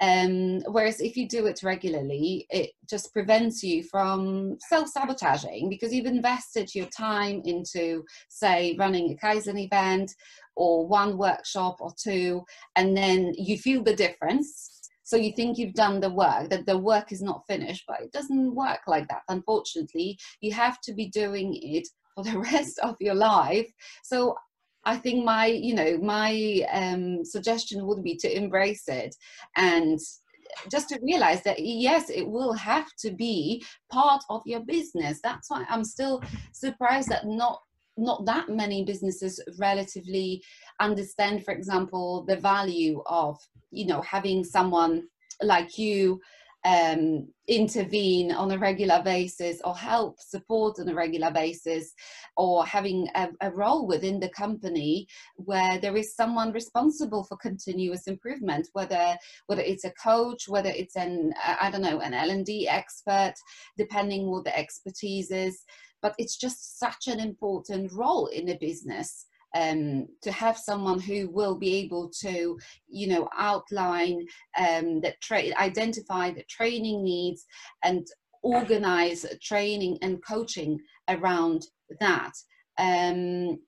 Um, 0.00 0.60
whereas 0.68 1.00
if 1.00 1.16
you 1.16 1.28
do 1.28 1.46
it 1.46 1.62
regularly, 1.64 2.46
it 2.50 2.70
just 2.88 3.12
prevents 3.12 3.64
you 3.64 3.82
from 3.82 4.56
self 4.60 4.88
sabotaging 4.88 5.68
because 5.68 5.92
you've 5.92 6.06
invested 6.06 6.72
your 6.74 6.86
time 6.86 7.42
into, 7.44 8.04
say, 8.28 8.76
running 8.78 9.12
a 9.12 9.26
Kaizen 9.26 9.58
event 9.60 10.14
or 10.58 10.86
one 10.86 11.16
workshop 11.16 11.76
or 11.80 11.92
two, 11.96 12.42
and 12.76 12.96
then 12.96 13.32
you 13.36 13.56
feel 13.56 13.82
the 13.82 13.94
difference. 13.94 14.90
So 15.04 15.16
you 15.16 15.32
think 15.32 15.56
you've 15.56 15.74
done 15.74 16.00
the 16.00 16.10
work, 16.10 16.50
that 16.50 16.66
the 16.66 16.76
work 16.76 17.12
is 17.12 17.22
not 17.22 17.46
finished, 17.46 17.84
but 17.88 18.00
it 18.02 18.12
doesn't 18.12 18.54
work 18.54 18.80
like 18.86 19.08
that. 19.08 19.22
Unfortunately, 19.28 20.18
you 20.40 20.52
have 20.52 20.80
to 20.82 20.92
be 20.92 21.08
doing 21.08 21.58
it 21.62 21.88
for 22.14 22.24
the 22.24 22.38
rest 22.52 22.78
of 22.80 22.96
your 23.00 23.14
life. 23.14 23.70
So 24.02 24.34
I 24.84 24.96
think 24.96 25.24
my, 25.24 25.46
you 25.46 25.74
know, 25.74 25.96
my 25.98 26.66
um, 26.72 27.24
suggestion 27.24 27.86
would 27.86 28.02
be 28.02 28.16
to 28.16 28.36
embrace 28.36 28.88
it 28.88 29.14
and 29.56 29.98
just 30.70 30.88
to 30.88 30.98
realize 31.02 31.42
that 31.42 31.58
yes 31.58 32.10
it 32.10 32.26
will 32.26 32.52
have 32.52 32.86
to 32.98 33.10
be 33.10 33.62
part 33.90 34.22
of 34.30 34.40
your 34.46 34.60
business 34.60 35.20
that's 35.22 35.50
why 35.50 35.64
i'm 35.68 35.84
still 35.84 36.22
surprised 36.52 37.08
that 37.08 37.26
not 37.26 37.60
not 37.98 38.24
that 38.24 38.48
many 38.48 38.84
businesses 38.84 39.42
relatively 39.58 40.42
understand 40.80 41.44
for 41.44 41.52
example 41.52 42.24
the 42.28 42.36
value 42.36 43.02
of 43.06 43.36
you 43.70 43.86
know 43.86 44.00
having 44.02 44.44
someone 44.44 45.02
like 45.42 45.76
you 45.78 46.20
um, 46.64 47.28
intervene 47.46 48.32
on 48.32 48.50
a 48.50 48.58
regular 48.58 49.00
basis 49.02 49.60
or 49.64 49.76
help 49.76 50.20
support 50.20 50.78
on 50.80 50.88
a 50.88 50.94
regular 50.94 51.30
basis 51.30 51.94
or 52.36 52.66
having 52.66 53.08
a, 53.14 53.28
a, 53.40 53.50
role 53.52 53.86
within 53.86 54.18
the 54.18 54.28
company 54.30 55.06
where 55.36 55.78
there 55.78 55.96
is 55.96 56.16
someone 56.16 56.52
responsible 56.52 57.24
for 57.24 57.38
continuous 57.38 58.06
improvement 58.06 58.68
whether 58.72 59.16
whether 59.46 59.62
it's 59.62 59.84
a 59.84 59.92
coach 60.02 60.48
whether 60.48 60.70
it's 60.70 60.96
an 60.96 61.32
i 61.60 61.70
don't 61.70 61.80
know 61.80 62.00
an 62.00 62.12
l&d 62.12 62.68
expert 62.68 63.34
depending 63.78 64.28
what 64.28 64.44
the 64.44 64.58
expertise 64.58 65.30
is 65.30 65.64
but 66.02 66.14
it's 66.18 66.36
just 66.36 66.78
such 66.78 67.06
an 67.06 67.20
important 67.20 67.92
role 67.92 68.26
in 68.26 68.48
a 68.48 68.58
business 68.58 69.26
um, 69.54 70.06
to 70.22 70.30
have 70.30 70.58
someone 70.58 71.00
who 71.00 71.30
will 71.30 71.56
be 71.56 71.76
able 71.76 72.10
to, 72.20 72.58
you 72.88 73.06
know, 73.06 73.28
outline 73.36 74.26
um, 74.58 75.00
that 75.00 75.20
tra- 75.20 75.56
identify 75.58 76.30
the 76.30 76.44
training 76.48 77.02
needs 77.02 77.46
and 77.82 78.06
organize 78.42 79.24
training 79.42 79.98
and 80.02 80.24
coaching 80.24 80.78
around 81.08 81.66
that. 82.00 82.32
Um, 82.78 83.58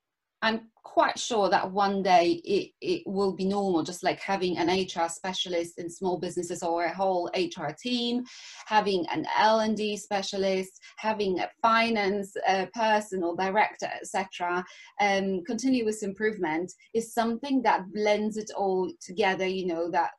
I'm 0.42 0.70
quite 0.82 1.18
sure 1.18 1.48
that 1.50 1.70
one 1.70 2.02
day 2.02 2.40
it, 2.44 2.70
it 2.80 3.02
will 3.06 3.32
be 3.32 3.44
normal, 3.44 3.82
just 3.82 4.02
like 4.02 4.20
having 4.20 4.58
an 4.58 4.68
HR 4.68 5.08
specialist 5.08 5.78
in 5.78 5.88
small 5.88 6.18
businesses 6.18 6.62
or 6.62 6.84
a 6.84 6.94
whole 6.94 7.30
HR 7.36 7.70
team, 7.80 8.24
having 8.66 9.06
an 9.12 9.26
L&D 9.38 9.96
specialist, 9.96 10.80
having 10.96 11.40
a 11.40 11.48
finance 11.62 12.34
uh, 12.48 12.66
person 12.74 13.22
or 13.22 13.36
director, 13.36 13.88
etc. 14.00 14.64
Um, 15.00 15.42
continuous 15.44 16.02
improvement 16.02 16.72
is 16.94 17.14
something 17.14 17.62
that 17.62 17.92
blends 17.92 18.36
it 18.36 18.50
all 18.56 18.90
together, 19.00 19.46
you 19.46 19.66
know, 19.66 19.90
that 19.90 20.10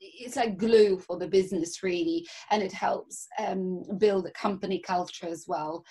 it's 0.00 0.36
like 0.36 0.56
glue 0.56 0.98
for 0.98 1.18
the 1.18 1.26
business 1.26 1.82
really, 1.82 2.26
and 2.50 2.62
it 2.62 2.72
helps 2.72 3.26
um, 3.38 3.82
build 3.98 4.26
a 4.26 4.30
company 4.30 4.80
culture 4.80 5.26
as 5.26 5.44
well 5.48 5.84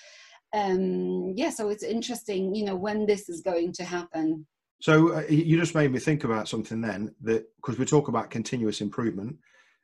um, 0.54 1.34
yeah, 1.36 1.50
so 1.50 1.70
it's 1.70 1.84
interesting, 1.84 2.56
you 2.56 2.66
know, 2.66 2.76
when 2.76 3.06
this 3.06 3.30
is 3.30 3.42
going 3.42 3.74
to 3.74 3.84
happen. 3.84 4.46
So 4.82 5.14
uh, 5.14 5.24
you 5.28 5.58
just 5.58 5.76
made 5.76 5.92
me 5.92 6.00
think 6.00 6.24
about 6.24 6.48
something 6.48 6.82
then 6.82 7.14
that 7.22 7.46
because 7.58 7.80
we 7.80 7.86
talk 7.86 8.08
about 8.08 8.30
continuous 8.30 8.82
improvement, 8.82 9.38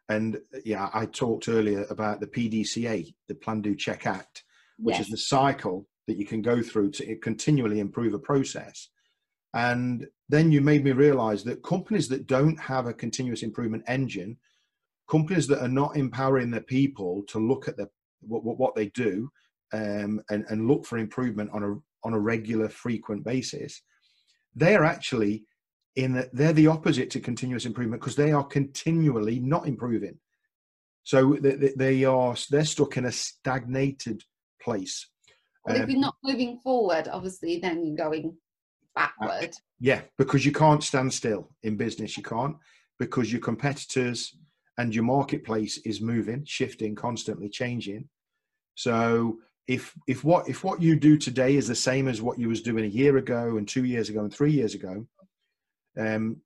and 0.10 0.36
uh, 0.36 0.60
yeah, 0.64 0.90
I 0.94 1.06
talked 1.08 1.50
earlier 1.50 1.86
about 1.90 2.20
the 2.20 2.28
PDCA, 2.28 3.14
the 3.28 3.36
Plan 3.36 3.62
Do 3.62 3.76
Check 3.76 4.06
Act, 4.06 4.44
which 4.78 4.98
yes. 4.98 5.06
is 5.06 5.12
the 5.12 5.18
cycle 5.18 5.88
that 6.08 6.18
you 6.18 6.26
can 6.26 6.42
go 6.42 6.62
through 6.62 6.92
to 6.92 7.16
continually 7.18 7.80
improve 7.80 8.14
a 8.14 8.20
process. 8.20 8.90
And 9.54 10.08
then 10.30 10.52
you 10.52 10.62
made 10.62 10.84
me 10.84 10.92
realize 10.92 11.44
that 11.44 11.64
companies 11.64 12.08
that 12.10 12.28
don't 12.28 12.60
have 12.60 12.88
a 12.88 12.94
continuous 12.94 13.44
improvement 13.44 13.84
engine, 13.88 14.38
companies 15.10 15.48
that 15.48 15.62
are 15.62 15.68
not 15.68 15.96
empowering 15.96 16.52
their 16.52 16.62
people 16.62 17.24
to 17.28 17.40
look 17.40 17.68
at 17.68 17.78
the, 17.78 17.88
what, 18.22 18.44
what 18.44 18.76
they 18.76 18.88
do 18.90 19.30
um, 19.74 20.22
and, 20.30 20.46
and 20.50 20.68
look 20.68 20.86
for 20.86 20.98
improvement 20.98 21.50
on 21.54 21.64
a 21.64 21.76
on 22.06 22.14
a 22.14 22.20
regular, 22.20 22.70
frequent 22.70 23.24
basis, 23.24 23.82
they 24.56 24.76
are 24.76 24.84
actually 24.84 25.46
in 25.96 26.14
the, 26.14 26.30
they're 26.34 26.54
the 26.54 26.68
opposite 26.68 27.10
to 27.12 27.20
continuous 27.20 27.66
improvement 27.66 28.02
because 28.02 28.16
they 28.16 28.32
are 28.32 28.44
continually 28.44 29.40
not 29.40 29.68
improving. 29.68 30.18
So 31.04 31.38
they, 31.42 31.74
they 31.76 32.04
are 32.04 32.36
they're 32.50 32.66
stuck 32.66 32.98
in 32.98 33.06
a 33.06 33.12
stagnated 33.12 34.22
place. 34.62 35.10
Well, 35.66 35.78
um, 35.78 35.84
if 35.84 35.90
you're 35.90 36.00
not 36.00 36.16
moving 36.24 36.60
forward, 36.60 37.08
obviously, 37.12 37.60
then 37.60 37.86
you're 37.86 37.96
going 37.96 38.36
backward. 38.96 39.56
Yeah, 39.80 40.02
because 40.18 40.46
you 40.46 40.52
can't 40.52 40.84
stand 40.84 41.14
still 41.14 41.50
in 41.64 41.78
business. 41.78 42.18
You 42.18 42.24
can't 42.24 42.56
because 43.00 43.32
your 43.32 43.42
competitors 43.42 44.36
and 44.78 44.94
your 44.94 45.04
marketplace 45.04 45.78
is 45.86 46.02
moving, 46.02 46.44
shifting, 46.46 46.96
constantly 46.96 47.50
changing. 47.50 48.08
So 48.76 49.40
if 49.68 49.94
if 50.08 50.24
what 50.24 50.50
if 50.50 50.64
what 50.64 50.82
you 50.82 50.96
do 50.96 51.18
today 51.18 51.56
is 51.56 51.68
the 51.68 51.76
same 51.76 52.08
as 52.08 52.22
what 52.22 52.38
you 52.38 52.50
was 52.50 52.62
doing 52.62 52.84
a 52.86 52.88
year 52.88 53.18
ago 53.18 53.58
and 53.58 53.68
two 53.68 53.86
years 53.86 54.10
ago 54.10 54.22
and 54.22 54.34
three 54.34 54.52
years 54.52 54.76
ago 54.76 55.06
um, 55.98 56.38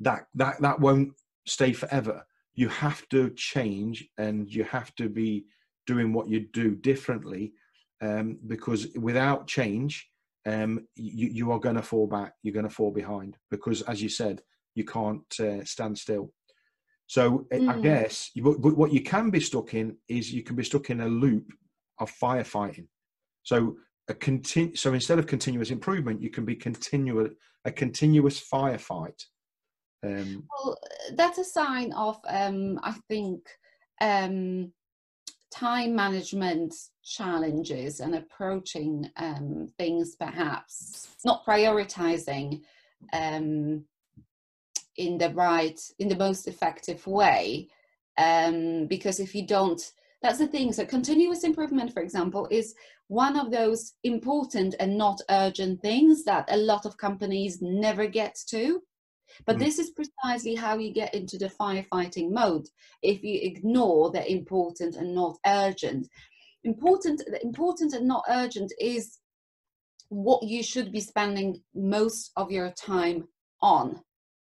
that 0.00 0.26
that 0.34 0.60
that 0.60 0.80
won't 0.80 1.12
stay 1.46 1.72
forever. 1.72 2.24
You 2.54 2.68
have 2.68 3.08
to 3.10 3.30
change, 3.30 4.08
and 4.18 4.48
you 4.48 4.64
have 4.64 4.94
to 4.96 5.08
be 5.08 5.44
doing 5.86 6.12
what 6.12 6.28
you 6.28 6.40
do 6.52 6.74
differently, 6.74 7.52
um, 8.00 8.38
because 8.46 8.88
without 8.96 9.46
change, 9.46 10.08
um, 10.46 10.86
you, 10.94 11.28
you 11.28 11.52
are 11.52 11.58
going 11.58 11.76
to 11.76 11.82
fall 11.82 12.06
back. 12.06 12.34
You're 12.42 12.54
going 12.54 12.68
to 12.68 12.74
fall 12.74 12.90
behind 12.90 13.36
because, 13.50 13.82
as 13.82 14.02
you 14.02 14.08
said, 14.08 14.42
you 14.74 14.84
can't 14.84 15.40
uh, 15.40 15.64
stand 15.64 15.98
still. 15.98 16.32
So 17.06 17.46
mm. 17.52 17.68
I 17.68 17.80
guess 17.80 18.30
but 18.36 18.76
what 18.76 18.92
you 18.92 19.02
can 19.02 19.30
be 19.30 19.40
stuck 19.40 19.74
in 19.74 19.96
is 20.08 20.32
you 20.32 20.44
can 20.44 20.54
be 20.54 20.62
stuck 20.62 20.90
in 20.90 21.00
a 21.00 21.08
loop 21.08 21.52
of 22.00 22.12
firefighting. 22.22 22.86
So 23.42 23.76
a 24.08 24.14
continu- 24.14 24.76
so 24.76 24.92
instead 24.92 25.18
of 25.18 25.26
continuous 25.26 25.70
improvement, 25.70 26.22
you 26.22 26.30
can 26.30 26.44
be 26.44 26.56
continual 26.56 27.28
a 27.64 27.72
continuous 27.72 28.42
firefight. 28.52 29.22
Um, 30.02 30.44
well, 30.50 30.78
that's 31.14 31.38
a 31.38 31.44
sign 31.44 31.92
of 31.92 32.18
um, 32.26 32.80
I 32.82 32.92
think 33.08 33.46
um, 34.00 34.72
time 35.50 35.94
management 35.94 36.74
challenges 37.04 38.00
and 38.00 38.14
approaching 38.14 39.10
um, 39.16 39.68
things 39.78 40.16
perhaps 40.16 41.08
not 41.24 41.44
prioritizing 41.44 42.62
um, 43.12 43.84
in 44.96 45.18
the 45.18 45.30
right 45.30 45.80
in 45.98 46.08
the 46.08 46.16
most 46.16 46.46
effective 46.46 47.06
way 47.06 47.68
um, 48.18 48.86
because 48.86 49.20
if 49.20 49.34
you 49.34 49.46
don't 49.46 49.92
that's 50.22 50.38
the 50.38 50.46
thing. 50.46 50.72
So 50.72 50.84
continuous 50.84 51.44
improvement 51.44 51.92
for 51.92 52.02
example 52.02 52.46
is 52.50 52.74
one 53.08 53.38
of 53.38 53.50
those 53.50 53.94
important 54.04 54.74
and 54.78 54.96
not 54.96 55.20
urgent 55.30 55.80
things 55.80 56.24
that 56.24 56.48
a 56.50 56.56
lot 56.56 56.86
of 56.86 56.96
companies 56.96 57.58
never 57.60 58.06
get 58.06 58.36
to. 58.48 58.82
But 59.46 59.56
mm. 59.56 59.60
this 59.60 59.78
is 59.78 59.90
precisely 59.90 60.54
how 60.54 60.78
you 60.78 60.92
get 60.92 61.14
into 61.14 61.38
the 61.38 61.50
firefighting 61.60 62.30
mode 62.30 62.66
if 63.02 63.22
you 63.22 63.38
ignore 63.42 64.10
the 64.10 64.30
important 64.30 64.96
and 64.96 65.14
not 65.14 65.38
urgent. 65.46 66.06
Important 66.64 67.22
important 67.42 67.94
and 67.94 68.06
not 68.06 68.24
urgent 68.28 68.72
is 68.78 69.18
what 70.10 70.42
you 70.42 70.62
should 70.62 70.92
be 70.92 71.00
spending 71.00 71.62
most 71.74 72.32
of 72.36 72.50
your 72.50 72.70
time 72.72 73.26
on. 73.62 74.00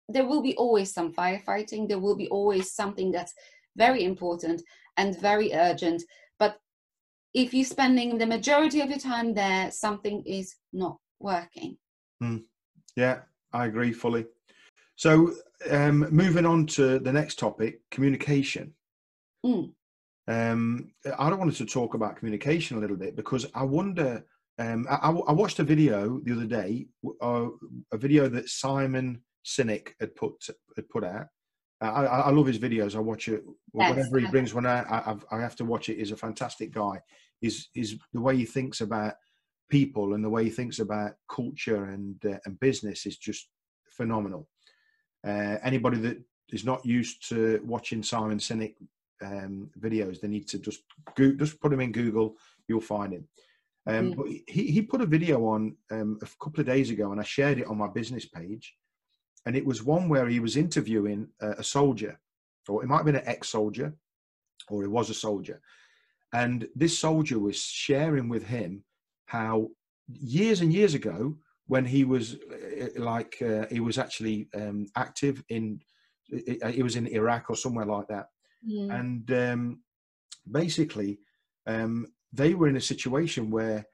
There 0.08 0.26
will 0.26 0.42
be 0.42 0.56
always 0.56 0.94
some 0.94 1.12
firefighting. 1.12 1.88
There 1.88 1.98
will 1.98 2.16
be 2.16 2.28
always 2.28 2.72
something 2.72 3.12
that's 3.12 3.34
very 3.76 4.04
important 4.04 4.62
and 4.96 5.18
very 5.20 5.52
urgent 5.54 6.02
but 6.38 6.58
if 7.34 7.54
you're 7.54 7.64
spending 7.64 8.18
the 8.18 8.26
majority 8.26 8.80
of 8.80 8.88
your 8.88 8.98
time 8.98 9.34
there 9.34 9.70
something 9.70 10.22
is 10.26 10.56
not 10.72 10.96
working 11.20 11.76
mm. 12.22 12.42
yeah 12.96 13.20
i 13.52 13.66
agree 13.66 13.92
fully 13.92 14.26
so 14.96 15.32
um, 15.70 16.06
moving 16.10 16.46
on 16.46 16.66
to 16.66 16.98
the 16.98 17.12
next 17.12 17.38
topic 17.38 17.80
communication 17.90 18.72
mm. 19.44 19.70
um, 20.28 20.90
i 21.18 21.28
don't 21.28 21.38
wanted 21.38 21.56
to 21.56 21.66
talk 21.66 21.94
about 21.94 22.16
communication 22.16 22.76
a 22.76 22.80
little 22.80 22.96
bit 22.96 23.16
because 23.16 23.46
i 23.54 23.62
wonder 23.62 24.24
um, 24.60 24.86
I, 24.90 25.10
I, 25.10 25.32
watched 25.32 25.58
a 25.58 25.64
video 25.64 26.20
the 26.22 26.32
other 26.32 26.44
day, 26.44 26.86
uh, 27.22 27.46
a 27.92 27.96
video 27.96 28.28
that 28.28 28.50
Simon 28.50 29.22
Sinek 29.44 29.88
had 29.98 30.14
put 30.14 30.32
had 30.76 30.88
put 30.90 31.02
out. 31.02 31.28
I, 31.80 32.04
I 32.04 32.30
love 32.30 32.46
his 32.46 32.58
videos. 32.58 32.94
I 32.94 32.98
watch 32.98 33.28
it 33.28 33.42
yes. 33.74 33.90
whatever 33.96 34.18
he 34.18 34.26
brings. 34.26 34.52
When 34.52 34.66
I, 34.66 34.80
I 34.82 35.16
I 35.32 35.40
have 35.40 35.56
to 35.56 35.64
watch 35.64 35.88
it. 35.88 35.98
He's 35.98 36.12
a 36.12 36.16
fantastic 36.16 36.72
guy. 36.72 37.00
Is 37.40 37.68
is 37.74 37.96
the 38.12 38.20
way 38.20 38.36
he 38.36 38.44
thinks 38.44 38.80
about 38.80 39.14
people 39.70 40.14
and 40.14 40.22
the 40.22 40.28
way 40.28 40.44
he 40.44 40.50
thinks 40.50 40.78
about 40.78 41.12
culture 41.30 41.84
and 41.86 42.22
uh, 42.26 42.38
and 42.44 42.60
business 42.60 43.06
is 43.06 43.16
just 43.16 43.48
phenomenal. 43.86 44.48
Uh, 45.26 45.56
anybody 45.62 45.98
that 45.98 46.22
is 46.50 46.64
not 46.64 46.84
used 46.84 47.28
to 47.28 47.60
watching 47.64 48.02
Simon 48.02 48.38
Sinek 48.38 48.74
um, 49.22 49.70
videos, 49.78 50.20
they 50.20 50.28
need 50.28 50.48
to 50.48 50.58
just 50.58 50.82
go, 51.14 51.32
just 51.32 51.60
put 51.60 51.72
him 51.72 51.80
in 51.80 51.92
Google. 51.92 52.36
You'll 52.68 52.80
find 52.80 53.12
him. 53.12 53.28
Um, 53.86 54.12
mm. 54.12 54.16
But 54.16 54.26
he, 54.26 54.70
he 54.70 54.82
put 54.82 55.00
a 55.00 55.06
video 55.06 55.46
on 55.46 55.76
um, 55.90 56.18
a 56.22 56.44
couple 56.44 56.60
of 56.60 56.66
days 56.66 56.90
ago, 56.90 57.12
and 57.12 57.20
I 57.20 57.24
shared 57.24 57.58
it 57.58 57.66
on 57.66 57.78
my 57.78 57.88
business 57.88 58.26
page 58.26 58.74
and 59.46 59.56
it 59.56 59.64
was 59.64 59.82
one 59.82 60.08
where 60.08 60.28
he 60.28 60.40
was 60.40 60.56
interviewing 60.56 61.28
a, 61.40 61.50
a 61.52 61.64
soldier, 61.64 62.18
or 62.68 62.82
it 62.82 62.86
might 62.86 62.98
have 62.98 63.06
been 63.06 63.16
an 63.16 63.26
ex-soldier, 63.26 63.94
or 64.68 64.82
he 64.82 64.88
was 64.88 65.10
a 65.10 65.14
soldier, 65.14 65.60
and 66.32 66.68
this 66.74 66.98
soldier 66.98 67.38
was 67.38 67.58
sharing 67.58 68.28
with 68.28 68.44
him 68.44 68.84
how 69.26 69.68
years 70.08 70.60
and 70.60 70.72
years 70.72 70.94
ago, 70.94 71.36
when 71.66 71.84
he 71.84 72.04
was 72.04 72.34
uh, 72.34 72.88
like 72.96 73.36
uh, 73.42 73.66
he 73.70 73.80
was 73.80 73.96
actually 73.96 74.48
um, 74.54 74.86
active 74.96 75.42
in, 75.48 75.80
he 76.28 76.82
was 76.82 76.96
in 76.96 77.06
Iraq 77.06 77.48
or 77.48 77.56
somewhere 77.56 77.86
like 77.86 78.08
that, 78.08 78.26
mm. 78.68 78.92
and 78.92 79.30
um, 79.32 79.80
basically 80.50 81.20
um, 81.66 82.06
they 82.32 82.54
were 82.54 82.68
in 82.68 82.76
a 82.76 82.80
situation 82.80 83.50
where 83.50 83.84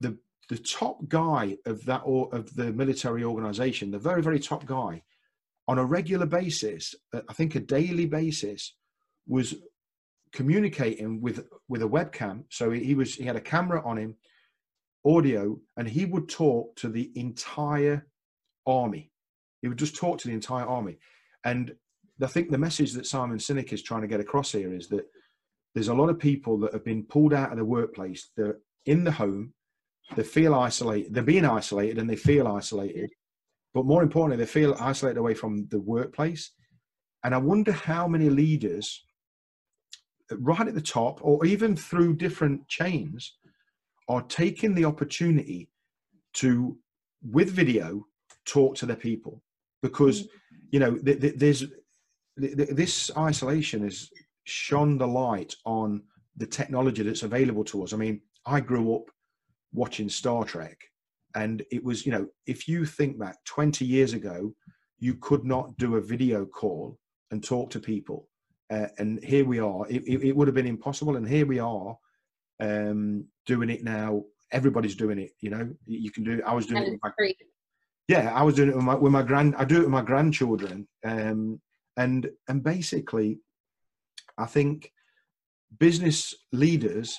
the 0.00 0.16
the 0.48 0.58
top 0.58 1.06
guy 1.08 1.58
of 1.66 1.84
that 1.84 2.02
or 2.04 2.34
of 2.34 2.54
the 2.54 2.72
military 2.72 3.22
organization, 3.22 3.90
the 3.90 3.98
very, 3.98 4.22
very 4.22 4.40
top 4.40 4.64
guy, 4.64 5.02
on 5.66 5.78
a 5.78 5.84
regular 5.84 6.26
basis, 6.26 6.94
uh, 7.12 7.20
I 7.28 7.34
think 7.34 7.54
a 7.54 7.60
daily 7.60 8.06
basis, 8.06 8.74
was 9.26 9.54
communicating 10.32 11.20
with 11.20 11.46
with 11.68 11.82
a 11.82 11.88
webcam. 11.88 12.44
So 12.50 12.70
he 12.70 12.94
was 12.94 13.14
he 13.14 13.24
had 13.24 13.36
a 13.36 13.40
camera 13.40 13.82
on 13.84 13.98
him, 13.98 14.16
audio, 15.04 15.58
and 15.76 15.86
he 15.86 16.06
would 16.06 16.28
talk 16.28 16.74
to 16.76 16.88
the 16.88 17.12
entire 17.14 18.06
army. 18.66 19.12
He 19.60 19.68
would 19.68 19.78
just 19.78 19.96
talk 19.96 20.18
to 20.18 20.28
the 20.28 20.34
entire 20.34 20.66
army. 20.66 20.98
And 21.44 21.74
I 22.22 22.26
think 22.26 22.50
the 22.50 22.58
message 22.58 22.92
that 22.94 23.06
Simon 23.06 23.38
Sinek 23.38 23.72
is 23.72 23.82
trying 23.82 24.02
to 24.02 24.08
get 24.08 24.20
across 24.20 24.52
here 24.52 24.74
is 24.74 24.88
that 24.88 25.06
there's 25.74 25.88
a 25.88 25.94
lot 25.94 26.08
of 26.08 26.18
people 26.18 26.58
that 26.60 26.72
have 26.72 26.84
been 26.84 27.04
pulled 27.04 27.34
out 27.34 27.52
of 27.52 27.58
the 27.58 27.64
workplace. 27.64 28.30
They're 28.36 28.58
in 28.86 29.04
the 29.04 29.12
home 29.12 29.52
they 30.16 30.22
feel 30.22 30.54
isolated. 30.54 31.14
They're 31.14 31.22
being 31.22 31.44
isolated 31.44 31.98
and 31.98 32.08
they 32.08 32.16
feel 32.16 32.48
isolated. 32.48 33.10
But 33.74 33.86
more 33.86 34.02
importantly, 34.02 34.42
they 34.42 34.50
feel 34.50 34.76
isolated 34.80 35.18
away 35.18 35.34
from 35.34 35.68
the 35.70 35.80
workplace. 35.80 36.52
And 37.24 37.34
I 37.34 37.38
wonder 37.38 37.72
how 37.72 38.08
many 38.08 38.30
leaders, 38.30 39.04
right 40.30 40.66
at 40.66 40.74
the 40.74 40.80
top 40.80 41.20
or 41.22 41.44
even 41.44 41.76
through 41.76 42.16
different 42.16 42.66
chains, 42.68 43.36
are 44.08 44.22
taking 44.22 44.74
the 44.74 44.84
opportunity 44.84 45.68
to, 46.34 46.78
with 47.22 47.50
video, 47.50 48.06
talk 48.46 48.76
to 48.76 48.86
their 48.86 48.96
people. 48.96 49.42
Because, 49.82 50.22
mm. 50.22 50.28
you 50.70 50.80
know, 50.80 50.98
there's 51.02 51.64
this 52.38 53.10
isolation 53.16 53.82
has 53.82 54.10
shone 54.44 54.96
the 54.96 55.06
light 55.06 55.54
on 55.64 56.02
the 56.36 56.46
technology 56.46 57.02
that's 57.02 57.24
available 57.24 57.64
to 57.64 57.82
us. 57.82 57.92
I 57.92 57.96
mean, 57.96 58.20
I 58.46 58.60
grew 58.60 58.94
up 58.94 59.10
watching 59.72 60.08
Star 60.08 60.44
Trek. 60.44 60.78
And 61.34 61.62
it 61.70 61.84
was, 61.84 62.06
you 62.06 62.12
know, 62.12 62.26
if 62.46 62.68
you 62.68 62.84
think 62.84 63.18
back 63.18 63.36
20 63.44 63.84
years 63.84 64.12
ago, 64.12 64.54
you 64.98 65.14
could 65.14 65.44
not 65.44 65.76
do 65.76 65.96
a 65.96 66.00
video 66.00 66.44
call 66.44 66.98
and 67.30 67.44
talk 67.44 67.70
to 67.70 67.80
people. 67.80 68.28
Uh, 68.70 68.86
and 68.98 69.22
here 69.24 69.44
we 69.44 69.60
are. 69.60 69.86
It, 69.88 70.02
it, 70.06 70.28
it, 70.28 70.36
would 70.36 70.48
have 70.48 70.54
been 70.54 70.66
impossible. 70.66 71.16
And 71.16 71.28
here 71.28 71.46
we 71.46 71.58
are 71.58 71.96
um, 72.60 73.24
doing 73.46 73.70
it 73.70 73.84
now. 73.84 74.24
Everybody's 74.52 74.96
doing 74.96 75.18
it. 75.18 75.32
You 75.40 75.50
know, 75.50 75.70
you 75.86 76.10
can 76.10 76.24
do. 76.24 76.42
I 76.46 76.54
was 76.54 76.66
doing 76.66 76.82
it. 76.82 76.90
With 76.92 77.00
my, 77.02 77.32
yeah, 78.08 78.32
I 78.34 78.42
was 78.42 78.54
doing 78.54 78.70
it 78.70 78.76
with 78.76 78.84
my, 78.84 78.94
with 78.94 79.12
my 79.12 79.22
grand. 79.22 79.54
I 79.56 79.64
do 79.64 79.76
it 79.76 79.82
with 79.82 79.90
my 79.90 80.02
grandchildren. 80.02 80.88
Um, 81.04 81.60
and 81.96 82.30
and 82.48 82.62
basically, 82.62 83.40
I 84.38 84.46
think 84.46 84.92
business 85.78 86.34
leaders 86.52 87.18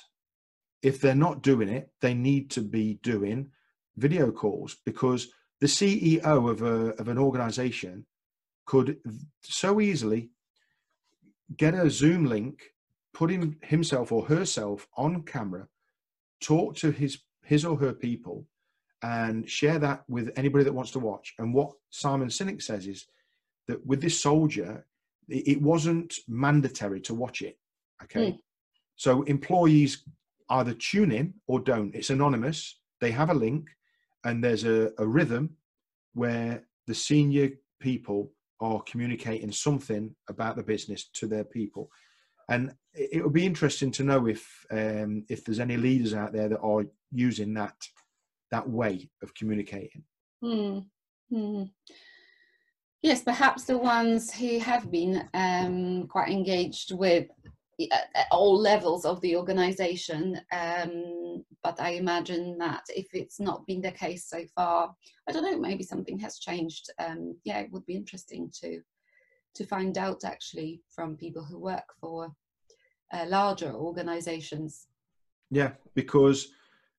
if 0.82 1.02
they're 1.02 1.16
not 1.16 1.42
doing 1.42 1.70
it, 1.70 1.90
they 2.02 2.14
need 2.14 2.50
to 2.52 2.62
be 2.62 3.00
doing 3.04 3.50
video 3.98 4.32
calls 4.32 4.78
because 4.86 5.28
the 5.60 5.68
CEO 5.68 6.50
of 6.50 6.62
a 6.62 6.94
of 7.00 7.08
an 7.08 7.18
organization 7.18 8.06
could 8.66 8.98
so 9.42 9.82
easily 9.82 10.30
get 11.58 11.74
a 11.74 11.90
Zoom 11.90 12.26
link, 12.26 12.62
put 13.14 13.30
him 13.30 13.58
himself 13.64 14.12
or 14.12 14.26
herself 14.26 14.88
on 14.96 15.24
camera, 15.24 15.68
talk 16.40 16.76
to 16.78 16.92
his 16.92 17.20
his 17.44 17.66
or 17.66 17.78
her 17.78 17.94
people, 17.94 18.46
and 19.02 19.50
share 19.50 19.80
that 19.80 20.04
with 20.08 20.32
anybody 20.36 20.64
that 20.64 20.74
wants 20.74 20.92
to 20.92 21.00
watch. 21.00 21.34
And 21.40 21.54
what 21.54 21.72
Simon 21.90 22.30
Sinek 22.30 22.62
says 22.62 22.88
is 22.88 23.08
that 23.68 23.86
with 23.86 24.02
this 24.02 24.20
soldier, 24.20 24.86
it 25.28 25.62
wasn't 25.62 26.14
mandatory 26.28 27.02
to 27.02 27.14
watch 27.14 27.42
it. 27.42 27.58
Okay. 28.04 28.32
Mm. 28.32 28.40
So 28.96 29.24
employees 29.24 30.04
either 30.50 30.74
tune 30.74 31.12
in 31.12 31.34
or 31.47 31.60
don't. 31.60 31.95
It's 31.95 32.10
anonymous. 32.10 32.80
They 33.02 33.12
have 33.12 33.30
a 33.30 33.34
link, 33.34 33.70
and 34.24 34.43
there's 34.43 34.66
a, 34.66 34.91
a 34.97 35.08
rhythm 35.08 35.56
where 36.14 36.64
the 36.88 36.95
senior 36.95 37.52
people 37.80 38.32
are 38.62 38.82
communicating 38.82 39.52
something 39.52 40.14
about 40.30 40.56
the 40.56 40.64
business 40.64 41.10
to 41.14 41.28
their 41.28 41.45
people. 41.45 41.89
And 42.50 42.74
it, 42.93 43.24
would 43.24 43.34
be 43.34 43.45
interesting 43.45 43.91
to 43.91 44.04
know 44.04 44.28
if 44.28 44.66
um, 44.72 45.24
if 45.30 45.45
there's 45.45 45.60
any 45.60 45.78
leaders 45.78 46.14
out 46.14 46.34
there 46.34 46.50
that 46.50 46.60
are 46.60 46.84
using 47.12 47.54
that 47.54 47.76
that 48.52 48.68
way 48.68 49.10
of 49.22 49.34
communicating. 49.36 50.04
Hmm. 50.41 50.80
Hmm. 51.32 51.64
Yes, 53.02 53.22
perhaps 53.22 53.64
the 53.64 53.78
ones 53.78 54.34
who 54.34 54.60
have 54.60 54.91
been 54.91 55.30
um, 55.34 56.08
quite 56.08 56.30
engaged 56.30 56.91
with 56.93 57.28
at 57.92 58.28
all 58.32 58.58
levels 58.58 59.06
of 59.06 59.22
the 59.22 59.36
organization. 59.36 60.40
Um, 60.52 61.44
but 61.64 61.80
I 61.80 61.92
imagine 61.92 62.58
that 62.58 62.84
if 62.90 63.08
it's 63.14 63.40
not 63.40 63.66
been 63.66 63.82
the 63.82 63.92
case 63.92 64.26
so 64.28 64.44
far, 64.56 64.94
I 65.28 65.32
don't 65.32 65.44
know, 65.44 65.60
maybe 65.60 65.84
something 65.84 66.20
has 66.20 66.40
changed. 66.40 66.90
Um, 67.00 67.36
yeah, 67.44 67.60
it 67.60 67.72
would 67.72 67.86
be 67.86 67.96
interesting 67.96 68.52
to 68.62 68.82
to 69.56 69.66
find 69.66 69.98
out 69.98 70.24
actually 70.24 70.82
from 70.90 71.18
people 71.18 71.44
who 71.44 71.60
work 71.60 71.94
for 72.00 72.32
uh, 73.12 73.26
larger 73.28 73.74
organizations. 73.74 74.88
Yeah, 75.50 75.72
because 75.96 76.50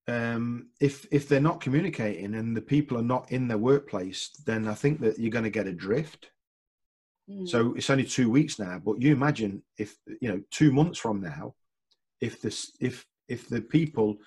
um, 0.09 0.69
if 0.81 1.07
if 1.13 1.29
they're 1.29 1.41
not 1.41 1.61
communicating 1.61 2.35
and 2.35 2.57
the 2.57 2.63
people 2.63 2.99
are 2.99 3.03
not 3.03 3.31
in 3.31 3.49
their 3.49 3.59
workplace, 3.59 4.31
then 4.47 4.67
I 4.67 4.75
think 4.75 5.01
that 5.01 5.19
you're 5.19 5.31
going 5.31 5.45
to 5.45 5.51
get 5.51 5.69
a 5.69 5.73
drift. 5.73 6.31
Mm. 7.31 7.49
So 7.49 7.75
it's 7.75 7.91
only 7.91 8.05
two 8.05 8.31
weeks 8.31 8.59
now, 8.59 8.81
but 8.85 9.01
you 9.01 9.13
imagine 9.13 9.63
if 9.79 9.97
you 10.21 10.29
know 10.29 10.43
two 10.51 10.73
months 10.73 10.99
from 10.99 11.21
now, 11.21 11.55
if 12.21 12.41
this 12.41 12.73
if 12.81 13.07
if 13.29 13.49
the 13.49 13.61
people 13.61 14.19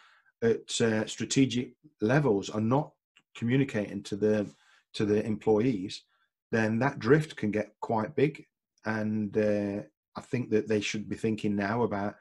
at 0.42 0.82
uh, 0.82 1.06
strategic 1.06 1.74
levels 2.02 2.50
are 2.50 2.62
not 2.62 2.92
communicating 3.36 4.04
to 4.04 4.16
the 4.16 4.48
to 4.94 5.06
the 5.06 5.26
employees, 5.26 6.04
then 6.52 6.80
that 6.80 7.00
drift 7.00 7.36
can 7.36 7.52
get 7.52 7.74
quite 7.82 8.16
big. 8.16 8.46
And 8.86 9.36
uh, 9.38 9.82
I 10.16 10.22
think 10.22 10.52
that 10.52 10.68
they 10.68 10.82
should 10.82 11.10
be 11.10 11.16
thinking 11.16 11.56
now 11.56 11.84
about 11.84 12.16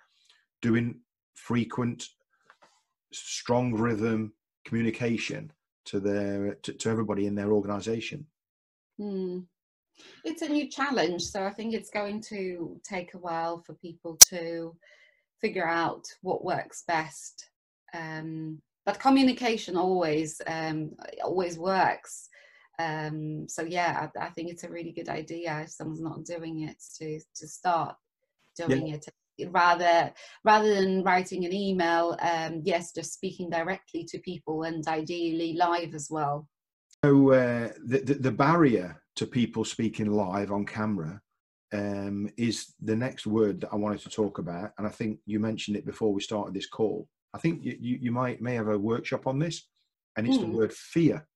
doing 0.63 1.01
frequent, 1.35 2.09
strong 3.13 3.75
rhythm 3.75 4.33
communication 4.65 5.53
to 5.85 6.01
their 6.01 6.55
to, 6.63 6.73
to 6.73 6.91
everybody 6.91 7.27
in 7.27 7.35
their 7.35 7.53
organization. 7.53 8.27
Mm. 9.01 9.47
It's 10.25 10.43
a 10.43 10.49
new 10.49 10.69
challenge, 10.69 11.23
so 11.23 11.45
I 11.45 11.51
think 11.51 11.75
it's 11.75 11.91
going 11.91 12.21
to 12.29 12.81
take 12.83 13.15
a 13.15 13.19
while 13.19 13.63
for 13.67 13.75
people 13.75 14.19
to 14.31 14.75
figure 15.41 15.69
out 15.69 16.05
what 16.23 16.45
works 16.45 16.85
best. 16.87 17.51
Um, 17.95 18.63
but 18.85 19.01
communication 19.01 19.77
always 19.77 20.41
um, 20.47 20.93
always 21.23 21.59
works 21.59 22.29
um, 22.79 23.47
so 23.49 23.63
yeah 23.63 24.09
I, 24.17 24.27
I, 24.27 24.29
think 24.31 24.51
it's 24.51 24.65
a 24.65 24.71
really 24.71 24.93
good 24.93 25.09
idea 25.09 25.61
if 25.61 25.71
someone's 25.71 26.01
not 26.01 26.25
doing 26.25 26.63
it 26.63 26.77
to 26.99 27.21
to 27.37 27.47
start 27.47 27.97
doing 28.57 28.89
yeah. 28.89 28.97
it 29.39 29.51
rather 29.51 30.13
rather 30.45 30.75
than 30.75 31.03
writing 31.03 31.45
an 31.45 31.53
email 31.53 32.17
um, 32.23 32.63
yes 32.65 32.93
just 32.93 33.13
speaking 33.13 33.51
directly 33.51 34.05
to 34.05 34.19
people 34.19 34.65
and 34.65 34.87
ideally 34.89 35.55
live 35.55 35.95
as 35.95 36.09
well 36.11 36.49
so 37.05 37.33
uh, 37.33 37.69
the, 37.85 37.99
the, 37.99 38.15
the 38.15 38.31
barrier 38.31 39.02
to 39.17 39.27
people 39.27 39.65
speaking 39.65 40.11
live 40.11 40.51
on 40.53 40.65
camera 40.65 41.21
um, 41.73 42.29
is 42.37 42.75
the 42.81 42.97
next 42.97 43.27
word 43.27 43.61
that 43.61 43.71
I 43.73 43.77
wanted 43.77 44.01
to 44.01 44.11
talk 44.11 44.39
about, 44.39 44.73
and 44.79 44.87
I 44.87 44.91
think 44.91 45.19
you 45.27 45.41
mentioned 45.41 45.77
it 45.77 45.87
before 45.87 46.13
we 46.13 46.21
started 46.21 46.55
this 46.55 46.69
call. 46.69 47.09
I 47.35 47.39
think 47.39 47.65
you, 47.65 47.77
you, 47.81 47.99
you 48.03 48.13
might 48.13 48.43
may 48.43 48.55
have 48.55 48.69
a 48.69 48.79
workshop 48.79 49.27
on 49.27 49.39
this, 49.39 49.69
and 50.17 50.27
it's 50.27 50.37
mm. 50.37 50.43
the 50.43 50.47
hmm. 50.47 50.57
word 50.57 50.73
fear. 50.73 51.27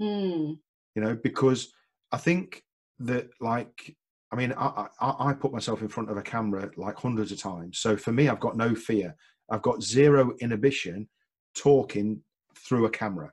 Mm 0.00 0.58
you 0.94 1.02
know, 1.02 1.16
because 1.22 1.72
I 2.12 2.16
think 2.18 2.62
that 3.00 3.28
like 3.40 3.94
I 4.32 4.36
mean, 4.36 4.52
I, 4.56 4.86
I, 5.00 5.14
I, 5.28 5.32
put 5.32 5.52
myself 5.52 5.80
in 5.80 5.88
front 5.88 6.10
of 6.10 6.16
a 6.16 6.22
camera 6.22 6.68
like 6.76 6.96
hundreds 6.98 7.30
of 7.30 7.38
times. 7.38 7.78
So 7.78 7.96
for 7.96 8.10
me, 8.10 8.28
I've 8.28 8.40
got 8.40 8.56
no 8.56 8.74
fear. 8.74 9.14
I've 9.48 9.62
got 9.62 9.82
zero 9.82 10.32
inhibition 10.40 11.08
talking 11.56 12.20
through 12.58 12.86
a 12.86 12.90
camera. 12.90 13.30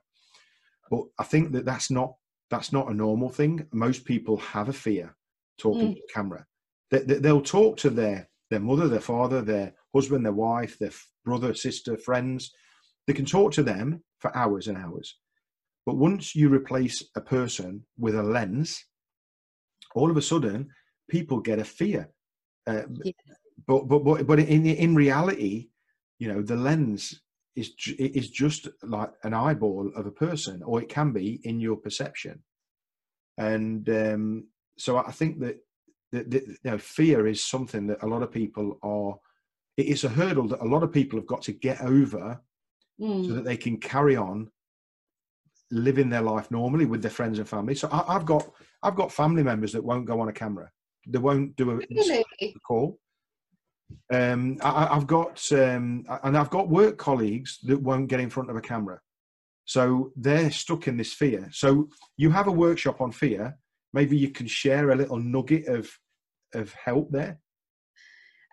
But 0.90 1.04
I 1.18 1.24
think 1.24 1.50
that 1.52 1.64
that's 1.64 1.90
not 1.90 2.14
that's 2.52 2.70
not 2.70 2.90
a 2.90 2.94
normal 2.94 3.30
thing. 3.30 3.66
Most 3.72 4.04
people 4.04 4.36
have 4.36 4.68
a 4.68 4.74
fear 4.74 5.16
talking 5.58 5.92
mm. 5.92 5.94
to 5.94 6.00
a 6.00 6.12
camera. 6.12 6.46
They, 6.90 6.98
they, 6.98 7.14
they'll 7.14 7.40
talk 7.40 7.78
to 7.78 7.90
their 7.90 8.28
their 8.50 8.60
mother, 8.60 8.88
their 8.88 9.00
father, 9.00 9.40
their 9.40 9.72
husband, 9.94 10.26
their 10.26 10.34
wife, 10.34 10.78
their 10.78 10.92
brother, 11.24 11.54
sister, 11.54 11.96
friends. 11.96 12.52
They 13.06 13.14
can 13.14 13.24
talk 13.24 13.52
to 13.52 13.62
them 13.62 14.04
for 14.18 14.36
hours 14.36 14.68
and 14.68 14.76
hours. 14.76 15.16
But 15.86 15.96
once 15.96 16.36
you 16.36 16.50
replace 16.50 17.02
a 17.16 17.22
person 17.22 17.86
with 17.98 18.14
a 18.14 18.22
lens, 18.22 18.84
all 19.94 20.10
of 20.10 20.18
a 20.18 20.22
sudden 20.22 20.68
people 21.08 21.40
get 21.40 21.58
a 21.58 21.64
fear. 21.64 22.10
Uh, 22.66 22.82
yeah. 23.02 23.12
But 23.66 23.88
but 23.88 24.00
but 24.04 24.26
but 24.26 24.38
in 24.40 24.66
in 24.66 24.94
reality, 24.94 25.70
you 26.18 26.28
know, 26.28 26.42
the 26.42 26.56
lens 26.56 27.22
is 27.54 27.72
is 27.98 28.30
just 28.30 28.68
like 28.82 29.10
an 29.24 29.34
eyeball 29.34 29.92
of 29.94 30.06
a 30.06 30.10
person, 30.10 30.62
or 30.62 30.80
it 30.80 30.88
can 30.88 31.12
be 31.12 31.40
in 31.44 31.60
your 31.60 31.76
perception. 31.76 32.42
And 33.38 33.88
um, 33.88 34.48
so 34.78 34.98
I 34.98 35.10
think 35.10 35.40
that 35.40 35.56
that, 36.12 36.30
that 36.30 36.46
you 36.46 36.56
know, 36.64 36.78
fear 36.78 37.26
is 37.26 37.42
something 37.42 37.86
that 37.88 38.02
a 38.02 38.06
lot 38.06 38.22
of 38.22 38.30
people 38.30 38.78
are. 38.82 39.18
It 39.76 39.86
is 39.86 40.04
a 40.04 40.08
hurdle 40.08 40.48
that 40.48 40.60
a 40.60 40.68
lot 40.68 40.82
of 40.82 40.92
people 40.92 41.18
have 41.18 41.26
got 41.26 41.42
to 41.42 41.52
get 41.52 41.80
over, 41.80 42.40
mm. 43.00 43.26
so 43.26 43.34
that 43.34 43.44
they 43.44 43.56
can 43.56 43.78
carry 43.78 44.16
on 44.16 44.50
living 45.70 46.10
their 46.10 46.20
life 46.20 46.50
normally 46.50 46.84
with 46.84 47.00
their 47.00 47.10
friends 47.10 47.38
and 47.38 47.48
family. 47.48 47.74
So 47.74 47.88
I, 47.90 48.12
have 48.12 48.26
got 48.26 48.46
I've 48.82 48.96
got 48.96 49.12
family 49.12 49.42
members 49.42 49.72
that 49.72 49.84
won't 49.84 50.06
go 50.06 50.20
on 50.20 50.28
a 50.28 50.32
camera. 50.32 50.70
They 51.06 51.18
won't 51.18 51.56
do 51.56 51.70
a, 51.70 51.74
really? 51.76 52.24
a 52.42 52.52
call. 52.66 52.98
Um, 54.12 54.58
I, 54.62 54.94
have 54.94 55.06
got 55.06 55.40
um, 55.52 56.04
and 56.24 56.36
I've 56.36 56.50
got 56.50 56.68
work 56.68 56.98
colleagues 56.98 57.58
that 57.64 57.80
won't 57.80 58.08
get 58.08 58.20
in 58.20 58.30
front 58.30 58.50
of 58.50 58.56
a 58.56 58.60
camera. 58.60 59.00
So 59.64 60.12
they're 60.16 60.50
stuck 60.50 60.88
in 60.88 60.96
this 60.96 61.12
fear. 61.12 61.48
So 61.52 61.88
you 62.16 62.30
have 62.30 62.48
a 62.48 62.52
workshop 62.52 63.00
on 63.00 63.12
fear. 63.12 63.56
Maybe 63.92 64.16
you 64.16 64.30
can 64.30 64.46
share 64.46 64.90
a 64.90 64.96
little 64.96 65.18
nugget 65.18 65.66
of 65.66 65.90
of 66.54 66.72
help 66.74 67.10
there. 67.10 67.38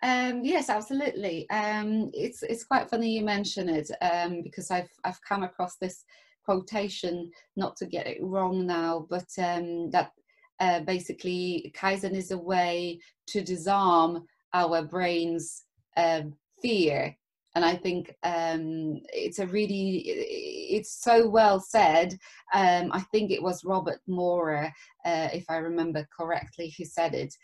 Um, 0.02 0.42
yes, 0.44 0.70
absolutely. 0.70 1.48
Um, 1.50 2.10
it's 2.14 2.42
it's 2.42 2.64
quite 2.64 2.88
funny 2.88 3.10
you 3.10 3.24
mention 3.24 3.68
it 3.68 3.90
um, 4.00 4.42
because 4.42 4.70
I've 4.70 4.90
I've 5.04 5.20
come 5.22 5.42
across 5.42 5.76
this 5.76 6.04
quotation, 6.44 7.30
not 7.56 7.76
to 7.76 7.86
get 7.86 8.06
it 8.06 8.18
wrong 8.22 8.66
now, 8.66 9.06
but 9.10 9.28
um, 9.38 9.90
that 9.90 10.12
uh, 10.58 10.80
basically 10.80 11.72
Kaizen 11.76 12.14
is 12.14 12.30
a 12.30 12.38
way 12.38 13.00
to 13.28 13.42
disarm 13.42 14.26
our 14.52 14.82
brain's 14.82 15.64
um, 15.96 16.34
fear. 16.62 17.16
And 17.56 17.64
I 17.64 17.74
think 17.74 18.14
um, 18.22 19.00
it's 19.12 19.40
a 19.40 19.46
really, 19.46 20.04
it's 20.06 21.02
so 21.02 21.28
well 21.28 21.58
said. 21.58 22.16
Um, 22.54 22.90
I 22.92 23.00
think 23.12 23.32
it 23.32 23.42
was 23.42 23.64
Robert 23.64 24.00
Maurer, 24.06 24.72
uh, 25.04 25.28
if 25.32 25.44
I 25.48 25.56
remember 25.56 26.06
correctly, 26.16 26.72
who 26.78 26.84
said 26.84 27.14
it. 27.14 27.34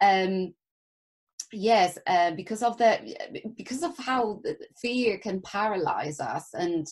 Um, 0.00 0.52
yes 1.52 1.98
uh, 2.06 2.30
because 2.32 2.62
of 2.62 2.78
the 2.78 3.14
because 3.56 3.82
of 3.82 3.96
how 3.98 4.40
fear 4.80 5.18
can 5.18 5.40
paralyze 5.42 6.18
us 6.18 6.48
and 6.54 6.86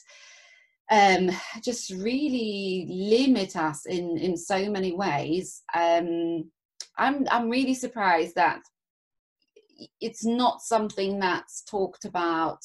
um, 0.90 1.30
just 1.62 1.90
really 1.90 2.86
limit 2.88 3.56
us 3.56 3.86
in 3.86 4.18
in 4.18 4.36
so 4.36 4.68
many 4.70 4.92
ways. 4.92 5.62
Um, 5.74 6.50
I'm 6.98 7.26
I'm 7.30 7.48
really 7.48 7.74
surprised 7.74 8.34
that 8.34 8.60
it's 10.00 10.24
not 10.24 10.62
something 10.62 11.18
that's 11.18 11.62
talked 11.62 12.04
about 12.04 12.60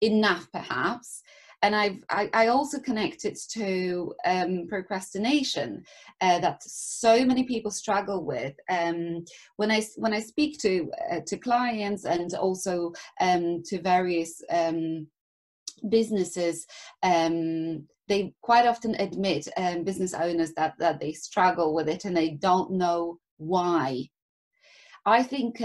enough, 0.00 0.50
perhaps. 0.52 1.22
And 1.62 1.74
I've 1.74 2.04
I, 2.10 2.28
I 2.34 2.46
also 2.48 2.78
connect 2.78 3.24
it 3.24 3.38
to 3.52 4.14
um, 4.26 4.66
procrastination 4.68 5.82
uh, 6.20 6.38
that 6.40 6.62
so 6.62 7.24
many 7.24 7.44
people 7.44 7.70
struggle 7.70 8.24
with. 8.24 8.54
Um, 8.68 9.24
when 9.56 9.70
I 9.70 9.82
when 9.96 10.12
I 10.12 10.20
speak 10.20 10.58
to 10.60 10.90
uh, 11.10 11.20
to 11.26 11.36
clients 11.38 12.04
and 12.04 12.32
also 12.34 12.92
um, 13.20 13.62
to 13.66 13.80
various 13.80 14.42
um, 14.50 15.06
businesses 15.88 16.66
um, 17.02 17.86
they 18.08 18.32
quite 18.40 18.66
often 18.66 18.94
admit 18.96 19.48
um, 19.56 19.84
business 19.84 20.14
owners 20.14 20.52
that 20.54 20.74
that 20.78 21.00
they 21.00 21.12
struggle 21.12 21.74
with 21.74 21.88
it 21.88 22.04
and 22.04 22.16
they 22.16 22.30
don't 22.30 22.70
know 22.70 23.18
why 23.38 24.02
i 25.04 25.22
think 25.22 25.60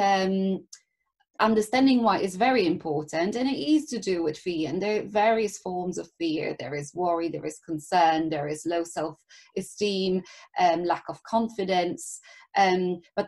understanding 1.40 2.04
why 2.04 2.20
is 2.20 2.36
very 2.36 2.68
important 2.68 3.36
and 3.36 3.50
it 3.50 3.58
is 3.58 3.86
to 3.86 4.00
do 4.00 4.24
with 4.24 4.38
fear 4.38 4.70
and 4.70 4.82
there 4.82 5.02
are 5.02 5.08
various 5.08 5.58
forms 5.58 5.98
of 5.98 6.10
fear. 6.18 6.56
There 6.60 6.76
is 6.76 6.94
worry 6.94 7.30
there 7.30 7.46
is 7.46 7.60
concern 7.66 8.30
there 8.30 8.48
is 8.48 8.66
low 8.66 8.84
self-esteem 8.84 10.22
um, 10.60 10.84
lack 10.84 11.04
of 11.10 11.22
confidence 11.24 12.20
um, 12.58 13.02
but 13.16 13.28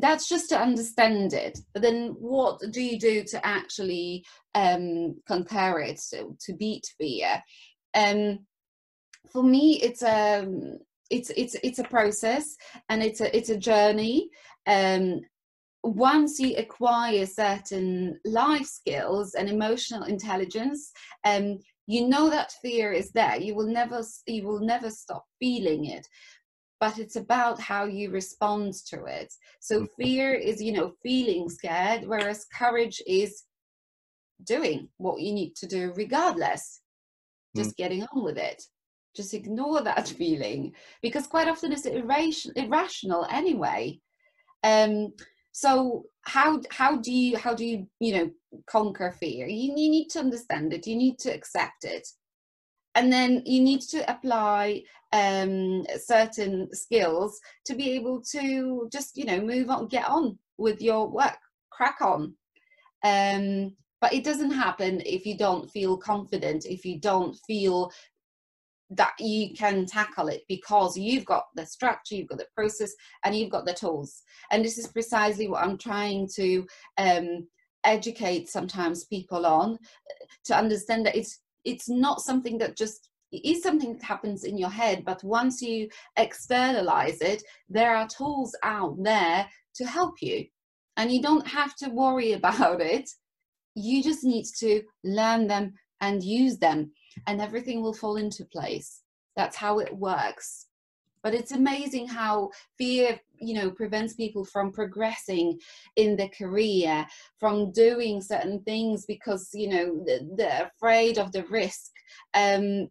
that's 0.00 0.26
just 0.26 0.48
to 0.48 0.58
understand 0.58 1.34
it. 1.34 1.58
But 1.74 1.82
then 1.82 2.14
what 2.18 2.60
do 2.70 2.80
you 2.80 2.98
do 2.98 3.24
to 3.24 3.46
actually 3.46 4.24
um 4.54 5.16
conquer 5.28 5.80
it 5.80 6.00
to, 6.10 6.36
to 6.46 6.54
beat 6.54 6.86
fear? 6.98 7.42
Um 7.94 8.46
for 9.30 9.42
me 9.42 9.78
it's 9.82 10.02
a 10.02 10.40
um, 10.40 10.78
it's 11.10 11.30
it's 11.30 11.56
it's 11.62 11.78
a 11.78 11.84
process 11.84 12.56
and 12.88 13.02
it's 13.02 13.20
a 13.20 13.36
it's 13.36 13.50
a 13.50 13.56
journey 13.56 14.30
um 14.66 15.20
once 15.82 16.38
you 16.38 16.56
acquire 16.56 17.26
certain 17.26 18.18
life 18.24 18.66
skills 18.66 19.34
and 19.34 19.48
emotional 19.48 20.04
intelligence 20.04 20.92
um 21.24 21.58
you 21.86 22.06
know 22.08 22.30
that 22.30 22.52
fear 22.62 22.92
is 22.92 23.10
there 23.12 23.36
you 23.40 23.54
will 23.54 23.66
never 23.66 24.00
you 24.26 24.46
will 24.46 24.60
never 24.60 24.90
stop 24.90 25.24
feeling 25.40 25.86
it 25.86 26.06
but 26.82 26.98
it's 26.98 27.14
about 27.14 27.60
how 27.60 27.84
you 27.84 28.10
respond 28.10 28.74
to 28.74 29.04
it. 29.04 29.32
So 29.60 29.82
Mm. 29.82 29.88
fear 29.96 30.34
is, 30.34 30.60
you 30.60 30.72
know, 30.72 30.90
feeling 31.00 31.48
scared, 31.48 32.08
whereas 32.08 32.44
courage 32.46 33.00
is 33.06 33.44
doing 34.42 34.88
what 34.96 35.20
you 35.20 35.32
need 35.32 35.54
to 35.58 35.66
do 35.68 35.92
regardless, 35.94 36.80
just 37.54 37.76
getting 37.76 38.02
on 38.02 38.24
with 38.24 38.36
it. 38.36 38.64
Just 39.14 39.32
ignore 39.32 39.80
that 39.84 40.08
feeling 40.08 40.74
because 41.02 41.28
quite 41.28 41.46
often 41.46 41.70
it's 41.70 41.86
irration- 41.86 42.56
irrational 42.56 43.28
anyway. 43.30 44.00
Um, 44.64 45.12
so 45.52 46.04
how 46.22 46.60
how 46.70 46.96
do 46.96 47.12
you 47.12 47.36
how 47.36 47.54
do 47.54 47.64
you 47.64 47.86
you 48.00 48.14
know 48.14 48.30
conquer 48.66 49.14
fear? 49.18 49.46
You, 49.46 49.74
you 49.76 49.90
need 49.90 50.08
to 50.10 50.20
understand 50.20 50.72
it. 50.72 50.86
You 50.86 50.96
need 50.96 51.18
to 51.20 51.30
accept 51.32 51.84
it 51.84 52.06
and 52.94 53.12
then 53.12 53.42
you 53.46 53.60
need 53.62 53.80
to 53.80 54.10
apply 54.10 54.82
um, 55.12 55.84
certain 55.98 56.68
skills 56.72 57.40
to 57.66 57.74
be 57.74 57.90
able 57.90 58.22
to 58.32 58.88
just 58.92 59.16
you 59.16 59.24
know 59.24 59.40
move 59.40 59.70
on 59.70 59.88
get 59.88 60.08
on 60.08 60.38
with 60.58 60.80
your 60.80 61.08
work 61.08 61.38
crack 61.70 62.00
on 62.00 62.34
um, 63.04 63.74
but 64.00 64.12
it 64.12 64.24
doesn't 64.24 64.50
happen 64.50 65.02
if 65.04 65.26
you 65.26 65.36
don't 65.36 65.70
feel 65.70 65.96
confident 65.96 66.64
if 66.66 66.84
you 66.84 66.98
don't 66.98 67.36
feel 67.46 67.90
that 68.96 69.12
you 69.18 69.54
can 69.54 69.86
tackle 69.86 70.28
it 70.28 70.42
because 70.48 70.96
you've 70.96 71.24
got 71.24 71.44
the 71.54 71.66
structure 71.66 72.14
you've 72.14 72.28
got 72.28 72.38
the 72.38 72.46
process 72.54 72.92
and 73.24 73.34
you've 73.34 73.50
got 73.50 73.66
the 73.66 73.74
tools. 73.74 74.22
And 74.50 74.64
this 74.64 74.78
is 74.78 74.88
precisely 74.88 75.48
what 75.48 75.62
i'm 75.62 75.78
trying 75.78 76.28
to 76.36 76.66
um, 76.98 77.46
educate 77.84 78.48
sometimes 78.48 79.04
people 79.04 79.44
on 79.46 79.78
to 80.44 80.56
understand 80.56 81.06
that 81.06 81.16
it's 81.16 81.40
it's 81.64 81.88
not 81.88 82.20
something 82.20 82.58
that 82.58 82.76
just 82.76 83.08
it 83.32 83.44
is 83.44 83.62
something 83.62 83.94
that 83.94 84.02
happens 84.02 84.44
in 84.44 84.58
your 84.58 84.70
head 84.70 85.04
but 85.04 85.24
once 85.24 85.62
you 85.62 85.88
externalize 86.16 87.20
it 87.20 87.42
there 87.68 87.96
are 87.96 88.06
tools 88.06 88.54
out 88.62 88.96
there 89.02 89.48
to 89.76 89.86
help 89.86 90.14
you. 90.20 90.46
And 90.96 91.10
you 91.10 91.22
don't 91.22 91.46
have 91.46 91.74
to 91.76 91.90
worry 91.90 92.32
about 92.40 92.80
it. 92.80 93.08
You 93.74 94.02
just 94.02 94.24
need 94.24 94.46
to 94.58 94.82
learn 95.04 95.46
them 95.46 95.74
and 96.00 96.22
use 96.22 96.58
them 96.58 96.92
and 97.26 97.40
everything 97.40 97.82
will 97.82 97.94
fall 97.94 98.16
into 98.16 98.44
place. 98.44 99.02
That's 99.36 99.56
how 99.56 99.78
it 99.78 99.94
works. 99.96 100.66
But 101.22 101.34
it's 101.34 101.52
amazing 101.52 102.08
how 102.08 102.50
fear 102.78 103.18
you 103.38 103.54
know 103.54 103.70
prevents 103.70 104.14
people 104.14 104.44
from 104.44 104.72
progressing 104.72 105.58
in 105.96 106.16
their 106.16 106.28
career 106.28 107.06
from 107.38 107.72
doing 107.72 108.20
certain 108.20 108.62
things 108.62 109.04
because 109.06 109.50
you 109.52 109.68
know 109.68 110.04
they're 110.36 110.70
afraid 110.74 111.18
of 111.18 111.32
the 111.32 111.44
risk. 111.44 111.90
Um 112.34 112.88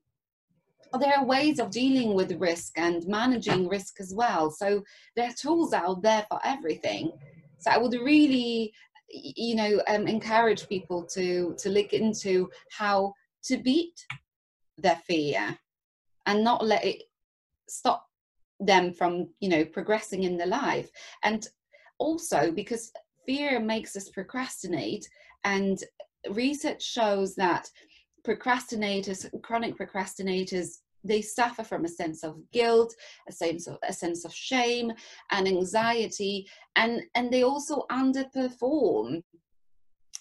there 0.99 1.17
are 1.17 1.25
ways 1.25 1.59
of 1.59 1.71
dealing 1.71 2.13
with 2.15 2.33
risk 2.33 2.77
and 2.77 3.07
managing 3.07 3.69
risk 3.69 4.01
as 4.01 4.13
well. 4.13 4.51
So 4.51 4.83
there 5.15 5.29
are 5.29 5.33
tools 5.33 5.71
out 5.71 6.01
there 6.01 6.25
for 6.29 6.39
everything. 6.43 7.11
So 7.59 7.71
i 7.71 7.77
would 7.77 7.93
really 7.93 8.73
you 9.13 9.55
know 9.55 9.81
um, 9.87 10.07
encourage 10.07 10.67
people 10.67 11.03
to 11.03 11.55
to 11.57 11.69
look 11.69 11.93
into 11.93 12.49
how 12.71 13.13
to 13.45 13.57
beat 13.57 14.05
their 14.77 15.01
fear 15.07 15.57
and 16.25 16.43
not 16.43 16.65
let 16.65 16.83
it 16.85 17.03
stop 17.67 18.07
them 18.59 18.93
from 18.93 19.27
you 19.39 19.49
know 19.49 19.65
progressing 19.65 20.23
in 20.23 20.37
their 20.37 20.47
life. 20.47 20.89
And 21.23 21.47
also 21.97 22.51
because 22.51 22.91
fear 23.25 23.59
makes 23.59 23.95
us 23.95 24.09
procrastinate 24.09 25.07
and 25.43 25.83
research 26.31 26.83
shows 26.83 27.35
that 27.35 27.69
procrastinators 28.25 29.29
chronic 29.41 29.77
procrastinators 29.77 30.77
they 31.03 31.21
suffer 31.21 31.63
from 31.63 31.85
a 31.85 31.89
sense 31.89 32.23
of 32.23 32.37
guilt 32.51 32.93
a 33.27 33.31
sense 33.31 33.67
of 33.67 33.77
a 33.87 33.93
sense 33.93 34.23
of 34.23 34.33
shame 34.33 34.91
and 35.31 35.47
anxiety 35.47 36.47
and 36.75 37.01
and 37.15 37.31
they 37.31 37.43
also 37.43 37.85
underperform. 37.91 39.23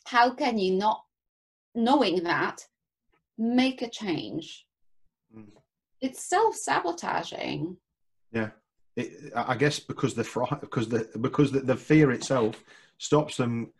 How 0.07 0.31
can 0.35 0.59
you 0.59 0.75
not 0.75 1.03
knowing 1.75 2.23
that 2.25 2.66
make 3.41 3.82
a 3.82 3.88
change 3.88 4.66
Mm. 5.36 5.47
it's 6.01 6.24
self-sabotaging 6.28 7.76
Yeah, 8.32 8.51
it, 8.97 9.32
I 9.36 9.55
guess 9.57 9.78
because 9.78 10.12
the 10.14 10.24
fri- 10.24 10.59
because 10.61 10.88
the 10.88 11.09
because 11.20 11.53
the, 11.53 11.61
the 11.61 11.76
fear 11.76 12.11
itself 12.11 12.62
stops 12.99 13.36
them 13.36 13.72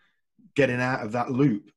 getting 0.54 0.80
out 0.80 1.04
of 1.04 1.11
that 1.12 1.30
loop. 1.30 1.70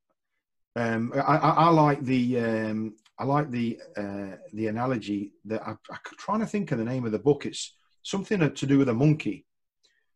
Um, 0.75 1.11
I, 1.15 1.19
I, 1.19 1.49
I 1.65 1.69
like 1.69 2.01
the 2.03 2.39
um, 2.39 2.95
I 3.19 3.23
like 3.25 3.49
the 3.49 3.79
uh, 3.97 4.37
the 4.53 4.67
analogy 4.67 5.33
that 5.45 5.61
I, 5.63 5.71
I'm 5.71 5.99
trying 6.19 6.39
to 6.41 6.45
think 6.47 6.71
of 6.71 6.77
the 6.77 6.85
name 6.85 7.05
of 7.05 7.11
the 7.11 7.19
book. 7.19 7.45
It's 7.47 7.73
something 8.03 8.39
to 8.39 8.65
do 8.67 8.77
with 8.77 8.89
a 8.89 8.93
monkey. 8.93 9.45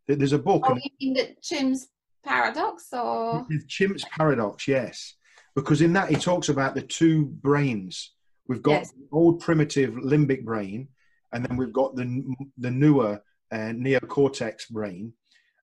There's 0.07 0.34
a 0.34 0.39
book. 0.39 0.63
oh 0.68 0.76
you 0.76 0.91
mean 1.01 1.13
the 1.15 1.36
chim's 1.41 1.88
paradox 2.24 2.93
or 2.93 3.45
Chimp's 3.68 4.05
paradox, 4.15 4.68
yes, 4.68 5.15
because 5.58 5.82
in 5.82 5.91
that 5.93 6.08
he 6.12 6.16
talks 6.16 6.49
about 6.49 6.76
the 6.76 6.84
two 6.84 7.26
brains. 7.26 8.14
We've 8.47 8.62
got 8.62 8.82
Yes. 8.82 8.91
the 8.91 9.08
old 9.12 9.39
primitive 9.41 9.95
limbic 9.95 10.45
brain, 10.45 10.88
and 11.34 11.43
then 11.43 11.58
we've 11.58 11.74
got 11.74 11.95
the 11.95 12.05
the 12.60 12.70
newer 12.70 13.22
uh, 13.51 13.72
neocortex 13.84 14.70
brain, 14.70 15.14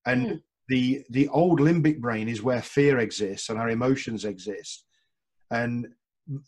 and 0.05 0.21
Mm. 0.27 0.43
the 0.69 1.05
the 1.11 1.29
old 1.29 1.61
limbic 1.61 2.01
brain 2.01 2.29
is 2.29 2.43
where 2.43 2.61
fear 2.61 2.99
exists 2.99 3.49
and 3.49 3.59
our 3.59 3.71
emotions 3.71 4.25
exist, 4.25 4.85
and 5.51 5.87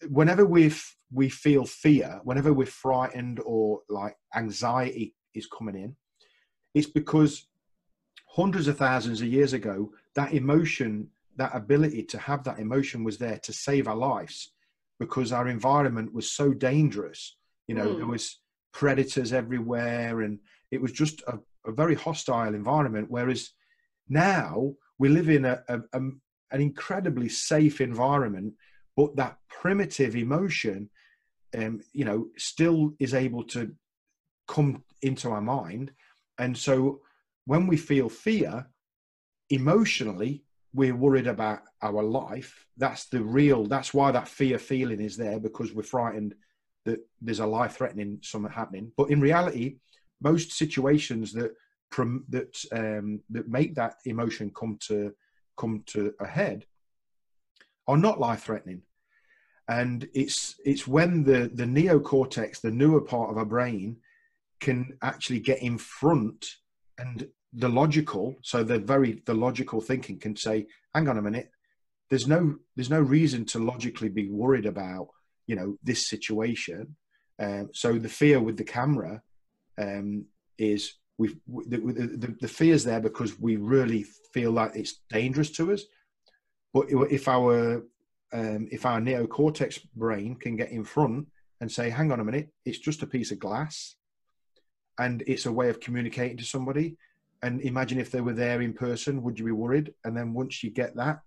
whenever 0.09 0.45
we 0.45 0.73
we 1.13 1.29
feel 1.29 1.65
fear, 1.65 2.21
whenever 2.25 2.53
we're 2.53 2.67
frightened 2.87 3.39
or 3.47 3.83
like 3.89 4.17
anxiety 4.35 5.15
is 5.35 5.47
coming 5.47 5.77
in, 5.77 5.97
it's 6.75 6.91
because 7.01 7.47
hundreds 8.27 8.67
of 8.67 8.77
thousands 8.77 9.21
of 9.21 9.29
years 9.29 9.53
ago 9.53 9.93
that 10.17 10.35
emotion 10.35 11.09
that 11.37 11.55
ability 11.55 12.03
to 12.05 12.19
have 12.19 12.45
that 12.45 12.59
emotion 12.59 13.05
was 13.05 13.19
there 13.19 13.39
to 13.39 13.53
save 13.53 13.89
our 13.89 13.97
lives 13.97 14.53
because 14.99 15.33
our 15.33 15.49
environment 15.49 16.13
was 16.15 16.31
so 16.31 16.53
dangerous. 16.53 17.37
You 17.69 17.75
know 17.75 17.89
Mm. 17.89 17.97
there 17.99 18.07
was 18.07 18.41
predators 18.73 19.33
everywhere 19.33 20.21
and 20.21 20.39
it 20.71 20.81
was 20.83 20.93
just 20.93 21.23
a, 21.23 21.39
a 21.67 21.73
very 21.73 21.95
hostile 21.95 22.55
environment. 22.55 23.07
Whereas 23.11 23.51
now 24.09 24.75
we 24.99 25.09
live 25.09 25.29
in 25.29 25.45
a, 25.45 25.63
a, 25.69 25.81
a 25.93 26.01
an 26.53 26.61
incredibly 26.61 27.29
safe 27.29 27.81
environment 27.81 28.55
but 28.97 29.17
that 29.17 29.37
primitive 29.49 30.15
emotion 30.15 30.89
um, 31.59 31.81
you 31.93 32.05
know 32.05 32.29
still 32.37 32.95
is 32.99 33.15
able 33.15 33.45
to 33.45 33.75
come 34.49 34.85
into 35.03 35.31
our 35.31 35.41
mind. 35.41 35.93
And 36.39 36.57
so 36.57 37.01
when 37.47 37.67
we 37.67 37.77
feel 37.77 38.09
fear 38.09 38.67
emotionally 39.51 40.45
we're 40.77 40.95
worried 40.95 41.27
about 41.27 41.61
our 41.83 42.03
life. 42.03 42.67
That's 42.77 43.07
the 43.07 43.23
real 43.23 43.65
that's 43.65 43.95
why 43.95 44.13
that 44.13 44.29
fear 44.29 44.59
feeling 44.59 45.01
is 45.01 45.17
there 45.17 45.41
because 45.41 45.73
we're 45.73 45.83
frightened 45.83 46.35
that 46.85 47.01
there's 47.21 47.41
a 47.41 47.47
life 47.47 47.77
threatening 47.77 48.19
something 48.23 48.53
happening. 48.53 48.93
But 48.97 49.11
in 49.11 49.21
reality 49.21 49.77
most 50.21 50.53
situations 50.53 51.33
that 51.33 51.53
that 52.29 52.65
um, 52.73 53.21
that 53.31 53.49
make 53.49 53.75
that 53.75 53.95
emotion 54.05 54.53
come 54.55 54.77
to 54.89 55.15
come 55.57 55.83
to 55.87 56.13
a 56.21 56.27
head 56.27 56.67
are 57.89 57.97
not 57.97 58.21
life 58.21 58.43
threatening 58.43 58.83
and 59.69 60.07
it's 60.15 60.57
it's 60.65 60.87
when 60.87 61.25
the 61.25 61.51
the 61.55 61.65
neocortex 61.65 62.61
the 62.61 62.71
newer 62.71 63.01
part 63.01 63.31
of 63.31 63.39
our 63.39 63.47
brain 63.47 63.97
can 64.61 64.99
actually 65.03 65.41
get 65.41 65.63
in 65.63 65.79
front 65.79 66.57
and 66.99 67.29
the 67.57 67.69
logical 67.69 68.37
so 68.43 68.63
the 68.63 68.79
very 68.79 69.23
the 69.25 69.35
logical 69.35 69.81
thinking 69.81 70.19
can 70.19 70.37
say 70.37 70.67
hang 70.95 71.09
on 71.09 71.19
a 71.19 71.23
minute. 71.23 71.51
There's 72.11 72.29
no 72.29 72.57
there's 72.77 72.91
no 72.91 73.01
reason 73.01 73.45
to 73.47 73.59
logically 73.59 74.09
be 74.09 74.31
worried 74.31 74.67
about 74.67 75.09
you 75.47 75.57
know 75.57 75.77
this 75.83 76.09
situation. 76.09 76.97
Um, 77.39 77.71
so 77.73 77.99
the 77.99 78.09
fear 78.09 78.41
with 78.41 78.57
the 78.57 78.65
camera 78.65 79.23
um, 79.79 80.27
is 80.59 80.95
we 81.19 81.29
the, 81.49 81.79
the, 81.79 82.37
the 82.41 82.49
fear's 82.49 82.85
there 82.85 83.01
because 83.01 83.41
we 83.41 83.57
really 83.57 84.05
feel 84.33 84.51
like 84.51 84.73
it's 84.75 85.01
dangerous 85.09 85.51
to 85.53 85.73
us. 85.73 85.83
But 86.75 86.87
if 86.91 87.27
our 87.27 87.83
um, 88.33 88.69
if 88.71 88.85
our 88.85 89.01
neocortex 89.01 89.81
brain 89.95 90.37
can 90.37 90.57
get 90.57 90.71
in 90.71 90.85
front 90.85 91.29
and 91.61 91.73
say 91.73 91.89
hang 91.89 92.13
on 92.13 92.21
a 92.21 92.25
minute 92.25 92.51
it's 92.65 92.79
just 92.79 93.03
a 93.03 93.07
piece 93.07 93.31
of 93.31 93.39
glass 93.39 93.95
and 94.99 95.23
it's 95.27 95.47
a 95.47 95.53
way 95.53 95.69
of 95.69 95.81
communicating 95.81 96.37
to 96.37 96.45
somebody 96.45 96.97
and 97.43 97.61
imagine 97.61 97.99
if 97.99 98.11
they 98.11 98.21
were 98.21 98.33
there 98.33 98.61
in 98.63 98.73
person 98.73 99.23
would 99.23 99.39
you 99.39 99.45
be 99.45 99.53
worried? 99.53 99.93
And 100.05 100.17
then 100.17 100.33
once 100.33 100.63
you 100.63 100.71
get 100.71 100.97
that 100.97 101.21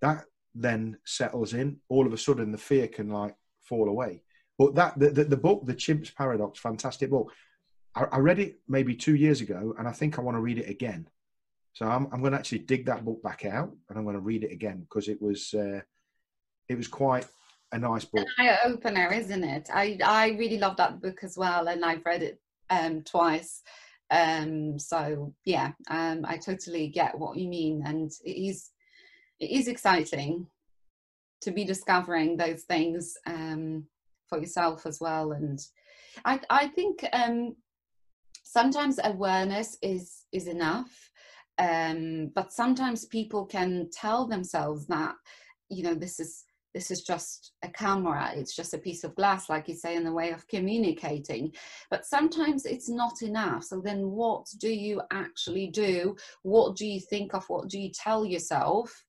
that 0.00 0.24
then 0.54 0.96
settles 1.04 1.54
in. 1.54 1.78
All 1.88 2.06
of 2.06 2.12
a 2.12 2.18
sudden 2.18 2.52
the 2.52 2.58
fear 2.58 2.88
can 2.88 3.08
like 3.08 3.34
fall 3.62 3.88
away. 3.88 4.22
But 4.58 4.74
that 4.74 4.98
the, 4.98 5.10
the, 5.10 5.24
the 5.24 5.36
book 5.36 5.66
the 5.66 5.74
chimp's 5.74 6.10
paradox 6.10 6.58
fantastic 6.58 7.10
book. 7.10 7.32
I, 7.94 8.04
I 8.04 8.18
read 8.18 8.38
it 8.38 8.60
maybe 8.68 8.94
two 8.94 9.14
years 9.14 9.40
ago 9.40 9.74
and 9.78 9.88
i 9.88 9.92
think 9.92 10.18
i 10.18 10.22
want 10.22 10.36
to 10.36 10.40
read 10.40 10.58
it 10.58 10.68
again. 10.68 11.08
So 11.72 11.86
i'm, 11.86 12.08
I'm 12.12 12.20
going 12.20 12.32
to 12.32 12.38
actually 12.38 12.60
dig 12.60 12.86
that 12.86 13.04
book 13.04 13.22
back 13.22 13.44
out 13.44 13.70
and 13.88 13.98
i'm 13.98 14.04
going 14.04 14.16
to 14.16 14.20
read 14.20 14.44
it 14.44 14.52
again 14.52 14.80
because 14.80 15.08
it 15.08 15.20
was 15.20 15.54
uh, 15.54 15.80
it 16.68 16.76
was 16.76 16.88
quite 16.88 17.26
a 17.72 17.78
nice 17.78 18.04
book. 18.04 18.26
Eye 18.38 18.58
opener, 18.64 19.12
isn't 19.12 19.44
it? 19.44 19.68
I 19.72 19.98
I 20.02 20.28
really 20.30 20.58
love 20.58 20.76
that 20.76 21.00
book 21.00 21.20
as 21.22 21.36
well, 21.36 21.68
and 21.68 21.84
I've 21.84 22.04
read 22.04 22.22
it 22.22 22.40
um, 22.70 23.02
twice. 23.02 23.62
Um 24.10 24.78
so 24.78 25.32
yeah 25.44 25.72
um 25.90 26.24
i 26.24 26.36
totally 26.36 26.88
get 26.88 27.18
what 27.18 27.36
you 27.36 27.48
mean 27.48 27.82
and 27.86 28.10
it 28.24 28.30
is 28.30 28.70
it 29.40 29.50
is 29.50 29.68
exciting 29.68 30.46
to 31.40 31.50
be 31.50 31.64
discovering 31.64 32.36
those 32.36 32.62
things 32.62 33.14
um 33.26 33.84
for 34.28 34.38
yourself 34.38 34.86
as 34.86 34.98
well 35.00 35.32
and 35.32 35.60
i 36.24 36.40
i 36.50 36.66
think 36.68 37.04
um 37.12 37.54
sometimes 38.44 38.98
awareness 39.04 39.76
is 39.82 40.24
is 40.32 40.46
enough 40.46 41.10
um 41.58 42.30
but 42.34 42.52
sometimes 42.52 43.04
people 43.06 43.44
can 43.44 43.88
tell 43.92 44.26
themselves 44.26 44.86
that 44.86 45.14
you 45.68 45.82
know 45.82 45.94
this 45.94 46.18
is 46.18 46.44
this 46.74 46.90
is 46.90 47.02
just 47.02 47.52
a 47.62 47.68
camera 47.68 48.32
it's 48.34 48.54
just 48.54 48.74
a 48.74 48.78
piece 48.78 49.04
of 49.04 49.14
glass 49.14 49.48
like 49.48 49.68
you 49.68 49.74
say 49.74 49.96
in 49.96 50.04
the 50.04 50.12
way 50.12 50.30
of 50.30 50.46
communicating 50.48 51.52
but 51.90 52.06
sometimes 52.06 52.66
it's 52.66 52.88
not 52.88 53.22
enough. 53.22 53.64
So 53.64 53.80
then 53.80 54.10
what 54.10 54.46
do 54.58 54.68
you 54.68 55.02
actually 55.10 55.68
do? 55.68 56.16
What 56.42 56.76
do 56.76 56.86
you 56.86 57.00
think 57.00 57.34
of? 57.34 57.48
What 57.48 57.68
do 57.68 57.78
you 57.78 57.90
tell 57.90 58.24
yourself 58.24 59.04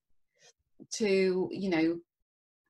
to 0.94 1.48
you 1.52 1.68
know 1.68 1.98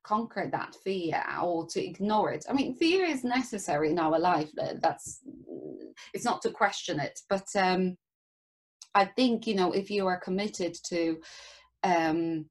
conquer 0.03 0.49
that 0.51 0.75
fear 0.83 1.23
or 1.41 1.65
to 1.67 1.85
ignore 1.85 2.31
it? 2.31 2.45
I 2.49 2.53
mean 2.53 2.75
fear 2.75 3.05
is 3.05 3.23
necessary 3.23 3.91
in 3.91 3.99
our 3.99 4.19
life 4.19 4.49
that's 4.81 5.21
it's 6.13 6.25
not 6.25 6.41
to 6.41 6.49
question 6.49 6.99
it 6.99 7.19
but 7.29 7.47
um 7.55 7.95
i 8.95 9.05
think 9.05 9.45
you 9.45 9.55
know 9.55 9.71
if 9.71 9.89
you 9.91 10.07
are 10.07 10.19
committed 10.19 10.75
to 10.83 11.17
um 11.83 12.45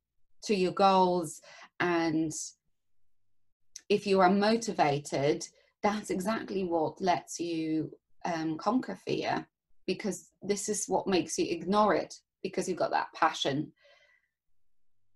to 0.45 0.55
your 0.55 0.73
goals 0.73 1.41
and 1.81 2.33
if 3.89 4.07
you 4.07 4.21
are 4.21 4.31
motivated 4.31 5.47
that's 5.83 6.11
exactly 6.11 6.65
what 6.65 7.01
lets 7.01 7.41
you 7.41 7.91
um, 8.25 8.59
conquer 8.59 8.99
fear 9.07 9.47
because 9.87 10.31
this 10.43 10.69
is 10.69 10.85
what 10.87 11.07
makes 11.07 11.39
you 11.39 11.47
ignore 11.49 11.95
it 11.95 12.15
because 12.43 12.69
you've 12.69 12.79
got 12.79 12.91
that 12.91 13.13
passion 13.15 13.73